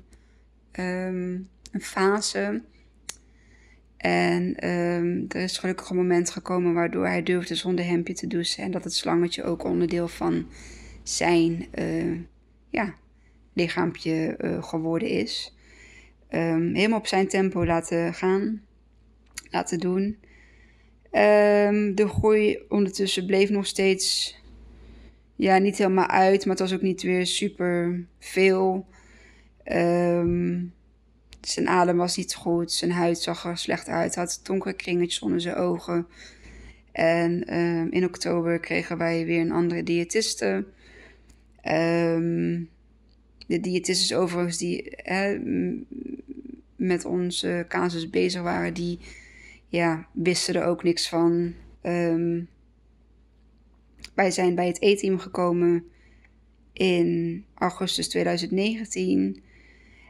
um, 0.79 1.49
een 1.71 1.81
fase. 1.81 2.61
En 3.97 4.69
um, 4.69 5.25
er 5.29 5.41
is 5.41 5.57
gelukkig 5.57 5.89
een 5.89 5.95
moment 5.95 6.29
gekomen 6.29 6.73
waardoor 6.73 7.05
hij 7.05 7.23
durfde 7.23 7.55
zonder 7.55 7.85
hemdje 7.85 8.13
te 8.13 8.27
douchen. 8.27 8.63
En 8.63 8.71
dat 8.71 8.83
het 8.83 8.93
slangetje 8.93 9.43
ook 9.43 9.63
onderdeel 9.63 10.07
van 10.07 10.47
zijn 11.03 11.67
uh, 11.79 12.19
ja, 12.69 12.93
lichaampje 13.53 14.37
uh, 14.41 14.63
geworden 14.63 15.07
is. 15.07 15.55
Um, 16.35 16.75
helemaal 16.75 16.99
op 16.99 17.07
zijn 17.07 17.27
tempo 17.27 17.65
laten 17.65 18.13
gaan, 18.13 18.61
laten 19.49 19.79
doen. 19.79 20.03
Um, 21.11 21.95
de 21.95 22.07
groei 22.07 22.65
ondertussen 22.69 23.25
bleef 23.25 23.49
nog 23.49 23.65
steeds 23.65 24.35
ja, 25.35 25.57
niet 25.57 25.77
helemaal 25.77 26.07
uit, 26.07 26.45
maar 26.45 26.55
het 26.55 26.69
was 26.69 26.73
ook 26.73 26.81
niet 26.81 27.01
weer 27.01 27.25
super 27.25 28.05
veel. 28.19 28.85
Um, 29.65 30.73
zijn 31.41 31.67
adem 31.67 31.97
was 31.97 32.17
niet 32.17 32.35
goed, 32.35 32.71
zijn 32.71 32.91
huid 32.91 33.19
zag 33.19 33.45
er 33.45 33.57
slecht 33.57 33.87
uit, 33.87 34.15
had 34.15 34.39
donkere 34.43 34.73
kringetjes 34.73 35.19
onder 35.19 35.41
zijn 35.41 35.55
ogen. 35.55 36.07
En 36.91 37.43
in 37.91 38.05
oktober 38.05 38.59
kregen 38.59 38.97
wij 38.97 39.25
weer 39.25 39.41
een 39.41 39.51
andere 39.51 39.83
diëtiste. 39.83 40.65
Um, 41.67 42.69
de 43.47 43.59
diëtisten 43.59 44.17
overigens 44.17 44.57
die 44.57 44.93
hè, 44.95 45.39
met 46.75 47.05
onze 47.05 47.65
casus 47.67 48.09
bezig 48.09 48.41
waren, 48.41 48.73
die 48.73 48.99
ja, 49.67 50.07
wisten 50.11 50.55
er 50.55 50.65
ook 50.65 50.83
niks 50.83 51.09
van. 51.09 51.53
Um, 51.83 52.47
wij 54.13 54.31
zijn 54.31 54.55
bij 54.55 54.67
het 54.67 54.81
E-team 54.81 55.19
gekomen 55.19 55.83
in 56.73 57.45
augustus 57.53 58.09
2019. 58.09 59.41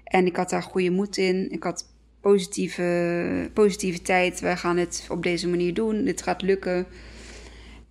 En 0.03 0.25
ik 0.25 0.35
had 0.35 0.49
daar 0.49 0.63
goede 0.63 0.89
moed 0.89 1.17
in. 1.17 1.51
Ik 1.51 1.63
had 1.63 1.93
positieve, 2.21 3.49
positiviteit. 3.53 4.39
Wij 4.39 4.57
gaan 4.57 4.77
het 4.77 5.07
op 5.09 5.23
deze 5.23 5.47
manier 5.47 5.73
doen. 5.73 6.03
Dit 6.03 6.21
gaat 6.21 6.41
lukken. 6.41 6.85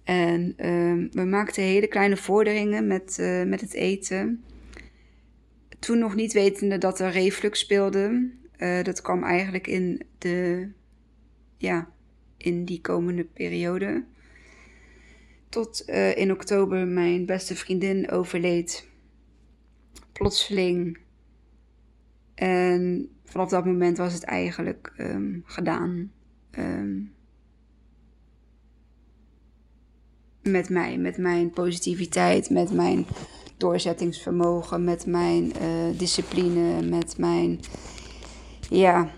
En 0.04 0.54
uh, 0.56 1.08
we 1.12 1.24
maakten 1.24 1.62
hele 1.62 1.86
kleine 1.86 2.16
vorderingen 2.16 2.86
met, 2.86 3.16
uh, 3.20 3.42
met 3.42 3.60
het 3.60 3.74
eten. 3.74 4.44
Toen 5.82 5.98
nog 5.98 6.14
niet 6.14 6.32
wetende 6.32 6.78
dat 6.78 7.00
er 7.00 7.10
reflux 7.10 7.58
speelde. 7.58 8.30
Uh, 8.58 8.82
dat 8.82 9.00
kwam 9.02 9.24
eigenlijk 9.24 9.66
in, 9.66 10.02
de, 10.18 10.68
ja, 11.56 11.88
in 12.36 12.64
die 12.64 12.80
komende 12.80 13.24
periode. 13.24 14.04
Tot 15.48 15.82
uh, 15.88 16.16
in 16.16 16.32
oktober 16.32 16.86
mijn 16.86 17.26
beste 17.26 17.56
vriendin 17.56 18.10
overleed. 18.10 18.88
Plotseling 20.12 20.98
en 22.34 23.08
vanaf 23.24 23.48
dat 23.48 23.64
moment 23.64 23.96
was 23.96 24.12
het 24.12 24.24
eigenlijk 24.24 24.92
um, 24.98 25.42
gedaan. 25.46 26.12
Um, 26.58 27.12
met 30.42 30.68
mij, 30.68 30.98
met 30.98 31.16
mijn 31.16 31.50
positiviteit, 31.50 32.50
met 32.50 32.72
mijn 32.72 33.06
doorzettingsvermogen, 33.62 34.84
met 34.84 35.06
mijn 35.06 35.44
uh, 35.44 35.98
discipline, 35.98 36.82
met 36.82 37.18
mijn 37.18 37.60
ja, 38.70 39.10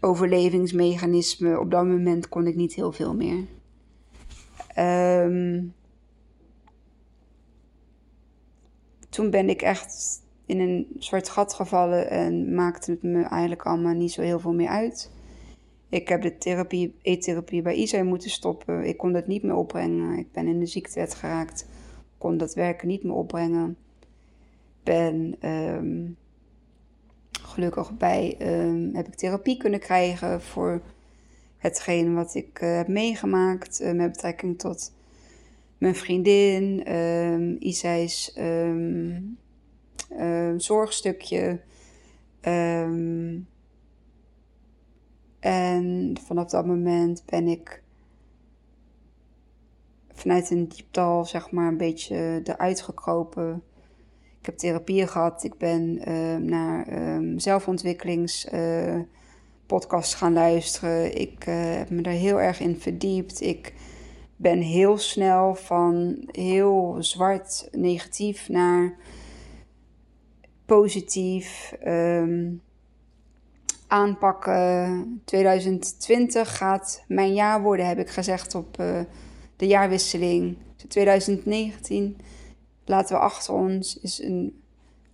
overlevingsmechanisme. 0.00 1.60
Op 1.60 1.70
dat 1.70 1.84
moment 1.84 2.28
kon 2.28 2.46
ik 2.46 2.54
niet 2.54 2.74
heel 2.74 2.92
veel 2.92 3.14
meer. 3.14 3.44
Um, 4.78 5.74
toen 9.08 9.30
ben 9.30 9.48
ik 9.48 9.62
echt 9.62 10.22
in 10.46 10.60
een 10.60 10.86
zwart 10.98 11.28
gat 11.28 11.54
gevallen 11.54 12.10
en 12.10 12.54
maakte 12.54 12.90
het 12.90 13.02
me 13.02 13.22
eigenlijk 13.22 13.62
allemaal 13.62 13.94
niet 13.94 14.12
zo 14.12 14.22
heel 14.22 14.40
veel 14.40 14.54
meer 14.54 14.68
uit. 14.68 15.12
Ik 15.88 16.08
heb 16.08 16.22
de 16.22 16.36
therapie, 16.36 16.94
eettherapie 17.02 17.62
bij 17.62 17.74
Isa 17.74 18.02
moeten 18.02 18.30
stoppen. 18.30 18.84
Ik 18.84 18.96
kon 18.96 19.12
dat 19.12 19.26
niet 19.26 19.42
meer 19.42 19.54
opbrengen. 19.54 20.18
Ik 20.18 20.32
ben 20.32 20.46
in 20.46 20.58
de 20.58 20.66
ziektewet 20.66 21.14
geraakt. 21.14 21.66
Kon 22.24 22.36
dat 22.36 22.54
werken 22.54 22.88
niet 22.88 23.02
meer 23.02 23.14
opbrengen. 23.14 23.76
Ben 24.82 25.36
um, 25.50 26.16
gelukkig 27.42 27.96
bij 27.96 28.36
um, 28.40 28.94
heb 28.94 29.06
ik 29.06 29.14
therapie 29.14 29.56
kunnen 29.56 29.80
krijgen 29.80 30.40
voor 30.42 30.82
hetgeen 31.56 32.14
wat 32.14 32.34
ik 32.34 32.60
uh, 32.60 32.76
heb 32.76 32.88
meegemaakt 32.88 33.80
uh, 33.80 33.92
met 33.92 34.12
betrekking 34.12 34.58
tot 34.58 34.94
mijn 35.78 35.94
vriendin, 35.94 36.92
um, 36.94 37.58
um, 38.36 39.38
um, 40.20 40.60
zorgstukje. 40.60 41.60
En 45.40 46.16
vanaf 46.26 46.50
dat 46.50 46.66
moment 46.66 47.22
ben 47.26 47.46
ik 47.48 47.83
vanuit 50.14 50.50
een 50.50 50.68
dieptal, 50.68 51.24
zeg 51.24 51.50
maar, 51.50 51.68
een 51.68 51.76
beetje 51.76 52.40
eruit 52.44 52.82
gekropen. 52.82 53.62
Ik 54.40 54.46
heb 54.46 54.58
therapieën 54.58 55.08
gehad. 55.08 55.44
Ik 55.44 55.58
ben 55.58 56.08
uh, 56.08 56.36
naar 56.36 56.86
um, 57.16 57.38
zelfontwikkelingspodcasts 57.38 60.12
uh, 60.12 60.18
gaan 60.18 60.32
luisteren. 60.32 61.20
Ik 61.20 61.46
uh, 61.46 61.76
heb 61.76 61.90
me 61.90 62.02
daar 62.02 62.12
heel 62.12 62.40
erg 62.40 62.60
in 62.60 62.80
verdiept. 62.80 63.40
Ik 63.40 63.74
ben 64.36 64.60
heel 64.60 64.98
snel 64.98 65.54
van 65.54 66.22
heel 66.30 66.96
zwart 66.98 67.68
negatief 67.72 68.48
naar 68.48 68.96
positief 70.66 71.74
um, 71.86 72.62
aanpakken. 73.86 75.20
2020 75.24 76.56
gaat 76.56 77.04
mijn 77.08 77.34
jaar 77.34 77.62
worden, 77.62 77.86
heb 77.86 77.98
ik 77.98 78.10
gezegd 78.10 78.54
op 78.54 78.80
uh, 78.80 79.00
de 79.56 79.66
jaarwisseling. 79.66 80.56
2019 80.88 82.16
laten 82.84 83.16
we 83.16 83.22
achter 83.22 83.54
ons, 83.54 83.98
is 84.00 84.22
een 84.22 84.62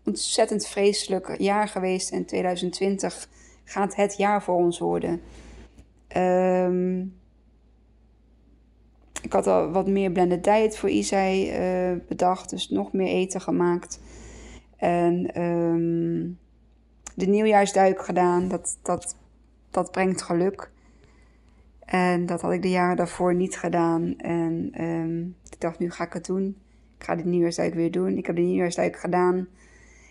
ontzettend 0.05 0.67
vreselijk 0.67 1.35
jaar 1.39 1.69
geweest. 1.69 2.11
En 2.11 2.25
2020 2.25 3.29
gaat 3.65 3.97
het 3.97 4.17
jaar 4.17 4.43
voor 4.43 4.55
ons 4.55 4.79
worden. 4.79 5.21
Um, 6.17 7.19
ik 9.23 9.33
had 9.33 9.47
al 9.47 9.71
wat 9.71 9.87
meer 9.87 10.11
blended 10.11 10.45
diet 10.45 10.79
voor 10.79 10.89
Isai 10.89 11.59
uh, 11.93 11.99
bedacht, 12.09 12.51
dus 12.51 12.69
nog 12.69 12.93
meer 12.93 13.09
eten 13.09 13.41
gemaakt. 13.41 14.01
En 14.77 15.43
um, 15.43 16.39
de 17.15 17.27
nieuwjaarsduik 17.27 18.05
gedaan. 18.05 18.49
Dat, 18.49 18.79
dat, 18.83 19.17
dat 19.71 19.91
brengt 19.91 20.23
geluk. 20.23 20.71
En 21.91 22.27
dat 22.27 22.41
had 22.41 22.53
ik 22.53 22.63
de 22.63 22.71
jaren 22.71 22.97
daarvoor 22.97 23.35
niet 23.35 23.57
gedaan. 23.57 24.17
En 24.17 24.85
um, 24.85 25.37
ik 25.51 25.61
dacht, 25.61 25.79
nu 25.79 25.91
ga 25.91 26.05
ik 26.05 26.13
het 26.13 26.27
doen. 26.27 26.57
Ik 26.99 27.05
ga 27.05 27.17
de 27.17 27.25
nieuwjaarsduik 27.25 27.75
weer 27.75 27.91
doen. 27.91 28.17
Ik 28.17 28.27
heb 28.27 28.37
de 28.37 28.43
nieuwjaarsduik 28.43 28.97
gedaan. 28.97 29.49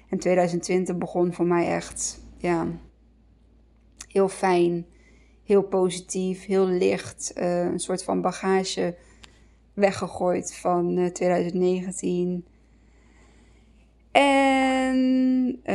En 0.09 0.19
2020 0.19 0.97
begon 0.97 1.33
voor 1.33 1.45
mij 1.45 1.67
echt, 1.67 2.21
ja, 2.37 2.67
heel 4.07 4.29
fijn. 4.29 4.85
Heel 5.43 5.61
positief, 5.61 6.45
heel 6.45 6.67
licht. 6.67 7.33
Uh, 7.37 7.63
een 7.63 7.79
soort 7.79 8.03
van 8.03 8.21
bagage 8.21 8.95
weggegooid 9.73 10.55
van 10.55 10.97
uh, 10.97 11.05
2019. 11.05 12.45
En 14.11 14.95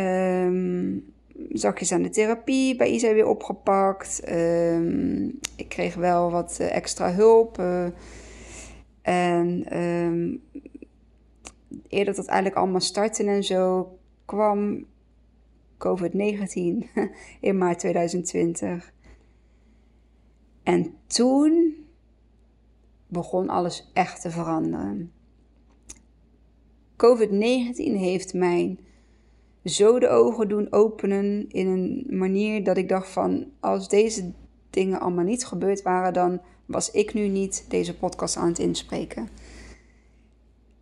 um, 0.01 1.14
zakjes 1.49 1.93
aan 1.93 2.03
de 2.03 2.11
therapie 2.11 2.77
bij 2.77 2.91
Isa 2.91 3.13
weer 3.13 3.27
opgepakt. 3.27 4.31
Um, 4.31 5.39
ik 5.57 5.69
kreeg 5.69 5.95
wel 5.95 6.31
wat 6.31 6.59
uh, 6.61 6.75
extra 6.75 7.13
hulp. 7.13 7.59
Uh, 7.59 7.87
en 9.03 9.79
um, 9.81 10.43
eerder 11.89 12.15
dat 12.15 12.27
eigenlijk 12.27 12.59
allemaal 12.59 12.81
starten 12.81 13.29
en 13.29 13.45
zo 13.45 13.93
kwam 14.25 14.87
COVID-19 15.79 16.93
in 17.41 17.59
maart 17.59 17.79
2020. 17.79 18.93
En 20.63 20.95
toen 21.07 21.75
begon 23.07 23.49
alles 23.49 23.91
echt 23.93 24.21
te 24.21 24.31
veranderen. 24.31 25.13
COVID-19 26.97 27.75
heeft 27.77 28.35
mij 28.35 28.79
zo 29.65 29.99
de 29.99 30.09
ogen 30.09 30.49
doen 30.49 30.73
openen 30.73 31.49
in 31.49 31.67
een 31.67 32.07
manier 32.19 32.65
dat 32.65 32.77
ik 32.77 32.89
dacht 32.89 33.09
van 33.09 33.51
als 33.61 33.89
deze 33.89 34.33
dingen 34.71 35.01
allemaal 35.01 35.25
niet 35.25 35.47
gebeurd 35.47 35.83
waren, 35.83 36.13
dan 36.13 36.41
was 36.67 36.91
ik 36.91 37.15
nu 37.15 37.29
niet 37.29 37.65
deze 37.69 37.97
podcast 37.97 38.37
aan 38.37 38.49
het 38.49 38.59
inspreken. 38.59 39.29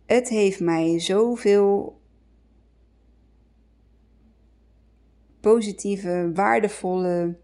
Het 0.05 0.29
heeft 0.29 0.59
mij 0.59 0.99
zoveel 0.99 2.01
positieve, 5.39 6.31
waardevolle 6.33 7.35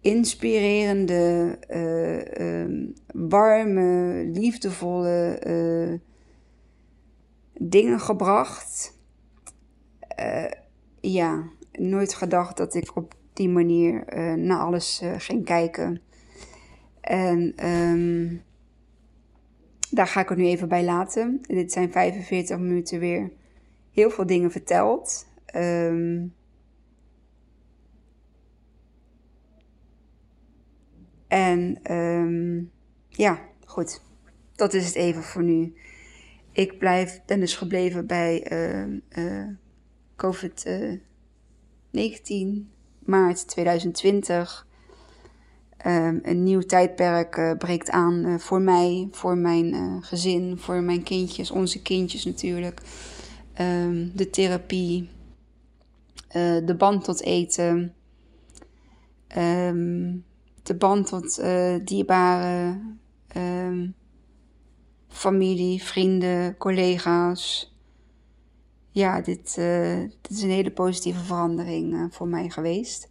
inspirerende, 0.00 1.56
eh, 1.68 2.60
ehm, 2.60 2.86
warme, 3.12 4.24
liefdevolle 4.32 5.38
eh, 5.38 5.98
dingen 7.52 8.00
gebracht. 8.00 8.95
Uh, 10.20 10.50
ja, 11.00 11.44
nooit 11.72 12.14
gedacht 12.14 12.56
dat 12.56 12.74
ik 12.74 12.96
op 12.96 13.14
die 13.32 13.48
manier 13.48 14.04
naar 14.38 14.58
alles 14.58 15.02
ging 15.16 15.44
kijken. 15.44 16.00
En 17.00 17.68
um, 17.68 18.42
daar 19.90 20.06
ga 20.06 20.20
ik 20.20 20.28
het 20.28 20.38
nu 20.38 20.44
even 20.44 20.68
bij 20.68 20.84
laten. 20.84 21.38
Dit 21.42 21.72
zijn 21.72 21.92
45 21.92 22.58
minuten 22.58 22.98
weer 22.98 23.32
heel 23.90 24.10
veel 24.10 24.26
dingen 24.26 24.50
verteld. 24.50 25.26
Um, 25.56 26.34
En 31.28 31.92
um, 31.92 32.70
ja, 33.08 33.40
goed. 33.64 34.02
Dat 34.54 34.74
is 34.74 34.86
het 34.86 34.94
even 34.94 35.22
voor 35.22 35.42
nu. 35.42 35.74
Ik 36.52 36.78
blijf, 36.78 37.20
ben 37.26 37.40
dus 37.40 37.56
gebleven 37.56 38.06
bij 38.06 38.52
uh, 39.18 39.48
COVID-19, 40.16 40.98
maart 43.04 43.48
2020. 43.48 44.66
Um, 45.86 46.20
een 46.22 46.42
nieuw 46.42 46.60
tijdperk 46.60 47.36
uh, 47.36 47.52
breekt 47.58 47.90
aan 47.90 48.40
voor 48.40 48.60
mij, 48.60 49.08
voor 49.10 49.36
mijn 49.38 50.02
gezin, 50.02 50.58
voor 50.58 50.82
mijn 50.82 51.02
kindjes, 51.02 51.50
onze 51.50 51.82
kindjes 51.82 52.24
natuurlijk. 52.24 52.80
Um, 53.60 54.12
de 54.14 54.30
therapie, 54.30 55.08
de 56.64 56.74
band 56.78 57.04
tot 57.04 57.22
eten. 57.22 57.94
Um, 59.36 60.24
de 60.62 60.74
band 60.74 61.06
tot 61.06 61.42
dierbare 61.84 62.80
familie, 65.08 65.82
vrienden, 65.82 66.56
collega's. 66.56 67.75
Ja, 68.96 69.20
dit, 69.20 69.56
uh, 69.58 70.00
dit, 70.22 70.30
is 70.30 70.42
een 70.42 70.50
hele 70.50 70.70
positieve 70.70 71.24
verandering 71.24 71.92
uh, 71.92 72.04
voor 72.10 72.28
mij 72.28 72.48
geweest. 72.48 73.08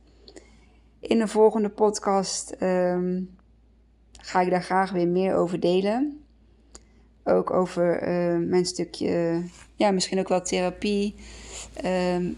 In 0.99 1.17
de 1.17 1.27
volgende 1.27 1.69
podcast 1.69 2.55
um, 2.61 3.35
ga 4.11 4.41
ik 4.41 4.49
daar 4.49 4.63
graag 4.63 4.91
weer 4.91 5.07
meer 5.07 5.35
over 5.35 5.59
delen. 5.59 6.23
Ook 7.23 7.51
over 7.51 8.09
mijn 8.47 8.65
stukje, 8.65 9.43
ja, 9.75 9.91
misschien 9.91 10.19
ook 10.19 10.27
wel 10.27 10.41
therapie. 10.41 11.15
Um, 11.85 12.37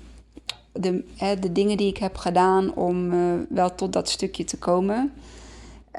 de, 0.71 1.03
hè, 1.17 1.39
de 1.39 1.51
dingen 1.51 1.77
die 1.77 1.89
ik 1.89 1.97
heb 1.97 2.15
gedaan 2.15 2.75
om 2.75 3.09
wel 3.49 3.75
tot 3.75 3.93
dat 3.93 4.09
stukje 4.09 4.43
te 4.43 4.57
komen. 4.57 5.13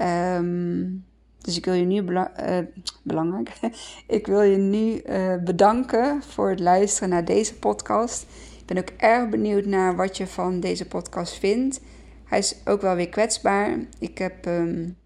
Um, 0.00 1.04
dus 1.48 1.56
ik 1.56 1.64
wil 1.64 1.74
je 1.74 1.84
nu 1.84 2.02
uh, 2.02 2.58
belangrijk. 3.02 3.58
ik 4.18 4.26
wil 4.26 4.42
je 4.42 4.56
nu 4.56 5.02
uh, 5.02 5.36
bedanken 5.44 6.22
voor 6.22 6.50
het 6.50 6.60
luisteren 6.60 7.08
naar 7.08 7.24
deze 7.24 7.58
podcast. 7.58 8.22
Ik 8.58 8.66
ben 8.66 8.78
ook 8.78 8.90
erg 8.96 9.28
benieuwd 9.28 9.64
naar 9.64 9.96
wat 9.96 10.16
je 10.16 10.26
van 10.26 10.60
deze 10.60 10.88
podcast 10.88 11.38
vindt. 11.38 11.80
Hij 12.24 12.38
is 12.38 12.56
ook 12.64 12.80
wel 12.80 12.94
weer 12.94 13.08
kwetsbaar. 13.08 13.78
Ik 13.98 14.18
heb 14.18 14.46
um, 14.46 14.96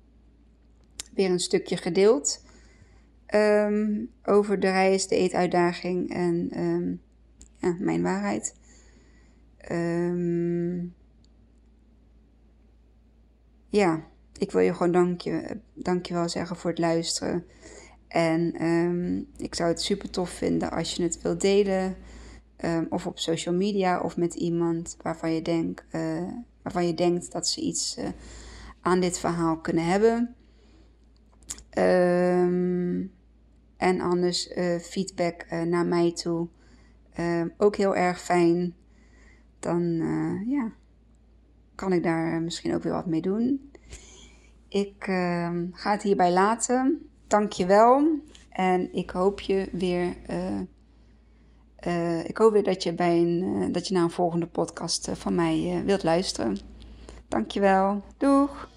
weer 1.15 1.31
een 1.31 1.41
stukje 1.41 1.77
gedeeld 1.77 2.45
um, 3.35 4.11
over 4.25 4.61
de 4.61 4.71
reis, 4.71 5.09
de 5.09 5.17
eetuitdaging 5.17 6.11
en 6.11 6.51
ja, 7.59 7.77
mijn 7.79 8.03
waarheid. 8.03 8.55
Ja, 13.69 14.12
ik 14.39 14.51
wil 14.51 14.61
je 14.61 14.75
gewoon 14.75 14.93
dank 14.93 15.21
je, 15.21 15.59
dankjewel 15.75 16.29
zeggen 16.29 16.57
voor 16.57 16.71
het 16.71 16.79
luisteren. 16.79 17.45
En 18.09 18.67
um, 18.67 19.29
ik 19.37 19.55
zou 19.55 19.69
het 19.69 19.83
super 19.83 20.11
tof 20.11 20.31
vinden 20.31 20.71
als 20.71 20.95
je 20.95 21.03
het 21.03 21.23
wilt 21.23 21.41
delen. 21.41 21.97
Um, 22.65 22.87
of 22.91 23.07
op 23.07 23.19
social 23.19 23.55
media 23.55 24.01
of 24.01 24.17
met 24.17 24.35
iemand 24.35 24.97
waarvan 25.03 25.35
je, 25.35 25.43
denk, 25.43 25.85
uh, 25.93 26.29
waarvan 26.63 26.87
je 26.87 26.95
denkt 26.95 27.33
dat 27.33 27.49
ze 27.49 27.61
iets 27.61 27.99
uh, 27.99 28.09
aan 28.81 29.01
dit 29.01 29.19
verhaal 29.19 29.59
kunnen 29.59 29.85
hebben. 29.85 30.35
en 33.77 34.01
anders 34.01 34.57
uh, 34.57 34.79
feedback 34.79 35.47
naar 35.51 35.87
mij 35.87 36.13
toe. 36.13 36.49
ook 37.57 37.77
heel 37.77 37.97
erg 37.97 38.21
fijn 38.21 38.75
dan 39.59 39.83
ja, 40.47 40.73
kan 41.75 41.93
ik 41.93 42.03
daar 42.03 42.43
misschien 42.43 42.75
ook 42.75 42.83
weer 42.83 42.93
wat 42.93 43.07
mee 43.07 43.21
doen. 43.21 43.72
Ik 44.73 45.07
uh, 45.09 45.51
ga 45.73 45.91
het 45.91 46.03
hierbij 46.03 46.33
laten. 46.33 47.11
Dank 47.27 47.53
je 47.53 47.67
wel. 47.67 48.09
En 48.51 48.95
ik 48.95 49.11
hoop 49.11 49.41
je 49.41 49.69
weer. 49.73 50.17
Uh, 51.87 52.25
ik 52.25 52.37
hoop 52.37 52.53
weer 52.53 52.63
dat 52.63 52.83
je, 52.83 52.93
bij 52.93 53.19
een, 53.19 53.73
dat 53.73 53.89
je 53.89 53.95
naar 53.95 54.03
een 54.03 54.11
volgende 54.11 54.47
podcast 54.47 55.09
van 55.13 55.35
mij 55.35 55.83
wilt 55.85 56.03
luisteren. 56.03 56.59
Dankjewel. 57.29 58.03
Doeg! 58.17 58.71